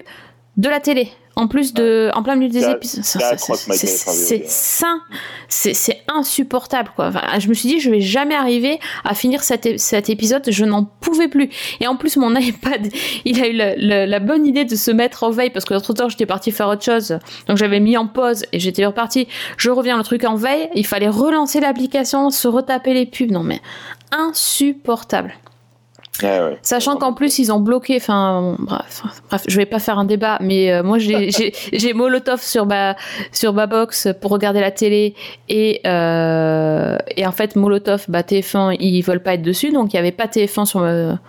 de 0.56 0.70
la 0.70 0.80
télé. 0.80 1.12
En 1.40 1.48
plus 1.48 1.74
de, 1.74 2.10
en 2.16 2.24
plein 2.24 2.36
milieu 2.36 2.50
des 2.52 2.66
épisodes. 2.66 3.04
c'est 3.04 3.20
Ça, 3.20 3.28
atroce, 3.30 3.60
C'est 3.60 3.72
My 3.72 3.78
c'est- 3.78 3.88
TF1 3.88 4.12
c'est 4.12 4.38
VOD. 4.38 4.46
sain, 4.48 5.02
c'est 5.50 6.02
insupportable 6.08 6.90
quoi. 6.96 7.08
Enfin, 7.10 7.22
je 7.40 7.48
me 7.48 7.54
suis 7.54 7.70
dit 7.70 7.80
je 7.80 7.92
vais 7.92 8.02
jamais 8.02 8.34
arriver 8.34 8.80
à 9.04 9.14
finir 9.14 9.44
cet, 9.44 9.68
épisode, 10.10 10.44
je 10.50 10.66
n'en 10.66 10.84
pouvais 10.84 11.28
plus. 11.28 11.50
Et 11.80 11.86
en 11.88 11.96
plus 11.96 12.18
mon 12.18 12.36
iPad, 12.40 12.88
il 13.24 13.40
a 13.42 13.48
eu 13.48 13.54
la, 13.54 13.76
la- 13.76 14.06
la 14.08 14.20
bonne 14.20 14.48
idée 14.48 14.66
de 14.66 14.76
se 14.76 14.90
mettre 14.90 15.24
en 15.24 15.30
veille 15.30 15.52
parce 15.52 15.64
que 15.66 15.76
l'autre 15.76 15.94
temps 15.94 16.10
j'étais 16.10 16.26
partie 16.26 16.52
faire 16.52 16.70
autre 16.70 16.84
chose, 16.84 17.20
donc 17.48 17.58
j'avais 17.58 17.80
mis 17.80 17.98
en 17.98 18.08
pause 18.08 18.44
et 18.52 18.60
j'étais 18.60 18.86
repartie. 18.86 19.28
Je 19.58 19.70
reviens 19.70 19.98
le 19.98 20.04
truc 20.04 20.24
en 20.24 20.36
veille, 20.36 20.70
il 20.74 20.88
fallait 20.88 21.08
relancer 21.08 21.60
l'application, 21.60 22.32
se 22.32 22.48
retaper 22.48 22.94
les 22.96 23.06
pubs, 23.06 23.30
non 23.32 23.44
mais 23.44 23.62
insupportable. 24.12 25.34
Ouais. 26.22 26.58
Sachant 26.62 26.98
qu'en 26.98 27.14
plus 27.14 27.40
ils 27.40 27.52
ont 27.52 27.60
bloqué, 27.60 27.98
enfin 27.98 28.42
bon, 28.42 28.56
bref, 28.60 29.04
bref, 29.30 29.44
je 29.48 29.58
vais 29.58 29.66
pas 29.66 29.80
faire 29.80 30.00
un 30.00 30.06
débat, 30.06 30.38
mais 30.42 30.72
euh, 30.72 30.84
moi 30.84 30.98
j'ai 31.00 31.94
Molotov 31.94 32.42
sur 32.42 32.66
ma 32.66 32.96
sur 33.32 33.54
ma 33.54 33.68
box 33.68 34.08
pour 34.22 34.32
regarder 34.32 34.62
la 34.62 34.72
télé 34.72 35.16
et 35.50 35.82
euh, 35.86 36.98
et 37.16 37.26
en 37.26 37.32
fait 37.32 37.56
Molotov, 37.56 38.06
bah 38.08 38.22
TF1 38.22 38.78
ils 38.80 39.02
veulent 39.02 39.24
pas 39.24 39.36
être 39.36 39.42
dessus, 39.42 39.72
donc 39.72 39.94
il 39.94 39.98
y 39.98 40.00
avait 40.00 40.12
pas 40.12 40.26
TF1 40.26 40.66
sur 40.66 40.82
ma 40.82 41.20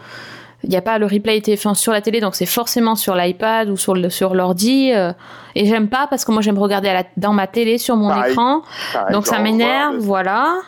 il 0.64 0.70
n'y 0.70 0.76
a 0.76 0.82
pas 0.82 0.98
le 0.98 1.06
replay 1.06 1.36
était 1.36 1.56
sur 1.56 1.92
la 1.92 2.00
télé, 2.00 2.20
donc 2.20 2.34
c'est 2.34 2.44
forcément 2.46 2.96
sur 2.96 3.14
l'iPad 3.14 3.68
ou 3.70 3.76
sur 3.76 3.94
le 3.94 4.10
sur 4.10 4.34
l'ordi. 4.34 4.92
euh, 4.92 5.12
et 5.54 5.66
j'aime 5.66 5.88
pas 5.88 6.06
parce 6.08 6.24
que 6.24 6.32
moi 6.32 6.42
j'aime 6.42 6.58
regarder 6.58 6.88
à 6.88 6.94
la- 6.94 7.04
dans 7.16 7.32
ma 7.32 7.46
télé 7.46 7.78
sur 7.78 7.96
mon 7.96 8.08
Pareil. 8.08 8.32
écran. 8.32 8.62
Pareil, 8.92 9.12
Donc 9.12 9.26
ça 9.26 9.38
m'énerve, 9.38 9.96
voilà, 9.98 10.46
voilà. 10.46 10.62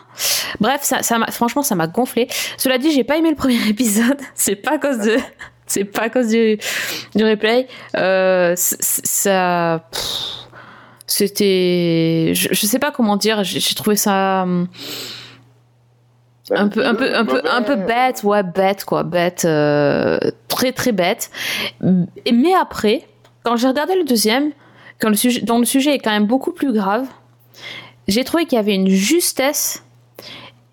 Bref, 0.59 0.79
ça, 0.83 1.01
ça 1.03 1.17
franchement, 1.31 1.61
ça 1.61 1.75
m'a 1.75 1.87
gonflé. 1.87 2.27
Cela 2.57 2.77
dit, 2.77 2.91
j'ai 2.91 3.03
pas 3.03 3.17
aimé 3.17 3.29
le 3.29 3.35
premier 3.35 3.59
épisode. 3.69 4.17
C'est 4.35 4.55
pas 4.55 4.73
à 4.73 4.77
cause 4.77 4.99
de, 4.99 5.17
c'est 5.67 5.83
pas 5.85 6.03
à 6.03 6.09
cause 6.09 6.27
du, 6.29 6.57
du 7.15 7.23
replay. 7.25 7.67
Euh, 7.97 8.53
ça, 8.57 9.81
c'était, 11.07 12.31
je, 12.35 12.49
je 12.51 12.65
sais 12.65 12.79
pas 12.79 12.91
comment 12.91 13.17
dire. 13.17 13.43
J'ai 13.43 13.59
j'ai 13.59 13.75
trouvé 13.75 13.95
ça 13.95 14.43
hum, 14.43 14.67
un 16.55 16.67
peu, 16.67 16.85
un 16.85 16.95
peu, 16.95 17.15
un 17.15 17.25
peu, 17.25 17.41
un 17.49 17.61
peu 17.61 17.75
bête, 17.75 18.23
ouais, 18.23 18.43
bête 18.43 18.83
quoi, 18.85 19.03
bête, 19.03 19.43
euh, 19.45 20.17
très 20.47 20.71
très 20.71 20.91
bête. 20.91 21.29
Et- 22.25 22.31
Mais 22.31 22.53
après, 22.53 23.03
quand 23.43 23.55
j'ai 23.57 23.67
regardé 23.67 23.95
le 23.95 24.03
deuxième, 24.03 24.51
quand 24.99 25.09
le 25.09 25.15
sujet, 25.15 25.41
dont 25.41 25.59
le 25.59 25.65
sujet 25.65 25.95
est 25.95 25.99
quand 25.99 26.11
même 26.11 26.25
beaucoup 26.27 26.51
plus 26.51 26.73
grave, 26.73 27.05
j'ai 28.07 28.23
trouvé 28.23 28.45
qu'il 28.45 28.55
y 28.57 28.59
avait 28.59 28.75
une 28.75 28.89
justesse 28.89 29.83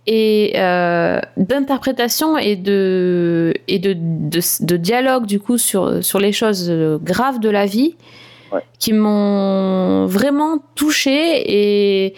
et 0.07 0.53
euh, 0.57 1.21
d'interprétation 1.37 2.39
et 2.39 2.57
de 2.57 3.53
et 3.69 3.79
de, 3.79 3.95
de, 3.95 4.41
de 4.65 4.77
dialogue 4.77 5.27
du 5.27 5.39
coup 5.39 5.59
sur 5.59 6.03
sur 6.03 6.19
les 6.19 6.33
choses 6.33 6.71
graves 7.03 7.41
de 7.41 7.51
la 7.51 7.67
vie 7.67 7.97
Ouais. 8.51 8.63
qui 8.79 8.95
m'ont 8.95 10.07
vraiment 10.07 10.57
touchée 10.75 11.43
et 12.07 12.15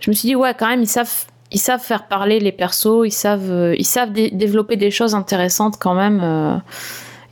je 0.00 0.08
me 0.10 0.14
suis 0.14 0.28
dit 0.28 0.34
ouais 0.34 0.54
quand 0.58 0.68
même 0.68 0.80
ils 0.80 0.86
savent 0.86 1.26
ils 1.52 1.60
savent 1.60 1.80
faire 1.82 2.08
parler 2.08 2.40
les 2.40 2.52
persos 2.52 3.04
ils 3.06 3.10
savent 3.12 3.50
euh, 3.50 3.74
ils 3.78 3.84
savent 3.86 4.12
dé- 4.12 4.30
développer 4.30 4.76
des 4.76 4.90
choses 4.90 5.14
intéressantes 5.14 5.76
quand 5.78 5.94
même 5.94 6.20
euh, 6.22 6.56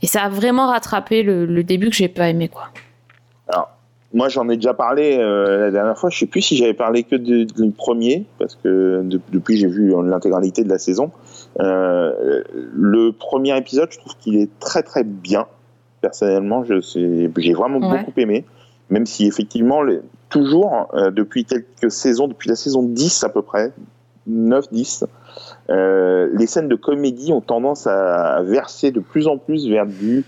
et 0.01 0.07
ça 0.07 0.23
a 0.23 0.29
vraiment 0.29 0.67
rattrapé 0.67 1.21
le, 1.23 1.45
le 1.45 1.63
début 1.63 1.89
que 1.89 1.95
j'ai 1.95 2.07
pas 2.09 2.29
aimé 2.29 2.47
quoi 2.49 2.69
Moi, 4.13 4.29
j'en 4.29 4.47
ai 4.47 4.55
déjà 4.55 4.73
parlé 4.73 5.17
euh, 5.19 5.59
la 5.65 5.71
dernière 5.71 5.97
fois. 5.97 6.09
Je 6.09 6.17
sais 6.19 6.25
plus 6.25 6.41
si 6.41 6.55
j'avais 6.55 6.73
parlé 6.73 7.03
que 7.03 7.17
du 7.17 7.45
premier, 7.71 8.25
parce 8.39 8.55
que 8.55 9.01
de- 9.03 9.19
depuis 9.29 9.57
j'ai 9.57 9.67
vu 9.67 9.91
l'intégralité 10.05 10.63
de 10.63 10.69
la 10.69 10.77
saison. 10.77 11.11
Euh, 11.59 12.41
le 12.73 13.11
premier 13.11 13.57
épisode, 13.57 13.89
je 13.91 13.97
trouve 13.99 14.13
qu'il 14.21 14.37
est 14.37 14.49
très 14.61 14.83
très 14.83 15.03
bien. 15.03 15.47
Personnellement, 15.99 16.63
j'ai 16.63 17.27
vraiment 17.53 17.79
Ouais. 17.79 17.99
beaucoup 18.05 18.13
aimé, 18.17 18.45
même 18.89 19.05
si 19.05 19.27
effectivement, 19.27 19.81
les- 19.83 19.99
toujours 20.29 20.87
euh, 20.93 21.11
depuis 21.11 21.43
quelques 21.43 21.91
saisons, 21.91 22.29
depuis 22.29 22.47
la 22.47 22.55
saison 22.55 22.83
10 22.83 23.21
à 23.25 23.29
peu 23.29 23.41
près, 23.41 23.73
9-10, 24.29 25.03
euh, 25.69 26.29
les 26.37 26.47
scènes 26.47 26.67
de 26.67 26.75
comédie 26.75 27.31
ont 27.31 27.41
tendance 27.41 27.87
à 27.87 28.41
verser 28.43 28.91
de 28.91 28.99
plus 28.99 29.27
en 29.27 29.37
plus 29.37 29.67
vers 29.67 29.85
du 29.85 30.23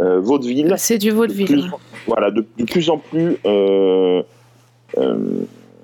euh, 0.00 0.20
vaudeville 0.20 0.72
c'est 0.78 0.98
du 0.98 1.08
de 1.10 1.14
vaudeville 1.14 1.46
plus- 1.46 1.64
voilà, 2.06 2.30
de, 2.30 2.46
de 2.58 2.64
plus 2.64 2.88
en 2.90 2.98
plus 2.98 3.38
euh, 3.44 4.22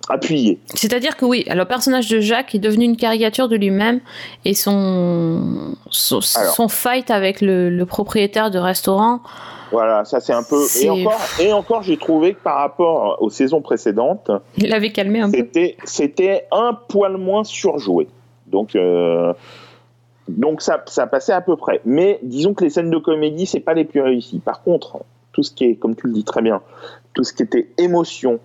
appuyé. 0.09 0.59
C'est-à-dire 0.75 1.17
que 1.17 1.25
oui, 1.25 1.45
le 1.49 1.65
personnage 1.65 2.09
de 2.09 2.21
Jacques 2.21 2.55
est 2.55 2.61
devenu 2.61 2.85
une 2.85 2.97
caricature 2.97 3.49
de 3.49 3.57
lui-même 3.57 4.01
et 4.45 4.55
son, 4.55 5.75
son, 5.91 6.21
Alors. 6.37 6.55
son 6.55 6.69
fight 6.69 7.11
avec 7.11 7.41
le, 7.41 7.71
le 7.71 7.87
propriétaire 7.87 8.51
de 8.51 8.59
restaurant. 8.59 9.21
Voilà, 9.73 10.05
ça 10.05 10.21
c'est 10.21 10.33
un 10.33 10.43
peu. 10.43 10.63
Et 10.81 10.91
encore, 10.91 11.21
et 11.41 11.53
encore 11.53 11.83
j'ai 11.83 11.97
trouvé 11.97 12.35
que 12.35 12.41
par 12.41 12.57
rapport 12.59 13.21
aux 13.21 13.31
saisons 13.31 13.61
précédentes, 13.61 14.31
Il 14.57 14.69
l'avait 14.69 14.93
calmé 14.93 15.21
un 15.21 15.31
peu. 15.31 15.47
c'était 15.85 16.47
un 16.53 16.73
poil 16.89 17.17
moins 17.17 17.45
surjoué. 17.45 18.07
Donc 18.47 18.77
euh, 18.77 19.33
donc 20.29 20.63
ça 20.63 20.83
ça 20.87 21.07
passait 21.07 21.33
à 21.33 21.41
peu 21.41 21.57
près. 21.57 21.81
Mais 21.85 22.21
disons 22.23 22.55
que 22.55 22.65
les 22.65 22.71
scènes 22.71 22.91
de 22.91 22.99
comédie 22.99 23.47
c'est 23.47 23.61
pas 23.61 23.75
les 23.75 23.85
plus 23.85 24.01
réussies. 24.01 24.39
Par 24.39 24.63
contre, 24.63 24.99
tout 25.33 25.43
ce 25.43 25.53
qui 25.53 25.65
est, 25.65 25.75
comme 25.75 25.97
tu 25.97 26.07
le 26.07 26.13
dis 26.13 26.25
très 26.25 26.43
bien, 26.43 26.63
tout 27.13 27.25
ce 27.25 27.33
qui 27.33 27.43
était 27.43 27.69
émotion, 27.79 28.39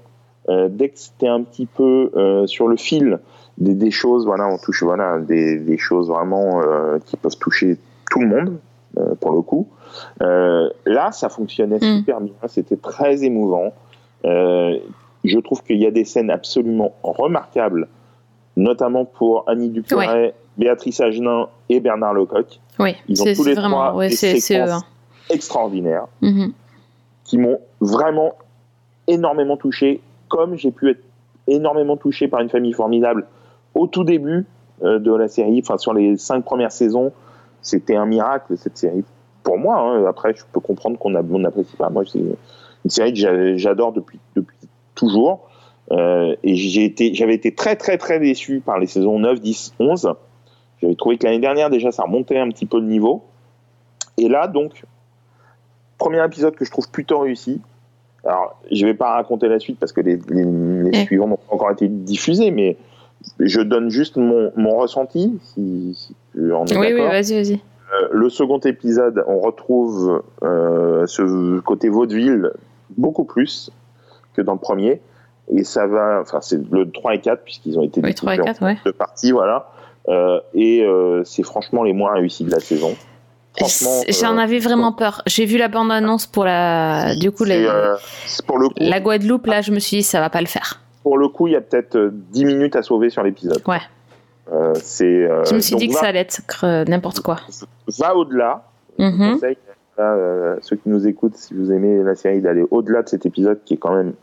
euh, 0.49 0.69
dès 0.69 0.89
que 0.89 0.97
c'était 0.99 1.27
un 1.27 1.43
petit 1.43 1.67
peu 1.67 2.11
euh, 2.15 2.47
sur 2.47 2.67
le 2.67 2.77
fil 2.77 3.19
des, 3.59 3.75
des 3.75 3.91
choses, 3.91 4.25
voilà, 4.25 4.47
on 4.47 4.57
touche 4.57 4.81
voilà 4.81 5.19
des, 5.19 5.59
des 5.59 5.77
choses 5.77 6.07
vraiment 6.09 6.61
qui 7.05 7.15
peuvent 7.15 7.37
toucher 7.37 7.77
tout 8.09 8.19
le 8.21 8.27
monde 8.27 8.57
pour 9.19 9.31
le 9.31 9.41
coup. 9.41 9.67
Euh, 10.21 10.69
là, 10.85 11.11
ça 11.11 11.29
fonctionnait 11.29 11.77
Mm. 11.77 11.97
super 11.99 12.21
bien, 12.21 12.33
c'était 12.47 12.75
très 12.77 13.23
émouvant. 13.23 13.73
Euh, 14.25 14.77
je 15.23 15.39
trouve 15.39 15.63
qu'il 15.63 15.77
y 15.77 15.85
a 15.85 15.91
des 15.91 16.03
scènes 16.05 16.29
absolument 16.31 16.93
remarquables, 17.03 17.87
notamment 18.57 19.05
pour 19.05 19.43
Annie 19.47 19.69
Dupéret, 19.69 20.33
Béatrice 20.57 20.99
Agenin 20.99 21.47
et 21.69 21.79
Bernard 21.79 22.13
Lecoq. 22.13 22.59
Oui, 22.79 22.95
Ils 23.07 23.21
ont 23.21 23.25
c'est 23.25 23.33
tous 23.35 23.45
les 23.45 23.53
vraiment, 23.53 23.77
trois 23.87 23.95
ouais, 23.95 24.09
des 24.09 24.15
séquences 24.15 24.69
hein. 24.71 24.81
extraordinaires 25.29 26.05
Mhm. 26.21 26.51
qui 27.23 27.37
m'ont 27.37 27.59
vraiment 27.79 28.33
énormément 29.07 29.57
touché, 29.57 30.01
comme 30.27 30.55
j'ai 30.57 30.71
pu 30.71 30.89
être 30.89 31.03
énormément 31.47 31.97
touché 31.97 32.27
par 32.27 32.41
une 32.41 32.49
famille 32.49 32.73
formidable 32.73 33.25
au 33.73 33.87
tout 33.87 34.03
début 34.03 34.45
euh, 34.83 34.99
de 34.99 35.13
la 35.13 35.27
série, 35.27 35.61
enfin 35.63 35.77
sur 35.77 35.93
les 35.93 36.17
cinq 36.17 36.43
premières 36.43 36.71
saisons, 36.71 37.11
c'était 37.61 37.95
un 37.95 38.05
miracle 38.05 38.57
cette 38.57 38.77
série. 38.77 39.03
Pour 39.43 39.57
moi, 39.57 39.77
hein. 39.79 40.05
après 40.05 40.33
je 40.35 40.43
peux 40.51 40.59
comprendre 40.59 40.97
qu'on 40.99 41.09
n'apprécie 41.11 41.75
pas. 41.75 41.89
Moi, 41.89 42.03
c'est 42.05 42.19
une 42.19 42.35
série 42.89 43.13
que 43.13 43.19
j'a- 43.19 43.55
j'adore 43.57 43.91
depuis, 43.91 44.19
depuis 44.35 44.57
toujours. 44.95 45.47
Euh, 45.91 46.35
et 46.43 46.55
j'ai 46.55 46.85
été, 46.85 47.13
j'avais 47.13 47.33
été 47.35 47.53
très 47.53 47.75
très 47.75 47.97
très 47.97 48.19
déçu 48.19 48.61
par 48.63 48.79
les 48.79 48.87
saisons 48.87 49.19
9, 49.19 49.41
10, 49.41 49.73
11. 49.79 50.13
J'avais 50.81 50.95
trouvé 50.95 51.17
que 51.17 51.25
l'année 51.25 51.39
dernière 51.39 51.69
déjà 51.69 51.91
ça 51.91 52.03
remontait 52.03 52.37
un 52.37 52.49
petit 52.49 52.65
peu 52.65 52.79
le 52.79 52.85
niveau. 52.85 53.23
Et 54.17 54.29
là 54.29 54.47
donc, 54.47 54.83
premier 55.97 56.23
épisode 56.23 56.55
que 56.55 56.65
je 56.65 56.71
trouve 56.71 56.89
plutôt 56.89 57.19
réussi. 57.19 57.61
Alors, 58.23 58.59
je 58.71 58.85
vais 58.85 58.93
pas 58.93 59.13
raconter 59.13 59.47
la 59.47 59.59
suite 59.59 59.79
parce 59.79 59.91
que 59.91 60.01
les, 60.01 60.19
les- 60.29 60.43
les 60.43 60.89
Eh. 60.93 61.05
suivants 61.05 61.27
n'ont 61.27 61.37
pas 61.37 61.53
encore 61.55 61.71
été 61.71 61.87
diffusés, 61.87 62.51
mais 62.51 62.77
je 63.39 63.61
donne 63.61 63.89
juste 63.89 64.17
mon, 64.17 64.51
mon 64.55 64.77
ressenti, 64.77 65.39
si, 65.43 65.93
si 65.95 66.15
tu 66.33 66.53
en 66.53 66.65
es 66.65 66.77
Oui, 66.77 66.93
oui, 66.93 67.01
vas-y, 67.01 67.33
vas-y. 67.33 67.53
Euh, 67.53 68.07
le 68.11 68.29
second 68.29 68.59
épisode, 68.59 69.23
on 69.27 69.39
retrouve 69.39 70.23
euh, 70.43 71.05
ce 71.07 71.59
côté 71.59 71.89
vaudeville 71.89 72.51
beaucoup 72.97 73.25
plus 73.25 73.71
que 74.33 74.41
dans 74.41 74.53
le 74.53 74.59
premier. 74.59 75.01
Et 75.53 75.63
ça 75.63 75.87
va, 75.87 76.19
enfin, 76.21 76.39
c'est 76.41 76.61
le 76.71 76.89
3 76.89 77.15
et 77.15 77.19
4, 77.19 77.43
puisqu'ils 77.43 77.77
ont 77.77 77.83
été 77.83 78.01
Oui, 78.01 78.13
3 78.13 78.33
et 78.33 78.37
découpés 78.37 78.49
en 78.49 78.53
4, 78.53 78.65
ouais. 78.65 78.77
deux 78.85 78.93
parties, 78.93 79.31
voilà. 79.31 79.69
Euh, 80.07 80.39
et 80.53 80.85
c'est 81.25 81.43
franchement 81.43 81.83
les 81.83 81.93
moins 81.93 82.13
réussis 82.13 82.45
de 82.45 82.51
la 82.51 82.59
saison. 82.59 82.95
Franchement, 83.57 84.01
J'en 84.07 84.37
avais 84.37 84.59
vraiment 84.59 84.93
peur. 84.93 85.21
J'ai 85.27 85.45
vu 85.45 85.57
la 85.57 85.67
bande-annonce 85.67 86.25
pour 86.25 86.45
la. 86.45 87.15
Du 87.17 87.31
coup, 87.31 87.43
la, 87.43 87.97
c'est 88.25 88.45
pour 88.45 88.57
le 88.57 88.69
coup, 88.69 88.75
la 88.77 89.01
Guadeloupe, 89.01 89.45
là, 89.45 89.59
je 89.59 89.71
me 89.73 89.79
suis 89.79 89.97
dit, 89.97 90.03
ça 90.03 90.21
va 90.21 90.29
pas 90.29 90.39
le 90.39 90.47
faire. 90.47 90.79
Pour 91.03 91.17
le 91.17 91.27
coup, 91.27 91.47
il 91.47 91.53
y 91.53 91.55
a 91.55 91.61
peut-être 91.61 91.95
euh, 91.97 92.09
10 92.31 92.45
minutes 92.45 92.75
à 92.75 92.83
sauver 92.83 93.09
sur 93.09 93.23
l'épisode. 93.23 93.61
Ouais. 93.67 93.79
Euh, 94.51 94.73
c'est. 94.75 95.05
euh, 95.05 95.43
Je 95.45 95.55
me 95.55 95.59
suis 95.59 95.75
dit 95.75 95.87
que 95.87 95.93
va, 95.93 95.99
ça 95.99 96.07
allait 96.07 96.19
être 96.19 96.63
euh, 96.65 96.83
n'importe 96.85 97.21
quoi. 97.21 97.37
va 97.99 98.15
au-delà. 98.15 98.63
Je 98.99 99.05
vous 99.05 99.11
Mhm. 99.17 99.33
conseille, 99.33 99.57
euh, 99.99 100.57
ceux 100.61 100.75
qui 100.75 100.89
nous 100.89 101.07
écoutent, 101.07 101.35
si 101.37 101.53
vous 101.53 101.71
aimez 101.71 102.03
la 102.03 102.15
série, 102.15 102.41
d'aller 102.41 102.65
au-delà 102.71 103.03
de 103.03 103.09
cet 103.09 103.25
épisode 103.25 103.59
qui 103.63 103.75
est 103.75 103.77
quand 103.77 103.93
même 103.95 104.13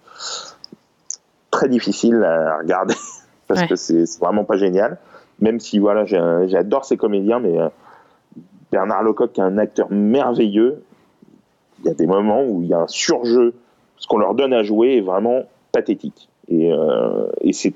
très 1.50 1.68
difficile 1.68 2.22
à 2.24 2.58
regarder 2.58 2.94
parce 3.48 3.60
Ouais. 3.62 3.68
que 3.68 3.76
c'est 3.76 4.04
vraiment 4.20 4.44
pas 4.44 4.56
génial. 4.56 4.98
Même 5.40 5.60
si 5.60 5.78
voilà, 5.78 6.04
j'adore 6.04 6.84
ces 6.84 6.96
comédiens, 6.96 7.38
mais 7.38 7.58
euh, 7.58 7.68
Bernard 8.72 9.02
Lecoq 9.04 9.32
qui 9.32 9.40
est 9.40 9.44
un 9.44 9.56
acteur 9.56 9.86
merveilleux. 9.90 10.82
Il 11.80 11.86
y 11.86 11.90
a 11.90 11.94
des 11.94 12.06
moments 12.06 12.42
où 12.44 12.60
il 12.62 12.68
y 12.68 12.74
a 12.74 12.80
un 12.80 12.88
surjeu. 12.88 13.54
Ce 13.98 14.06
qu'on 14.08 14.18
leur 14.18 14.34
donne 14.34 14.52
à 14.52 14.62
jouer 14.62 14.96
est 14.98 15.00
vraiment 15.00 15.42
pathétique 15.72 16.28
et, 16.48 16.72
euh, 16.72 17.28
et 17.40 17.52
c'est 17.52 17.74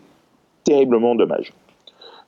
terriblement 0.65 1.15
dommage. 1.15 1.53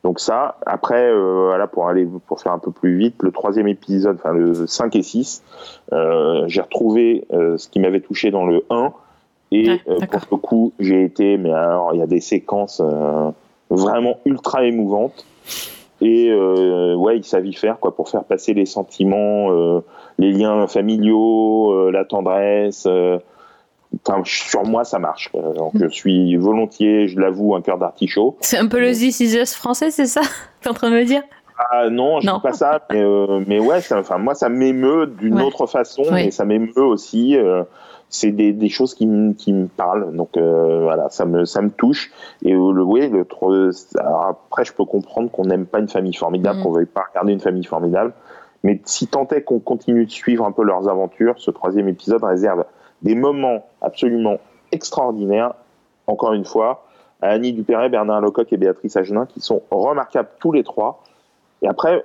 Donc 0.04 0.20
ça, 0.20 0.58
après, 0.66 1.10
euh, 1.10 1.46
voilà, 1.46 1.66
pour 1.66 1.88
aller 1.88 2.06
pour 2.26 2.38
faire 2.38 2.52
un 2.52 2.58
peu 2.58 2.70
plus 2.70 2.98
vite, 2.98 3.14
le 3.22 3.32
troisième 3.32 3.66
épisode, 3.66 4.16
enfin 4.16 4.34
le 4.34 4.66
5 4.66 4.94
et 4.96 5.02
6, 5.02 5.42
euh, 5.94 6.44
j'ai 6.46 6.60
retrouvé 6.60 7.24
euh, 7.32 7.56
ce 7.56 7.68
qui 7.70 7.80
m'avait 7.80 8.00
touché 8.00 8.30
dans 8.30 8.44
le 8.44 8.64
1. 8.68 8.92
Et 9.52 9.78
pour 10.10 10.20
le 10.32 10.36
coup, 10.36 10.72
j'ai 10.78 11.04
été, 11.04 11.38
mais 11.38 11.52
alors 11.52 11.94
il 11.94 12.00
y 12.00 12.02
a 12.02 12.06
des 12.06 12.20
séquences 12.20 12.82
vraiment 13.70 14.18
ultra 14.24 14.64
émouvantes. 14.64 15.24
Et 16.00 16.34
ouais, 16.34 17.18
ils 17.18 17.24
savent 17.24 17.46
y 17.46 17.52
faire 17.52 17.78
quoi 17.78 17.94
pour 17.94 18.08
faire 18.08 18.24
passer 18.24 18.52
les 18.52 18.66
sentiments, 18.66 19.80
les 20.18 20.32
liens 20.32 20.66
familiaux, 20.66 21.88
la 21.92 22.04
tendresse. 22.04 22.88
Euh, 23.94 23.98
Enfin, 24.06 24.22
sur 24.24 24.64
moi, 24.64 24.84
ça 24.84 24.98
marche. 24.98 25.30
Donc, 25.32 25.72
je 25.74 25.88
suis 25.88 26.36
volontiers, 26.36 27.08
je 27.08 27.18
l'avoue, 27.20 27.54
un 27.54 27.62
cœur 27.62 27.78
d'artichaut. 27.78 28.36
C'est 28.40 28.58
un 28.58 28.66
peu 28.66 28.80
le 28.80 28.90
This 28.92 29.20
Is 29.20 29.36
Us 29.38 29.54
français, 29.54 29.90
c'est 29.90 30.06
ça? 30.06 30.20
T'es 30.60 30.68
en 30.70 30.74
train 30.74 30.90
de 30.90 30.96
me 30.96 31.04
dire? 31.04 31.22
Ah 31.70 31.88
non, 31.88 32.20
je 32.20 32.28
dis 32.28 32.40
pas 32.42 32.52
ça, 32.52 32.80
mais, 32.90 33.00
euh, 33.00 33.40
mais 33.46 33.60
ouais, 33.60 33.80
ça, 33.80 34.00
enfin 34.00 34.18
moi 34.18 34.34
ça 34.34 34.48
m'émeut 34.48 35.06
d'une 35.06 35.36
Ouais. 35.36 35.44
autre 35.44 35.66
façon, 35.66 36.02
Ouais. 36.02 36.24
mais 36.24 36.30
ça 36.32 36.44
m'émeut 36.44 36.72
aussi. 36.82 37.36
euh, 37.36 37.62
c'est 38.08 38.32
des, 38.32 38.52
des 38.52 38.68
choses 38.68 38.92
qui, 38.94 39.06
me- 39.06 39.32
qui 39.34 39.52
parlent, 39.76 40.14
donc 40.16 40.36
euh, 40.36 40.80
voilà, 40.82 41.08
ça 41.10 41.24
me 41.24 41.44
ça 41.44 41.62
me 41.62 41.70
touche. 41.70 42.10
Et 42.42 42.52
euh, 42.54 42.72
le 42.72 42.82
oui, 42.82 43.08
le 43.08 43.24
après 44.00 44.64
je 44.64 44.72
peux 44.72 44.84
comprendre 44.84 45.30
qu'on 45.30 45.44
n'aime 45.44 45.66
pas 45.66 45.78
une 45.78 45.88
famille 45.88 46.14
formidable, 46.14 46.58
Mhm. 46.58 46.64
qu'on 46.64 46.72
veuille 46.72 46.86
pas 46.86 47.04
regarder 47.10 47.32
une 47.32 47.40
famille 47.40 47.64
formidable, 47.64 48.12
Mais 48.64 48.80
si 48.84 49.06
tant 49.06 49.28
est 49.28 49.42
qu'on 49.42 49.60
continue 49.60 50.06
de 50.06 50.10
suivre 50.10 50.44
un 50.46 50.52
peu 50.52 50.64
leurs 50.64 50.88
aventures, 50.88 51.34
ce 51.36 51.50
troisième 51.50 51.86
épisode 51.88 52.24
réserve 52.24 52.64
des 53.04 53.14
moments 53.14 53.66
absolument 53.80 54.38
extraordinaires, 54.72 55.54
encore 56.06 56.32
une 56.32 56.44
fois, 56.44 56.86
à 57.22 57.28
Annie 57.28 57.52
Dupéret, 57.52 57.88
Bernard 57.88 58.20
Lecoq 58.20 58.52
et 58.52 58.56
Béatrice 58.56 58.96
Agenin, 58.96 59.26
qui 59.26 59.40
sont 59.40 59.62
remarquables 59.70 60.30
tous 60.40 60.52
les 60.52 60.64
trois. 60.64 61.02
Et 61.62 61.68
après, 61.68 62.04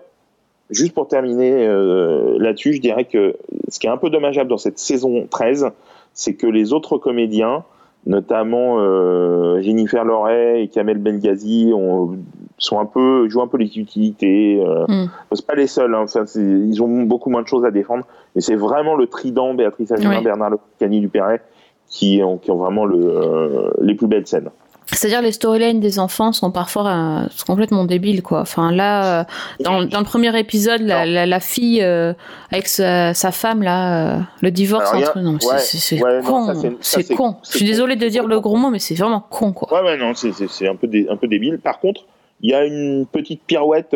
juste 0.70 0.94
pour 0.94 1.08
terminer 1.08 1.68
euh, 1.68 2.38
là-dessus, 2.40 2.74
je 2.74 2.82
dirais 2.82 3.06
que 3.06 3.36
ce 3.70 3.80
qui 3.80 3.88
est 3.88 3.90
un 3.90 3.98
peu 3.98 4.10
dommageable 4.10 4.50
dans 4.50 4.58
cette 4.58 4.78
saison 4.78 5.28
13, 5.30 5.72
c'est 6.14 6.36
que 6.36 6.48
les 6.48 6.74
autres 6.74 6.98
comédiens, 6.98 7.64
notamment 8.06 8.78
euh, 8.80 9.62
Jennifer 9.62 10.04
Loret 10.04 10.64
et 10.64 10.68
Kamel 10.68 10.98
Benghazi, 10.98 11.72
ont, 11.76 12.18
sont 12.58 12.80
un 12.80 12.86
peu, 12.86 13.28
jouent 13.30 13.42
un 13.42 13.48
peu 13.48 13.58
les 13.58 13.78
utilités. 13.78 14.62
Euh, 14.66 14.86
Hmm. 14.88 15.06
C'est 15.34 15.46
pas 15.46 15.56
les 15.56 15.68
seuls, 15.68 15.94
hein, 15.96 16.06
c'est- 16.08 16.40
ils 16.40 16.82
ont 16.84 17.04
beaucoup 17.04 17.30
moins 17.30 17.42
de 17.42 17.48
choses 17.48 17.66
à 17.66 17.72
défendre. 17.72 18.06
Mais 18.36 18.42
c'est 18.42 18.56
vraiment 18.56 18.96
le 18.96 19.08
trident 19.08 19.54
Béatrice 19.54 19.92
Agenin, 19.92 20.18
Ouais. 20.18 20.24
Bernard 20.24 20.50
Lecoq, 20.52 20.64
Annie 20.82 21.00
Dupéret 21.02 21.42
qui 21.88 22.22
ont, 22.24 22.38
qui 22.38 22.52
ont 22.52 22.58
vraiment 22.58 22.86
le, 22.86 22.98
euh, 23.00 23.72
les 23.82 23.96
plus 23.96 24.08
belles 24.08 24.28
scènes. 24.28 24.50
C'est-à-dire 24.92 25.22
les 25.22 25.32
storylines 25.32 25.80
des 25.80 26.00
enfants 26.00 26.32
sont 26.32 26.52
parfois 26.52 26.88
euh, 26.88 27.28
sont 27.36 27.46
complètement 27.46 27.84
débiles 27.86 28.24
quoi. 28.24 28.42
Enfin 28.42 28.72
là, 28.72 29.22
euh, 29.22 29.24
dans, 29.60 29.84
dans 29.84 30.00
le 30.00 30.06
premier 30.06 30.38
épisode, 30.40 30.82
la, 30.82 31.06
la, 31.06 31.26
la 31.26 31.40
fille 31.40 31.82
euh, 31.84 32.14
avec 32.52 32.68
sa, 32.68 33.14
sa 33.14 33.32
femme 33.32 33.62
là, 33.64 34.20
le 34.42 34.52
divorce 34.52 34.90
Alors, 34.90 35.02
y 35.02 35.04
a- 35.06 35.10
entre 35.10 35.20
non, 35.20 35.38
c'est- 35.40 35.48
ouais, 35.48 35.58
c'est 35.60 35.78
c'est 35.78 36.04
ouais, 36.04 36.22
non, 36.22 36.24
con, 36.24 36.54
c'est- 36.82 37.14
con. 37.16 37.36
Je 37.44 37.50
suis 37.50 37.60
con. 37.60 37.66
désolée 37.66 37.96
de 37.96 38.08
dire 38.10 38.26
le 38.28 38.40
gros 38.40 38.56
mot, 38.58 38.70
mais 38.72 38.80
c'est 38.80 38.96
vraiment 38.96 39.22
con 39.30 39.54
quoi. 39.54 39.72
Ouais, 39.82 39.90
ouais, 39.92 39.98
non, 39.98 40.14
c'est- 40.16 40.68
un 40.68 40.76
peu, 40.76 40.88
dé- 40.88 41.08
un 41.10 41.18
peu 41.18 41.28
débile. 41.28 41.60
Par 41.60 41.80
contre, 41.80 42.02
il 42.42 42.50
y 42.50 42.54
a 42.54 42.66
une 42.66 43.06
petite 43.06 43.44
pirouette 43.44 43.96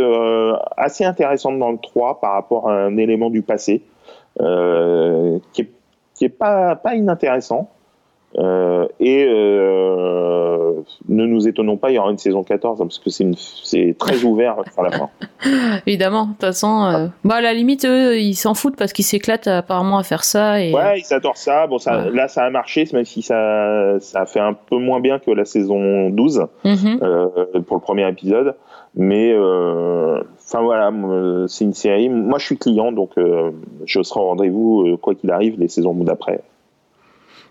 assez 0.77 1.05
intéressante 1.05 1.57
dans 1.59 1.71
le 1.71 1.77
3 1.81 2.19
par 2.21 2.33
rapport 2.33 2.69
à 2.69 2.73
un 2.73 2.97
élément 2.97 3.29
du 3.29 3.41
passé 3.41 3.81
qui 4.37 5.61
est, 5.61 5.71
qui 6.15 6.25
est 6.25 6.29
pas, 6.29 6.75
pas 6.75 6.95
inintéressant. 6.95 7.69
Euh, 8.37 8.87
et 8.99 9.25
euh, 9.27 10.73
ne 11.07 11.25
nous 11.25 11.47
étonnons 11.47 11.77
pas, 11.77 11.91
il 11.91 11.95
y 11.95 11.99
aura 11.99 12.11
une 12.11 12.17
saison 12.17 12.43
14 12.43 12.81
hein, 12.81 12.85
parce 12.85 12.99
que 12.99 13.09
c'est 13.09 13.95
très 13.97 14.23
ouvert 14.23 14.55
sur 14.73 14.81
la 14.83 14.91
fin. 14.91 15.09
Évidemment, 15.85 16.25
de 16.25 16.31
toute 16.31 16.41
façon, 16.41 16.83
euh, 16.85 17.07
bah 17.23 17.35
à 17.35 17.41
la 17.41 17.53
limite 17.53 17.85
eux 17.85 18.17
ils 18.19 18.33
s'en 18.35 18.53
foutent 18.53 18.75
parce 18.75 18.91
qu'ils 18.93 19.05
s'éclatent 19.05 19.47
apparemment 19.47 19.97
à 19.97 20.03
faire 20.03 20.23
ça 20.23 20.61
et 20.61 20.73
Ouais, 20.73 20.99
ils 20.99 21.13
adorent 21.13 21.37
ça. 21.37 21.67
Bon, 21.67 21.77
ça, 21.77 22.05
Ouais. 22.05 22.11
là, 22.11 22.27
ça 22.27 22.43
a 22.43 22.49
marché, 22.49 22.85
même 22.93 23.05
si 23.05 23.21
ça, 23.21 23.99
ça 23.99 24.21
a 24.21 24.25
fait 24.25 24.39
un 24.39 24.53
peu 24.53 24.77
moins 24.77 24.99
bien 24.99 25.19
que 25.19 25.29
la 25.31 25.45
saison 25.45 26.09
12. 26.09 26.47
Mhm. 26.65 26.99
euh, 27.03 27.27
pour 27.67 27.77
le 27.77 27.81
premier 27.81 28.07
épisode. 28.09 28.55
Mais 28.95 29.31
euh, 29.33 30.21
enfin 30.39 30.61
voilà, 30.61 30.91
c'est 31.47 31.65
une 31.65 31.73
série. 31.73 32.09
Moi, 32.09 32.37
je 32.39 32.45
suis 32.45 32.57
client, 32.57 32.91
donc 32.91 33.11
euh, 33.17 33.51
je 33.85 34.01
serai 34.03 34.19
au 34.19 34.25
rendez-vous 34.27 34.97
quoi 35.01 35.15
qu'il 35.15 35.31
arrive 35.31 35.59
les 35.59 35.67
saisons 35.67 35.93
d'après. 35.95 36.41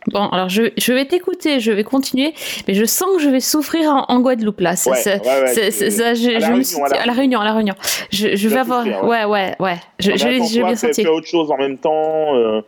Bon, 0.09 0.26
alors 0.28 0.48
je, 0.48 0.64
je 0.76 0.92
vais 0.92 1.05
t'écouter, 1.05 1.61
je 1.61 1.70
vais 1.70 1.84
continuer, 1.84 2.34
mais 2.66 2.74
je 2.74 2.84
sens 2.84 3.09
que 3.16 3.22
je 3.22 3.28
vais 3.28 3.38
souffrir 3.40 3.88
en, 3.88 4.05
en 4.09 4.20
Guadeloupe 4.20 4.61
là. 4.61 4.74
Ouais, 4.86 4.92
ouais, 4.92 5.20
ouais, 5.22 5.70
ça, 5.70 6.14
je, 6.14 6.28
à 6.34 6.38
la 6.40 6.46
je 6.48 6.53
me 6.53 6.62
suis 6.62 6.80
à 6.82 6.88
dit- 6.88 6.94
la 6.94 7.03
à 7.03 7.07
la 7.07 7.12
réunion, 7.12 7.40
à 7.40 7.44
la 7.44 7.53
réunion. 7.53 7.74
Je, 8.11 8.34
je 8.34 8.48
vais 8.48 8.59
avoir, 8.59 8.82
souffrir, 8.84 9.05
ouais, 9.05 9.24
ouais, 9.24 9.55
ouais. 9.61 9.76
Je, 10.00 10.11
Non, 10.11 10.16
je 10.16 10.28
l'ai 10.28 10.38
bien 10.64 10.68
fais, 10.70 10.76
senti. 10.88 11.03
fais 11.03 11.09
autre 11.09 11.26
chose 11.28 11.50
en 11.53 11.57
même 11.57 11.78
temps. 11.78 12.34
Euh, 12.34 12.61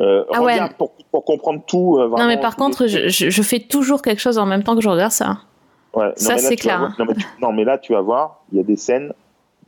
euh, 0.00 0.24
Ah 0.32 0.40
regarde 0.40 0.72
pour, 0.74 0.92
pour 1.10 1.24
comprendre 1.24 1.60
tout. 1.66 1.96
euh, 1.98 2.04
Non, 2.04 2.08
vraiment, 2.10 2.28
mais 2.28 2.40
par 2.40 2.56
contre, 2.56 2.86
je, 2.86 3.08
je, 3.08 3.42
fais 3.42 3.60
toujours 3.60 4.00
quelque 4.00 4.20
chose 4.20 4.38
en 4.38 4.46
même 4.46 4.62
temps 4.62 4.74
que 4.74 4.80
je 4.82 4.88
regarde 4.88 5.12
ça. 5.12 5.38
Ouais, 5.94 6.06
non, 6.06 6.12
ça, 6.16 6.38
c'est 6.38 6.56
clair, 6.56 6.78
voir- 6.78 6.90
hein. 6.90 6.94
Non 6.98 7.04
mais, 7.06 7.14
tu- 7.14 7.26
non, 7.42 7.52
mais 7.52 7.64
là, 7.64 7.76
tu 7.78 7.92
vas 7.92 8.00
voir, 8.00 8.40
il 8.52 8.58
y 8.58 8.60
a 8.60 8.64
des 8.64 8.76
scènes 8.76 9.12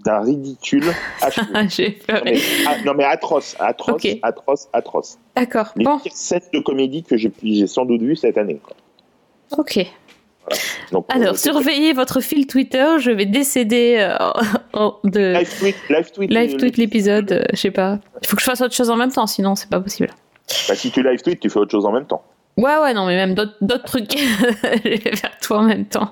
d'un 0.04 0.20
ridicule. 0.20 0.84
Ah, 1.22 1.66
J'ai 1.68 1.88
non, 1.88 1.94
pleuré. 2.06 2.22
mais, 2.24 2.40
ah, 2.66 2.76
non, 2.84 2.94
mais 2.94 3.04
atroce, 3.04 3.54
atroce, 3.58 4.02
atroce, 4.22 4.68
atroce. 4.72 5.18
D'accord. 5.36 5.72
Les 5.76 5.84
Bon, 5.84 6.00
scènes 6.12 6.40
de 6.52 6.60
comédie 6.60 7.02
que 7.02 7.16
j'ai 7.16 7.66
sans 7.66 7.84
doute 7.84 8.00
vues 8.02 8.16
cette 8.16 8.38
année. 8.38 8.60
quoi. 8.62 8.76
ok. 9.58 9.86
Donc, 10.90 11.06
euh, 11.10 11.14
Alors, 11.16 11.36
surveillez 11.36 11.92
votre 11.92 12.20
fil 12.20 12.46
Twitter. 12.46 12.84
Je 12.98 13.10
vais 13.12 13.26
décéder 13.26 13.96
euh, 14.00 14.90
de 15.04 15.34
Live 15.38 15.58
tweet, 15.58 15.76
live 15.88 16.10
tweet, 16.12 16.30
live 16.30 16.56
tweet 16.56 16.76
l'épisode. 16.76 17.30
euh, 17.32 17.44
je 17.52 17.56
sais 17.56 17.70
pas. 17.70 17.98
Il 18.22 18.26
faut 18.28 18.34
que 18.36 18.42
je 18.42 18.46
fasse 18.46 18.60
autre 18.60 18.74
chose 18.74 18.90
en 18.90 18.96
même 18.96 19.12
temps, 19.12 19.26
sinon 19.28 19.54
c'est 19.54 19.70
pas 19.70 19.80
possible. 19.80 20.10
Bah, 20.68 20.74
si 20.74 20.90
tu 20.90 21.02
live 21.02 21.22
tweet, 21.22 21.38
tu 21.40 21.48
fais 21.50 21.58
autre 21.60 21.70
chose 21.70 21.86
en 21.86 21.92
même 21.92 22.06
temps. 22.06 22.22
Ouais, 22.56 22.76
ouais, 22.78 22.94
non, 22.94 23.06
mais 23.06 23.14
même 23.14 23.34
d'autres 23.34 23.54
d'autres 23.60 23.84
trucs. 23.84 24.10
je 24.18 24.88
vais 24.88 25.16
faire 25.16 25.38
tout 25.40 25.52
en 25.52 25.62
même 25.62 25.84
temps. 25.86 26.10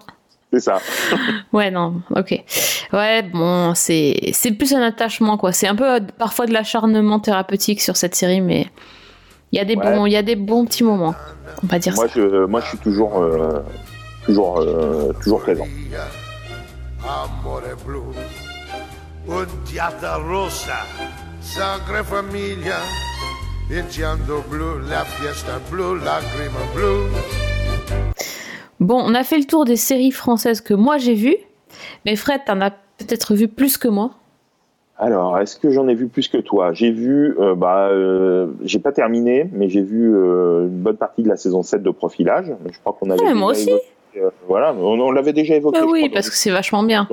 C'est 0.53 0.61
ça. 0.61 0.79
Ouais, 1.53 1.71
non, 1.71 2.01
ok. 2.17 2.43
Ouais, 2.93 3.23
bon, 3.23 3.75
c'est 3.75 4.31
c'est 4.33 4.53
plus 4.53 4.73
un 4.75 4.83
attachement, 4.83 5.37
quoi. 5.37 5.53
C'est 5.53 5.67
un 5.67 5.75
peu 5.75 5.95
euh, 5.97 6.01
parfois 6.19 6.47
de 6.47 6.53
l'acharnement 6.53 7.21
thérapeutique 7.21 7.81
sur 7.81 7.97
cette 7.97 8.15
série, 8.15 8.41
mais 8.41 8.67
il 9.53 9.59
y 9.59 9.61
a 9.61 9.65
des 9.65 9.77
Ouais. 9.77 9.95
bons, 9.97 10.07
il 10.07 10.13
y 10.13 10.17
a 10.17 10.23
des 10.23 10.37
bons 10.37 10.65
petits 10.65 10.85
moments. 10.85 11.15
On 11.63 11.67
va 11.67 11.79
dire 11.79 11.95
Moi, 11.95 12.07
ça. 12.09 12.15
je, 12.17 12.47
moi, 12.47 12.61
je 12.61 12.69
suis 12.69 12.79
toujours, 12.79 13.19
euh, 13.21 13.61
toujours, 14.25 14.61
euh, 14.61 15.13
toujours 15.23 15.41
présent. 15.41 15.67
Bon, 28.81 29.01
on 29.05 29.15
a 29.15 29.25
fait 29.25 29.39
le 29.39 29.45
tour 29.45 29.65
des 29.65 29.77
séries 29.77 30.13
françaises 30.13 30.61
que 30.61 30.75
moi 30.75 30.99
j'ai 30.99 31.15
vues, 31.15 31.37
mais 32.05 32.17
Fred, 32.17 32.43
t'en 32.47 32.61
as 32.61 32.71
peut-être 32.71 33.35
vu 33.35 33.49
plus 33.49 33.77
que 33.77 33.89
moi. 33.89 34.11
Alors, 35.01 35.39
est-ce 35.39 35.57
que 35.57 35.71
j'en 35.71 35.87
ai 35.87 35.95
vu 35.95 36.09
plus 36.09 36.27
que 36.27 36.39
toi? 36.39 36.73
J'ai 36.73 36.91
vu, 36.91 37.37
euh, 37.39 37.55
bah, 37.55 37.89
euh, 37.91 38.49
j'ai 38.65 38.81
pas 38.81 38.91
terminé, 38.91 39.49
mais 39.53 39.69
j'ai 39.69 39.83
vu 39.83 40.13
euh, 40.13 40.63
une 40.67 40.81
bonne 40.81 40.97
partie 40.97 41.23
de 41.23 41.29
la 41.29 41.37
saison 41.37 41.63
7 41.63 41.83
de 41.85 41.91
Profilage. 41.91 42.53
Je 42.71 42.79
crois 42.81 42.97
qu'on 42.99 43.11
avait. 43.11 43.23
Ouais, 43.23 43.35
moi 43.35 43.53
aussi. 43.53 43.69
évoqué, 43.69 43.85
euh, 44.17 44.31
voilà, 44.49 44.75
on, 44.75 44.99
on 45.01 45.13
l'avait 45.13 45.33
déjà 45.33 45.55
évoqué. 45.55 45.79
Bah 45.79 45.87
oui, 45.89 46.01
crois, 46.01 46.15
parce 46.15 46.31
que 46.31 46.35
c'est 46.37 46.51
vachement 46.51 46.83
bien. 46.83 47.07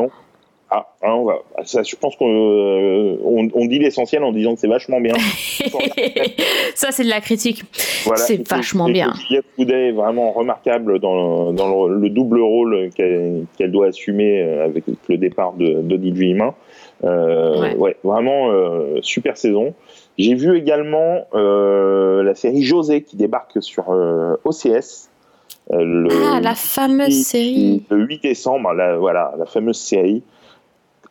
Ah, 0.72 0.88
hein, 1.03 1.11
on 1.13 1.26
va. 1.26 1.36
Ça, 1.63 1.84
je 1.84 1.95
pense 1.95 2.16
qu'on 2.16 2.28
euh, 2.28 3.18
on, 3.24 3.47
on 3.53 3.66
dit 3.68 3.78
l'essentiel 3.80 4.24
en 4.24 4.32
disant 4.32 4.55
que 4.55 4.59
c'est 4.61 4.68
vachement 4.68 4.99
bien. 4.99 5.13
ça, 6.76 6.91
c'est 6.91 7.03
de 7.03 7.09
la 7.09 7.22
critique. 7.22 7.63
Voilà. 8.05 8.22
C'est 8.22 8.47
vachement 8.49 8.89
bien. 8.89 9.13
Juliette 9.28 9.45
Coudet 9.55 9.89
est 9.89 9.91
vraiment 9.91 10.32
remarquable 10.32 10.99
dans, 10.99 11.53
dans 11.53 11.86
le, 11.88 11.99
le 11.99 12.09
double 12.09 12.41
rôle 12.41 12.89
qu'elle 12.95 13.72
doit 13.72 13.88
assumer 13.88 14.41
euh, 14.41 14.66
avec 14.66 14.86
le 15.07 15.18
départ 15.18 15.53
de 15.53 15.82
d'Odile 15.82 16.13
Vuillemin. 16.16 16.53
Euh, 17.03 17.61
Ouais. 17.61 17.76
ouais. 17.76 17.97
vraiment 18.03 18.49
euh, 18.51 18.99
super 19.01 19.38
saison. 19.38 19.74
J'ai 20.18 20.34
vu 20.34 20.57
également 20.57 21.26
la 21.34 22.34
série 22.36 22.63
José 22.63 23.01
qui 23.03 23.18
débarque 23.18 23.61
sur 23.61 23.89
OCS. 24.45 25.09
le, 25.70 26.07
Ah, 26.34 26.39
la 26.41 26.55
fameuse 26.55 27.24
série. 27.24 27.84
le 27.89 27.97
8 28.05 28.24
décembre, 28.24 28.72
la, 28.74 28.97
voilà, 28.97 29.34
la 29.38 29.45
fameuse 29.45 29.78
série. 29.78 30.24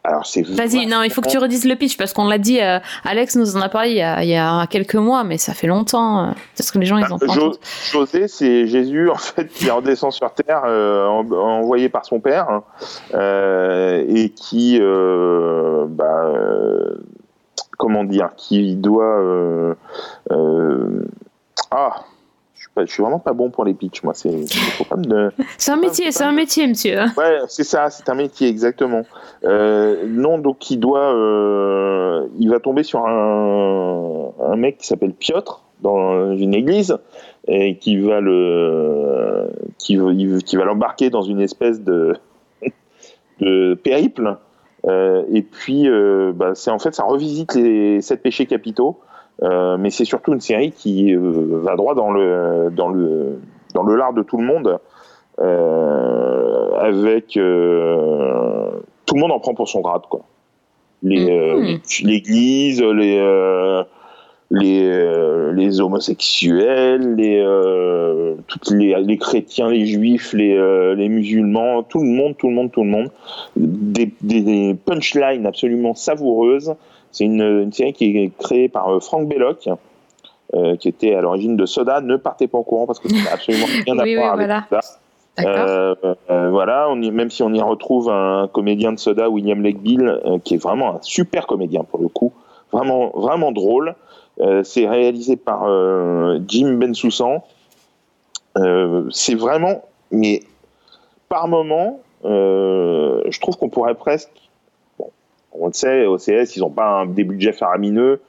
Alors 0.07 0.27
c'est 0.27 0.43
Vas-y, 0.47 0.85
non, 0.87 1.03
il 1.03 1.11
faut 1.11 1.23
que 1.23 1.29
tu 1.31 1.39
redises 1.39 1.65
le 1.65 1.77
pitch 1.77 1.97
parce 1.97 2.13
qu'on 2.13 2.29
l'a 2.29 2.37
dit. 2.37 2.61
euh, 2.61 2.79
Alex 3.05 3.37
nous 3.37 3.57
en 3.57 3.63
a 3.63 3.71
parlé 3.71 3.91
il 3.93 3.97
y 3.97 4.03
a, 4.03 4.23
il 4.23 4.29
y 4.29 4.37
a 4.37 4.67
quelques 4.67 4.97
mois, 4.97 5.25
mais 5.25 5.39
ça 5.39 5.55
fait 5.55 5.67
longtemps. 5.67 6.25
euh, 6.25 6.33
Peut-être 6.55 6.73
que 6.73 6.79
les 6.79 6.85
gens 6.85 6.99
ils 6.99 7.11
ont 7.11 7.19
pas 7.19 7.27
Jo-. 7.33 7.55
José, 7.91 8.29
c'est 8.29 8.67
Jésus 8.67 9.09
en 9.09 9.15
fait 9.15 9.47
qui 9.47 9.71
redescend 9.71 10.13
sur 10.13 10.31
terre, 10.35 10.63
euh, 10.67 11.07
en- 11.07 11.31
envoyé 11.33 11.89
par 11.89 12.05
son 12.05 12.21
père, 12.21 12.51
hein, 12.51 12.63
euh, 13.15 14.05
et 14.07 14.29
qui, 14.29 14.79
bah, 14.79 16.31
comment 17.79 18.05
dire, 18.05 18.31
qui 18.37 18.77
doit, 18.77 19.75
ah, 21.71 21.95
suis, 22.65 22.73
pas, 22.75 22.85
je 22.85 22.93
suis 22.93 23.03
vraiment 23.03 23.19
pas 23.19 23.33
bon 23.33 23.51
pour 23.51 23.65
les 23.65 23.75
pitchs, 23.75 24.03
moi. 24.03 24.12
C'est, 24.15 24.45
C'est 25.59 25.73
un 25.73 25.77
métier, 25.77 26.12
c'est 26.12 26.25
un 26.25 26.33
métier, 26.33 26.67
monsieur. 26.67 26.99
Ouais, 27.17 27.39
c'est 27.49 27.65
ça, 27.65 27.91
c'est 27.91 28.09
un 28.09 28.15
métier, 28.15 28.49
exactement. 28.49 29.03
Euh, 29.45 30.05
non, 30.07 30.39
donc 30.39 30.71
il 30.71 30.79
doit, 30.81 31.15
euh, 31.15 32.27
il 32.39 32.51
va 32.51 32.61
tomber 32.61 32.83
sur 32.83 33.07
un, 33.07 34.31
un 34.41 34.57
mec 34.57 34.79
qui 34.79 34.87
s'appelle 34.87 35.12
Piotr 35.12 35.62
dans 35.81 36.33
une 36.35 36.55
église 36.55 36.97
et 37.47 37.77
qui 37.77 37.99
va 37.99 38.21
le, 38.21 39.49
qui, 39.79 39.97
va- 39.97 40.12
il- 40.12 40.43
qui 40.45 40.57
va 40.57 40.65
l'embarquer 40.65 41.11
dans 41.11 41.23
une 41.23 41.41
espèce 41.41 41.81
de, 41.83 42.15
de 43.41 43.75
périple. 43.75 44.37
Euh, 44.87 45.23
et 45.33 45.43
puis, 45.43 45.89
euh, 45.89 46.33
bah, 46.35 46.53
c'est 46.55 46.71
en 46.71 46.79
fait, 46.79 46.95
ça 46.95 47.05
revisite 47.05 47.55
les 47.55 48.01
sept 48.03 48.23
péchés 48.23 48.47
capitaux, 48.47 48.99
euh, 49.43 49.76
mais 49.78 49.91
c'est 49.91 50.05
surtout 50.05 50.32
une 50.32 50.41
série 50.41 50.70
qui 50.72 51.14
euh, 51.14 51.20
va 51.62 51.74
droit 51.76 51.95
dans 51.95 52.11
le, 52.12 52.70
dans 52.70 52.89
le, 52.89 53.41
dans 53.74 53.82
le 53.82 53.97
lard 53.97 54.12
de 54.14 54.22
tout 54.22 54.37
le 54.39 54.45
monde 54.45 54.78
euh, 55.41 56.70
avec 56.78 57.28
tout 57.32 59.14
le 59.14 59.20
monde 59.20 59.32
en 59.32 59.41
prend 59.41 59.55
pour 59.55 59.68
son 59.68 59.80
grade 59.80 60.03
quoi. 60.09 60.20
Mhm. 61.03 61.11
les- 61.11 61.80
l'église, 62.05 62.82
les 62.82 63.82
les, 64.51 65.53
les 65.55 65.80
homosexuels, 65.80 67.16
les, 67.16 67.43
toutes 68.47 68.70
les, 68.70 68.95
les 69.03 69.16
chrétiens, 69.18 69.68
les 69.68 69.87
juifs, 69.87 70.32
les, 70.32 70.95
les 70.95 71.09
musulmans, 71.09 71.82
tout 71.82 71.99
le 72.01 72.09
monde, 72.09 72.37
tout 72.37 72.49
le 72.49 72.55
monde, 72.55 72.70
tout 72.70 72.85
le 72.85 72.91
monde. 72.91 73.09
Des- 73.57 74.12
des 74.22 74.74
punchlines 74.85 75.47
absolument 75.47 75.95
savoureuses. 75.95 76.74
C'est 77.15 77.25
une, 77.25 77.41
une 77.41 77.73
série 77.73 77.95
qui 77.95 78.05
est 78.19 78.33
créée 78.39 78.69
par 78.69 78.89
euh, 78.95 79.01
Frank 79.01 79.27
Belloc, 79.29 79.69
euh, 80.55 80.77
qui 80.77 80.89
était 80.89 81.15
à 81.15 81.23
l'origine 81.23 81.57
de 81.57 81.65
Soda. 81.65 82.01
Ne 82.03 82.17
partez 82.17 82.49
pas 82.49 82.59
au 82.59 82.65
courant 82.65 82.87
parce 82.87 82.99
que 82.99 83.09
ça 83.09 83.17
n'a 83.25 83.33
absolument 83.33 83.67
rien 83.87 83.99
à 83.99 84.03
Oui, 84.03 84.11
oui, 84.11 84.17
voir 84.17 84.35
avec 84.35 84.47
voilà. 84.47 84.67
ça. 84.69 84.99
Euh, 85.41 85.95
euh, 86.31 86.51
voilà, 86.51 86.89
on 86.91 87.01
y, 87.03 87.11
même 87.11 87.31
si 87.31 87.43
on 87.43 87.53
y 87.53 87.61
retrouve 87.61 88.09
un 88.11 88.49
comédien 88.53 88.93
de 88.93 88.99
soda, 88.99 89.29
William 89.29 89.62
Lake 89.62 89.81
Bill, 89.81 90.21
euh, 90.25 90.39
qui 90.43 90.55
est 90.55 90.62
vraiment 90.62 90.97
un 90.97 90.99
super 91.03 91.47
comédien 91.47 91.83
pour 91.83 92.01
le 92.01 92.09
coup, 92.09 92.33
vraiment 92.73 93.11
vraiment 93.15 93.53
drôle. 93.53 93.95
C'est 94.65 94.89
réalisé 94.89 95.37
par 95.37 95.62
Jim 96.49 96.75
Bensoussan. 96.75 97.45
C'est 99.11 99.37
vraiment, 99.37 99.83
mais 100.11 100.41
par 101.29 101.47
moment, 101.47 102.01
je 102.25 103.41
trouve 103.41 103.57
qu'on 103.57 103.69
pourrait 103.69 103.95
presque, 103.95 104.33
on 105.55 105.69
le 105.69 105.73
sait, 105.73 106.07
OCS, 106.07 106.57
ils 106.57 106.61
n'ont 106.61 106.71
pas 106.71 106.87
un, 106.87 107.07
des 107.07 107.25
budgets 107.25 107.53
faramineux. 107.53 108.21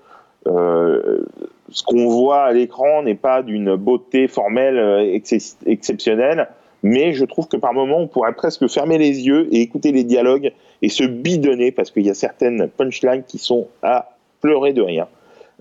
Euh, 0.47 1.25
ce 1.69 1.83
qu'on 1.83 2.07
voit 2.07 2.43
à 2.43 2.53
l'écran 2.53 3.01
n'est 3.01 3.15
pas 3.15 3.41
d'une 3.41 3.75
beauté 3.75 4.27
formelle 4.27 4.77
euh, 4.77 5.19
exceptionnelle, 5.65 6.49
mais 6.83 7.13
je 7.13 7.25
trouve 7.25 7.47
que 7.47 7.57
par 7.57 7.73
moment, 7.73 7.97
on 7.97 8.07
pourrait 8.07 8.33
presque 8.33 8.67
fermer 8.67 8.99
les 8.99 9.25
yeux 9.25 9.47
et 9.51 9.61
écouter 9.61 9.91
les 9.91 10.03
dialogues 10.03 10.51
et 10.83 10.89
se 10.89 11.03
bidonner 11.03 11.71
parce 11.71 11.89
qu'il 11.89 12.05
y 12.05 12.11
a 12.11 12.13
certaines 12.13 12.67
punchlines 12.67 13.23
qui 13.23 13.39
sont 13.39 13.67
à 13.81 14.09
pleurer 14.41 14.73
de 14.73 14.83
rien. 14.83 15.07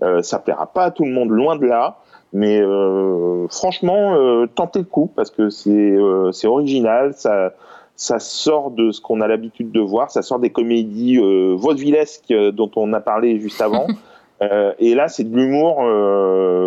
Euh, 0.03 0.21
ça 0.21 0.37
plaira 0.37 0.67
pas 0.67 0.85
à 0.85 0.91
tout 0.91 1.05
le 1.05 1.11
monde, 1.11 1.29
loin 1.29 1.55
de 1.55 1.65
là, 1.65 1.97
mais 2.31 2.61
euh, 2.61 3.47
franchement, 3.47 4.45
tentez 4.53 4.79
le 4.79 4.85
coup 4.85 5.09
parce 5.15 5.31
que 5.31 5.49
c'est 5.49 6.47
original, 6.47 7.13
ça 7.15 7.53
ça 7.95 8.19
sort 8.19 8.71
de 8.71 8.91
ce 8.91 8.99
qu'on 8.99 9.21
a 9.21 9.27
l'habitude 9.27 9.71
de 9.71 9.79
voir, 9.79 10.11
ça 10.11 10.21
sort 10.21 10.39
des 10.39 10.49
comédies 10.49 11.17
euh, 11.17 11.55
vaudevillesques 11.55 12.31
euh, 12.31 12.51
dont 12.51 12.71
on 12.75 12.91
a 12.93 12.99
parlé 12.99 13.39
juste 13.39 13.61
avant. 13.61 13.87
Euh, 14.41 14.73
et 14.79 14.95
là, 14.95 15.07
c'est 15.07 15.23
de 15.23 15.33
l'humour, 15.33 15.77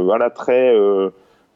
voilà, 0.07 0.31
très 0.31 0.75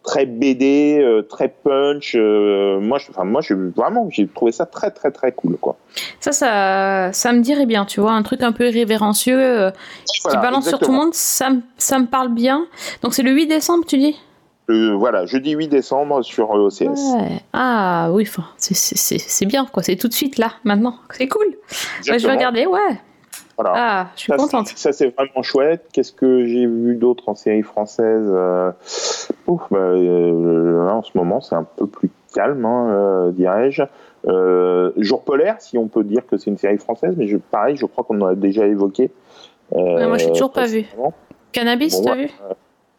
très 0.02 0.26
BD, 0.26 1.02
très 1.30 1.48
punch. 1.48 2.14
moi, 2.16 2.98
je, 2.98 3.10
enfin, 3.10 3.24
moi, 3.24 3.40
je, 3.40 3.54
vraiment, 3.54 4.08
j'ai 4.10 4.28
trouvé 4.28 4.52
ça 4.52 4.66
très 4.66 4.90
très 4.90 5.10
très 5.10 5.32
cool, 5.32 5.56
quoi. 5.56 5.78
Ça, 6.20 6.32
ça, 6.32 7.12
ça 7.14 7.32
me 7.32 7.40
dirait 7.40 7.64
bien, 7.64 7.86
tu 7.86 8.02
vois, 8.02 8.12
un 8.12 8.22
truc 8.22 8.42
un 8.42 8.52
peu 8.52 8.68
irrévérencieux 8.68 9.72
qui 10.30 10.36
balance 10.36 10.68
sur 10.68 10.80
tout 10.80 10.90
le 10.90 10.98
monde, 10.98 11.14
ça, 11.14 11.48
ça 11.78 11.98
me 11.98 12.04
parle 12.04 12.34
bien. 12.34 12.66
Donc 13.00 13.14
c'est 13.14 13.22
le 13.22 13.30
8 13.30 13.46
décembre, 13.46 13.86
tu 13.86 13.96
dis? 13.96 14.20
Euh, 14.70 14.94
voilà, 14.96 15.26
jeudi 15.26 15.52
8 15.52 15.68
décembre 15.68 16.22
sur 16.22 16.54
euh, 16.54 16.66
OCS. 16.68 16.82
Ouais. 17.16 17.40
Ah 17.52 18.10
oui, 18.12 18.28
c'est- 18.58 19.44
bien, 19.46 19.66
quoi. 19.66 19.82
C'est 19.82 19.96
tout 19.96 20.08
de 20.08 20.12
suite 20.12 20.38
là, 20.38 20.52
maintenant. 20.64 20.94
C'est 21.10 21.28
cool. 21.28 21.46
Je 22.04 22.12
vais 22.12 22.32
regarder, 22.32 22.66
ouais. 22.66 22.78
Voilà. 23.58 23.72
Ah, 23.76 24.06
je 24.14 24.20
suis 24.20 24.30
Ça, 24.32 24.36
contente. 24.36 24.68
c'est- 24.68 24.78
Ça, 24.78 24.92
c'est 24.92 25.08
vraiment 25.16 25.42
chouette. 25.42 25.86
Qu'est-ce 25.92 26.12
que 26.12 26.46
j'ai 26.46 26.66
vu 26.66 26.94
d'autre 26.94 27.24
en 27.28 27.34
série 27.34 27.62
française 27.62 28.24
euh, 28.28 28.70
ouf, 29.46 29.62
bah, 29.70 29.78
euh, 29.78 30.86
là, 30.86 30.94
En 30.94 31.02
ce 31.02 31.10
moment, 31.16 31.40
c'est 31.40 31.54
un 31.56 31.64
peu 31.64 31.86
plus 31.86 32.10
calme, 32.34 32.64
hein, 32.64 32.88
euh, 32.90 33.30
dirais-je. 33.32 33.82
Jour 34.96 35.22
polaire, 35.24 35.56
si 35.58 35.76
on 35.76 35.88
peut 35.88 36.04
dire 36.04 36.24
que 36.26 36.36
c'est 36.38 36.50
une 36.50 36.56
série 36.58 36.78
française, 36.78 37.14
mais 37.16 37.26
je, 37.26 37.36
pareil, 37.36 37.76
je 37.76 37.84
crois 37.86 38.04
qu'on 38.04 38.20
en 38.20 38.26
a 38.28 38.34
déjà 38.36 38.66
évoqué. 38.66 39.10
Ouais, 39.72 40.06
moi, 40.06 40.18
j'ai 40.18 40.28
toujours 40.30 40.52
pas 40.52 40.66
vu. 40.66 40.84
Cannabis, 41.52 41.96
Bon, 41.96 42.04
t'as 42.04 42.12
ouais. 42.16 42.26
vu? 42.26 42.30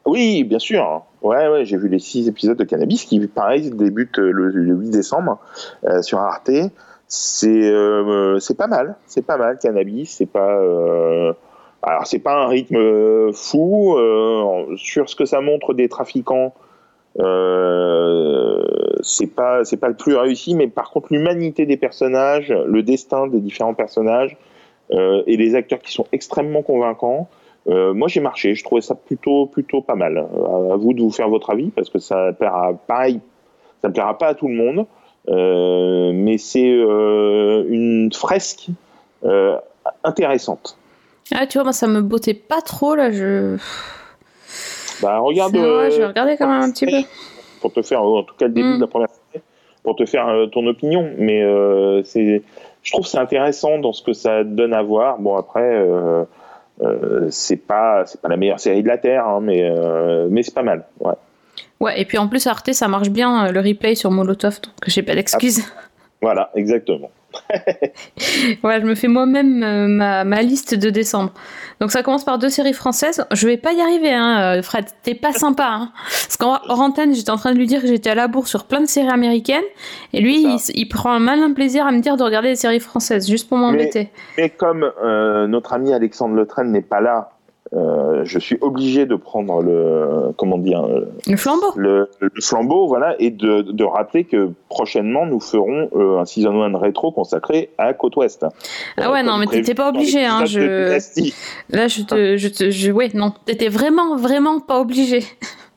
Oui, 0.06 0.43
bien 0.43 0.60
sûr. 0.60 1.04
Ouais, 1.22 1.47
ouais, 1.47 1.66
j'ai 1.66 1.78
vu 1.78 1.88
les 1.88 1.99
six 1.99 2.28
épisodes 2.28 2.58
de 2.58 2.64
Cannabis 2.64 3.06
qui, 3.06 3.26
pareil, 3.28 3.72
débutent 3.72 4.18
le, 4.18 4.49
le 4.49 4.76
8 4.76 4.89
décembre 4.89 5.39
euh, 5.86 6.01
sur 6.01 6.20
Arte. 6.20 6.51
C'est 7.08 7.72
euh, 7.72 8.39
c'est 8.39 8.58
pas 8.58 8.68
mal, 8.68 8.95
c'est 9.06 9.26
pas 9.26 9.38
mal 9.38 9.58
Cannabis. 9.60 10.16
C'est 10.18 10.26
pas 10.26 10.58
euh, 10.58 11.34
alors 11.84 12.08
c'est 12.08 12.20
pas 12.20 12.43
un 12.43 12.47
rythme 12.47 12.78
euh, 12.78 13.32
fou 13.34 13.95
euh, 13.97 14.76
sur 14.78 15.10
ce 15.10 15.16
que 15.16 15.26
ça 15.26 15.41
montre 15.41 15.74
des 15.74 15.89
trafiquants. 15.89 16.54
Euh, 17.20 18.64
c'est 19.01 19.28
pas 19.28 19.64
c'est 19.64 19.78
pas 19.78 19.89
le 19.89 19.95
plus 19.95 20.16
réussi, 20.16 20.56
mais 20.56 20.68
par 20.68 20.91
contre 20.91 21.08
l'humanité 21.12 21.66
des 21.66 21.78
personnages, 21.78 22.51
le 22.51 22.82
destin 22.84 23.28
des 23.28 23.39
différents 23.39 23.76
personnages 23.76 24.38
euh, 24.91 25.24
et 25.28 25.38
les 25.38 25.56
acteurs 25.56 25.80
qui 25.80 25.91
sont 25.91 26.08
extrêmement 26.12 26.64
convaincants. 26.64 27.30
Euh, 27.68 27.93
moi, 27.93 28.07
j'ai 28.07 28.20
marché. 28.20 28.55
Je 28.55 28.64
trouvais 28.64 28.82
ça 28.82 28.95
plutôt, 28.95 29.45
plutôt 29.45 29.82
pas 29.82 29.95
mal. 29.95 30.18
Euh, 30.18 30.74
à 30.74 30.76
vous 30.76 30.93
de 30.93 31.01
vous 31.01 31.11
faire 31.11 31.30
votre 31.30 31.49
avis, 31.51 31.70
parce 31.70 31.89
que 31.89 31.99
ça 31.99 32.34
plaira, 32.34 32.74
pareil, 32.88 33.22
ça 33.82 33.88
ne 33.88 33.93
plaira 33.93 34.18
pas 34.18 34.28
à 34.28 34.34
tout 34.34 34.47
le 34.47 34.55
monde. 34.55 34.86
Euh, 35.30 36.11
mais 36.14 36.38
c'est 36.38 36.70
euh, 36.70 37.66
une 37.70 38.11
fresque 38.11 38.68
intéressante. 40.03 40.78
Ah, 41.34 41.47
tu 41.47 41.57
vois, 41.57 41.64
moi, 41.64 41.74
ça 41.74 41.88
me 41.88 42.01
bottait 42.01 42.34
pas 42.34 42.61
trop, 42.61 42.95
là. 42.95 43.11
Je. 43.11 43.57
Bah, 45.01 45.20
regarde. 45.20 45.55
Vrai, 45.55 45.91
je 45.91 45.97
vais 45.99 46.05
regarder 46.07 46.36
quand 46.38 46.47
même 46.47 46.61
un 46.61 46.72
petit 46.72 46.86
peu. 46.86 47.07
Pour 47.61 47.72
te 47.72 47.82
faire, 47.82 48.03
en 48.03 48.24
tout 48.24 48.36
cas, 48.38 48.47
le 48.47 48.53
début 48.53 48.74
Mm. 48.74 48.76
de 48.76 48.82
la 48.82 48.88
première 48.88 49.07
série, 49.32 49.43
pour 49.84 49.95
te 49.95 50.05
faire 50.05 50.28
ton 50.51 50.68
opinion. 50.68 51.09
Mais 51.18 51.41
c'est, 52.03 52.41
je 52.82 52.91
trouve 52.91 53.07
c'est 53.07 53.20
intéressant 53.20 53.80
dans 53.80 53.93
ce 53.93 54.03
que 54.03 54.11
ça 54.11 54.43
donne 54.43 54.74
à 54.74 54.84
voir. 54.84 55.18
Bon, 55.20 55.38
après. 55.38 55.82
Euh, 56.84 57.27
c'est 57.29 57.57
pas 57.57 58.05
c'est 58.05 58.19
pas 58.21 58.27
la 58.27 58.38
meilleure 58.38 58.59
série 58.59 58.84
de 58.84 58.88
la 58.88 58.97
terre 58.97 59.25
hein, 59.25 59.39
mais 59.41 59.63
euh, 59.63 60.27
mais 60.29 60.43
c'est 60.43 60.53
pas 60.53 60.63
mal 60.63 60.84
ouais 60.99 61.13
Ouais, 61.79 61.99
et 61.99 62.05
puis 62.05 62.17
en 62.17 62.29
plus, 62.29 62.47
Arte, 62.47 62.71
ça 62.71 62.88
marche 62.88 63.09
bien, 63.09 63.47
euh, 63.47 63.51
le 63.51 63.59
replay 63.59 63.93
sur 63.93 64.09
Molotov, 64.09 64.61
donc 64.61 64.71
j'ai 64.88 65.03
pas 65.03 65.15
d'excuses. 65.15 65.63
voilà 66.21 66.49
exactement 66.55 67.11
Voilà, 68.61 68.79
je 68.79 68.86
me 68.86 68.95
fais 68.95 69.07
moi-même 69.07 69.63
euh, 69.63 69.88
ma, 69.88 70.23
ma 70.23 70.41
liste 70.41 70.75
de 70.75 70.89
décembre. 70.89 71.31
Donc 71.79 71.91
ça 71.91 72.03
commence 72.03 72.23
par 72.23 72.38
deux 72.38 72.49
séries 72.49 72.73
françaises. 72.73 73.25
Je 73.31 73.47
vais 73.47 73.57
pas 73.57 73.73
y 73.73 73.81
arriver, 73.81 74.13
hein, 74.13 74.57
euh, 74.57 74.61
Fred. 74.61 74.86
T'es 75.03 75.15
pas 75.15 75.34
sympa, 75.34 75.67
hein. 75.67 75.91
Parce 76.05 76.38
qu'en 76.38 76.59
antenne, 76.79 77.13
j'étais 77.13 77.29
en 77.29 77.38
train 77.38 77.51
de 77.51 77.57
lui 77.57 77.67
dire 77.67 77.81
que 77.81 77.88
j'étais 77.88 78.09
à 78.09 78.15
la 78.15 78.27
bourre 78.27 78.47
sur 78.47 78.65
plein 78.65 78.81
de 78.81 78.88
séries 78.88 79.09
américaines. 79.09 79.63
Et 80.13 80.21
lui, 80.21 80.45
il 80.73 80.88
prend 80.88 81.11
un 81.11 81.19
malin 81.19 81.51
plaisir 81.53 81.86
à 81.86 81.91
me 81.91 81.99
dire 81.99 82.17
de 82.17 82.23
regarder 82.23 82.49
des 82.49 82.55
séries 82.55 82.79
françaises, 82.79 83.29
juste 83.29 83.49
pour 83.49 83.57
m'embêter. 83.57 84.09
Mais 84.38 84.49
comme 84.49 84.89
euh, 85.03 85.47
notre 85.47 85.73
ami 85.73 85.93
Alexandre 85.93 86.36
Letraine 86.36 86.71
n'est 86.71 86.81
pas 86.81 87.01
là, 87.01 87.32
euh, 87.76 88.21
je 88.24 88.39
suis 88.39 88.57
obligé 88.61 89.05
de 89.05 89.15
prendre 89.15 89.61
le 89.61 90.32
comment 90.38 90.57
dire 90.57 90.84
euh, 90.86 91.05
Le 91.28 91.38
flambeau. 91.38 91.71
le, 91.76 92.09
le 92.19 92.41
flambeau, 92.41 92.88
voilà, 92.88 93.15
et 93.19 93.32
de, 93.32 93.61
de 93.63 93.84
rappeler 93.84 94.26
que 94.26 94.51
prochainement 94.69 95.26
nous 95.26 95.39
ferons 95.39 95.89
euh, 95.95 96.19
un 96.19 96.26
season 96.26 96.61
1 96.61 96.78
rétro 96.78 97.11
consacré 97.11 97.69
à 97.78 97.93
Côte 97.93 98.15
Ouest. 98.17 98.45
Ah 98.97 99.11
ouais, 99.11 99.24
non, 99.24 99.38
mais 99.38 99.47
t'étais 99.47 99.74
pas 99.74 99.89
obligé, 99.89 100.24
hein, 100.26 100.45
je- 100.45 100.93
Là, 101.69 101.88
je 101.88 102.01
te, 102.03 102.38
je 102.38 102.47
te, 102.47 102.69
je, 102.69 102.91
ouais, 102.91 103.09
non. 103.13 103.34
T'étais 103.45 103.69
vraiment, 103.69 104.15
vraiment 104.17 104.59
pas 104.59 104.80
obligé. 104.80 105.24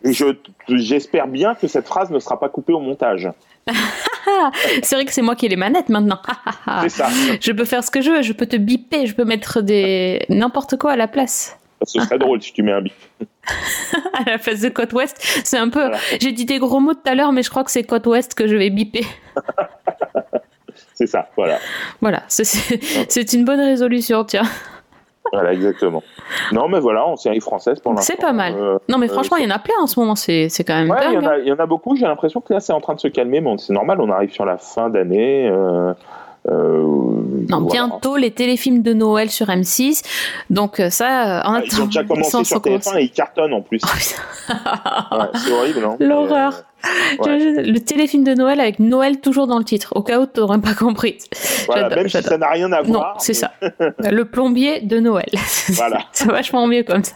Et 0.04 0.12
je 0.12 0.26
j'espère 0.68 1.26
bien 1.28 1.54
que 1.54 1.66
cette 1.66 1.86
phrase 1.86 2.10
ne 2.10 2.18
sera 2.18 2.38
pas 2.38 2.48
coupée 2.48 2.72
au 2.72 2.80
montage. 2.80 3.30
C'est 4.82 4.96
vrai 4.96 5.04
que 5.04 5.12
c'est 5.12 5.22
moi 5.22 5.34
qui 5.36 5.46
ai 5.46 5.48
les 5.48 5.56
manettes 5.56 5.88
maintenant. 5.88 6.18
C'est 6.82 6.88
ça. 6.88 7.06
Je 7.40 7.52
peux 7.52 7.64
faire 7.64 7.82
ce 7.84 7.90
que 7.90 8.00
je 8.00 8.10
veux, 8.10 8.22
je 8.22 8.32
peux 8.32 8.46
te 8.46 8.56
biper, 8.56 9.06
je 9.06 9.14
peux 9.14 9.24
mettre 9.24 9.60
des 9.60 10.24
n'importe 10.28 10.76
quoi 10.76 10.92
à 10.92 10.96
la 10.96 11.06
place. 11.08 11.56
Ce 11.82 12.00
serait 12.00 12.18
drôle 12.18 12.40
si 12.42 12.52
tu 12.52 12.62
mets 12.62 12.72
un 12.72 12.80
bip. 12.82 12.92
À 14.14 14.30
la 14.30 14.38
place 14.38 14.60
de 14.60 14.68
côte 14.70 14.92
ouest, 14.94 15.16
c'est 15.44 15.58
un 15.58 15.68
peu. 15.68 15.80
Voilà. 15.80 15.98
J'ai 16.20 16.32
dit 16.32 16.46
des 16.46 16.58
gros 16.58 16.80
mots 16.80 16.94
tout 16.94 17.00
à 17.08 17.14
l'heure, 17.14 17.32
mais 17.32 17.42
je 17.42 17.50
crois 17.50 17.62
que 17.64 17.70
c'est 17.70 17.84
côte 17.84 18.06
ouest 18.06 18.34
que 18.34 18.46
je 18.48 18.56
vais 18.56 18.70
biper. 18.70 19.04
C'est 20.94 21.06
ça, 21.06 21.28
voilà. 21.36 21.58
Voilà, 22.00 22.22
c'est- 22.28 23.32
une 23.34 23.44
bonne 23.44 23.60
résolution, 23.60 24.24
tiens. 24.24 24.44
Voilà, 25.32 25.52
exactement. 25.52 26.02
Non, 26.52 26.68
mais 26.68 26.80
voilà, 26.80 27.04
en 27.06 27.16
série 27.16 27.40
française 27.40 27.80
pour 27.80 27.92
l'instant. 27.92 28.14
C'est 28.14 28.20
pas 28.20 28.32
mal. 28.32 28.54
euh, 28.56 28.78
Non, 28.88 28.96
mais 28.98 29.08
euh, 29.08 29.12
franchement, 29.12 29.36
il 29.38 29.44
y 29.44 29.46
en 29.46 29.54
a 29.54 29.58
plein 29.58 29.74
en 29.80 29.86
ce 29.86 29.98
moment, 30.00 30.14
c'est 30.16 30.48
quand 30.66 30.74
même 30.74 30.90
Ouais, 30.90 30.96
il 31.06 31.10
y, 31.12 31.14
dingue. 31.16 31.24
en 31.24 31.26
hein. 31.28 31.32
a- 31.32 31.38
il 31.38 31.46
y 31.48 31.52
en 31.52 31.58
a 31.58 31.66
beaucoup. 31.66 31.96
J'ai 31.96 32.06
l'impression 32.06 32.40
que 32.40 32.52
là, 32.54 32.60
c'est 32.60 32.72
en 32.72 32.80
train 32.80 32.94
de 32.94 33.00
se 33.00 33.08
calmer. 33.08 33.40
Bon, 33.40 33.58
c'est 33.58 33.72
normal, 33.72 34.00
on 34.00 34.10
arrive 34.10 34.32
sur 34.32 34.44
la 34.46 34.56
fin 34.58 34.88
d'année. 34.88 35.48
euh, 35.48 35.92
euh, 36.48 36.82
Non, 37.48 37.60
voilà. 37.60 37.66
bientôt 37.72 38.16
les 38.16 38.30
téléfilms 38.30 38.82
de 38.82 38.92
Noël 38.92 39.30
sur 39.30 39.46
M6. 39.46 40.02
Donc 40.50 40.80
euh, 40.80 40.90
ça, 40.90 41.42
en 41.44 41.54
Ah, 41.54 41.60
Ils 41.64 41.82
ont 41.82 41.86
déjà 41.86 42.04
commencé 42.04 42.30
sur 42.30 42.46
sans 42.46 42.60
commencer. 42.60 42.90
TF1 42.90 42.98
et 42.98 43.02
ils 43.04 43.10
cartonnent 43.10 43.54
en 43.54 43.62
plus. 43.62 43.80
Oh. 44.48 45.16
Ouais, 45.18 45.26
c'est 45.34 45.50
horrible, 45.52 45.80
non 45.80 45.96
L'horreur. 45.98 46.62
Euh, 47.20 47.24
ouais. 47.24 47.62
Le 47.64 47.78
téléfilm 47.80 48.22
de 48.22 48.32
Noël 48.34 48.60
avec 48.60 48.78
Noël 48.78 49.20
toujours 49.20 49.48
dans 49.48 49.58
le 49.58 49.64
titre, 49.64 49.92
au 49.96 50.02
cas 50.02 50.20
où 50.20 50.26
t'aurais 50.26 50.60
pas 50.60 50.74
compris. 50.74 51.18
Voilà, 51.66 51.88
même 51.88 52.08
si 52.08 52.22
ça 52.22 52.38
n'a 52.38 52.48
rien 52.50 52.70
à 52.72 52.82
Non, 52.82 52.92
voir. 52.92 53.16
c'est 53.20 53.32
mais- 53.32 53.34
ça. 53.34 53.52
Le 54.10 54.24
plombier 54.24 54.82
de 54.82 55.00
Noël. 55.00 55.26
Voilà. 55.70 55.98
c'est 56.12 56.26
vachement 56.30 56.68
mieux 56.68 56.84
comme 56.84 57.02
ça. 57.02 57.14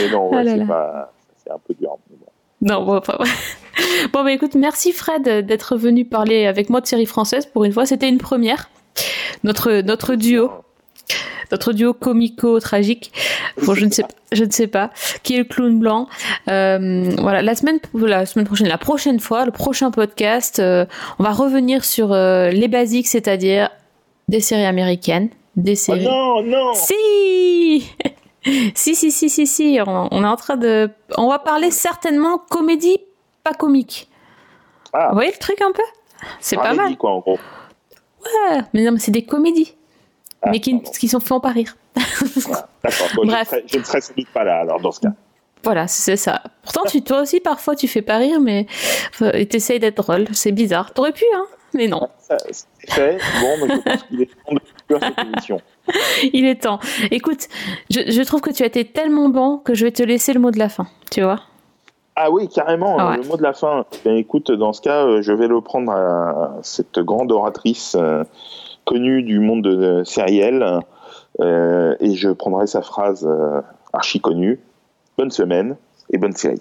Mais 0.00 0.08
non, 0.10 0.30
ouais, 0.30 0.38
Ah 0.38 0.42
c'est 0.56 0.66
pas. 0.66 1.12
C'est 1.44 1.50
un 1.50 1.58
peu 1.66 1.74
dur. 1.78 1.90
bon. 2.08 2.26
Non, 2.62 2.84
bon, 2.84 2.96
enfin, 2.96 3.18
bon, 4.12 4.24
bah 4.24 4.32
écoute, 4.32 4.54
merci 4.54 4.92
Fred 4.92 5.46
d'être 5.46 5.76
venu 5.76 6.04
parler 6.04 6.46
avec 6.46 6.70
moi 6.70 6.80
de 6.80 6.86
séries 6.86 7.06
françaises 7.06 7.46
pour 7.46 7.64
une 7.64 7.72
fois. 7.72 7.86
C'était 7.86 8.08
une 8.08 8.18
première. 8.18 8.70
Notre, 9.44 9.80
notre 9.82 10.14
duo. 10.14 10.50
Notre 11.52 11.72
duo 11.72 11.92
comico-tragique. 11.94 13.12
Bon, 13.62 13.74
je 13.74 13.84
ne 13.86 13.90
sais, 13.92 14.04
je 14.32 14.42
ne 14.44 14.50
sais 14.50 14.66
pas. 14.66 14.90
Qui 15.22 15.34
est 15.34 15.38
le 15.38 15.44
clown 15.44 15.78
blanc. 15.78 16.08
Euh, 16.48 17.14
voilà, 17.18 17.40
la 17.42 17.54
semaine, 17.54 17.78
la 17.94 18.26
semaine 18.26 18.46
prochaine, 18.46 18.66
la 18.66 18.78
prochaine 18.78 19.20
fois, 19.20 19.44
le 19.44 19.52
prochain 19.52 19.92
podcast, 19.92 20.58
euh, 20.58 20.86
on 21.20 21.22
va 21.22 21.30
revenir 21.30 21.84
sur 21.84 22.12
euh, 22.12 22.50
les 22.50 22.66
basiques, 22.66 23.06
c'est-à-dire 23.06 23.70
des 24.26 24.40
séries 24.40 24.64
américaines, 24.64 25.28
des 25.54 25.72
Oh 25.72 25.76
séries. 25.76 26.04
non, 26.04 26.42
non 26.42 26.74
Si 26.74 27.88
Si, 28.74 28.94
si, 28.96 29.10
si, 29.12 29.28
si, 29.30 29.46
si. 29.46 29.78
On, 29.86 30.08
on 30.10 30.22
est 30.24 30.26
en 30.28 30.36
train 30.36 30.56
de. 30.56 30.90
On 31.16 31.28
va 31.28 31.38
parler 31.38 31.70
certainement 31.70 32.38
comédie, 32.38 32.98
pas 33.46 33.54
comique. 33.54 34.08
Ah. 34.92 35.08
Vous 35.08 35.14
voyez 35.14 35.30
le 35.30 35.38
truc 35.38 35.60
un 35.60 35.70
peu? 35.70 35.82
C'est 36.40 36.56
pas 36.56 36.74
mal. 36.74 36.96
quoi, 36.96 37.12
en 37.12 37.20
gros. 37.20 37.38
Ouais, 38.24 38.60
mais 38.72 38.82
non, 38.84 38.92
mais 38.92 38.98
c'est 38.98 39.12
des 39.12 39.24
comédies. 39.24 39.76
Ah, 40.42 40.50
mais 40.50 40.58
qui, 40.60 40.82
qui 40.82 41.06
sont 41.08 41.20
font 41.20 41.38
pas 41.38 41.50
rire. 41.50 41.76
D'accord. 41.94 43.08
Bon, 43.14 43.22
je, 43.22 43.26
ne 43.26 43.32
Bref. 43.32 43.54
je 43.66 43.78
ne 43.78 44.24
pas 44.32 44.44
là, 44.44 44.60
alors, 44.60 44.80
dans 44.80 44.90
ce 44.90 45.00
cas. 45.00 45.12
Voilà, 45.62 45.86
c'est 45.86 46.16
ça. 46.16 46.42
Pourtant, 46.62 46.82
tu, 46.88 47.02
toi 47.02 47.22
aussi, 47.22 47.40
parfois, 47.40 47.76
tu 47.76 47.86
fais 47.88 48.02
pas 48.02 48.18
rire, 48.18 48.40
mais 48.40 48.66
euh, 49.22 49.44
t'essayes 49.44 49.78
d'être 49.78 50.02
drôle. 50.02 50.26
C'est 50.32 50.52
bizarre. 50.52 50.92
T'aurais 50.92 51.12
pu, 51.12 51.24
hein 51.34 51.46
Mais 51.74 51.86
non. 51.86 52.08
C'est 52.18 52.66
fait. 52.88 53.18
Bon, 53.40 53.66
mais 53.66 53.74
je 53.74 53.80
pense 53.80 54.02
qu'il 54.04 54.22
est 54.22 54.26
temps 54.26 54.54
de 54.54 54.60
conclure 54.60 55.00
cette 55.00 55.26
émission. 55.26 55.60
Il 56.32 56.46
est 56.46 56.62
temps. 56.62 56.80
Écoute, 57.10 57.48
je, 57.90 58.10
je 58.10 58.22
trouve 58.22 58.40
que 58.40 58.50
tu 58.50 58.62
as 58.64 58.66
été 58.66 58.84
tellement 58.84 59.28
bon 59.28 59.58
que 59.58 59.74
je 59.74 59.84
vais 59.84 59.92
te 59.92 60.02
laisser 60.02 60.32
le 60.32 60.40
mot 60.40 60.50
de 60.50 60.58
la 60.58 60.68
fin. 60.68 60.88
Tu 61.10 61.22
vois? 61.22 61.40
Ah 62.18 62.30
oui, 62.30 62.48
carrément, 62.48 62.96
Ah 62.98 63.04
euh, 63.04 63.10
ouais. 63.10 63.16
le 63.18 63.28
mot 63.28 63.36
de 63.36 63.42
la 63.42 63.52
fin. 63.52 63.84
Ben, 64.04 64.16
écoute, 64.16 64.50
dans 64.50 64.72
ce 64.72 64.80
cas, 64.80 65.04
euh, 65.04 65.20
je 65.20 65.32
vais 65.32 65.48
le 65.48 65.60
prendre 65.60 65.92
à 65.92 66.54
cette 66.62 66.98
grande 66.98 67.30
oratrice 67.30 67.94
euh, 68.00 68.24
connue 68.86 69.22
du 69.22 69.38
monde 69.38 69.62
de, 69.62 69.74
de 69.76 70.04
Sériel, 70.04 70.80
euh, 71.40 71.94
et 72.00 72.14
je 72.14 72.30
prendrai 72.30 72.66
sa 72.66 72.80
phrase 72.80 73.26
euh, 73.28 73.60
archi 73.92 74.20
connue. 74.20 74.58
Bonne 75.18 75.30
semaine 75.30 75.76
et 76.10 76.16
bonne 76.16 76.32
série. 76.34 76.60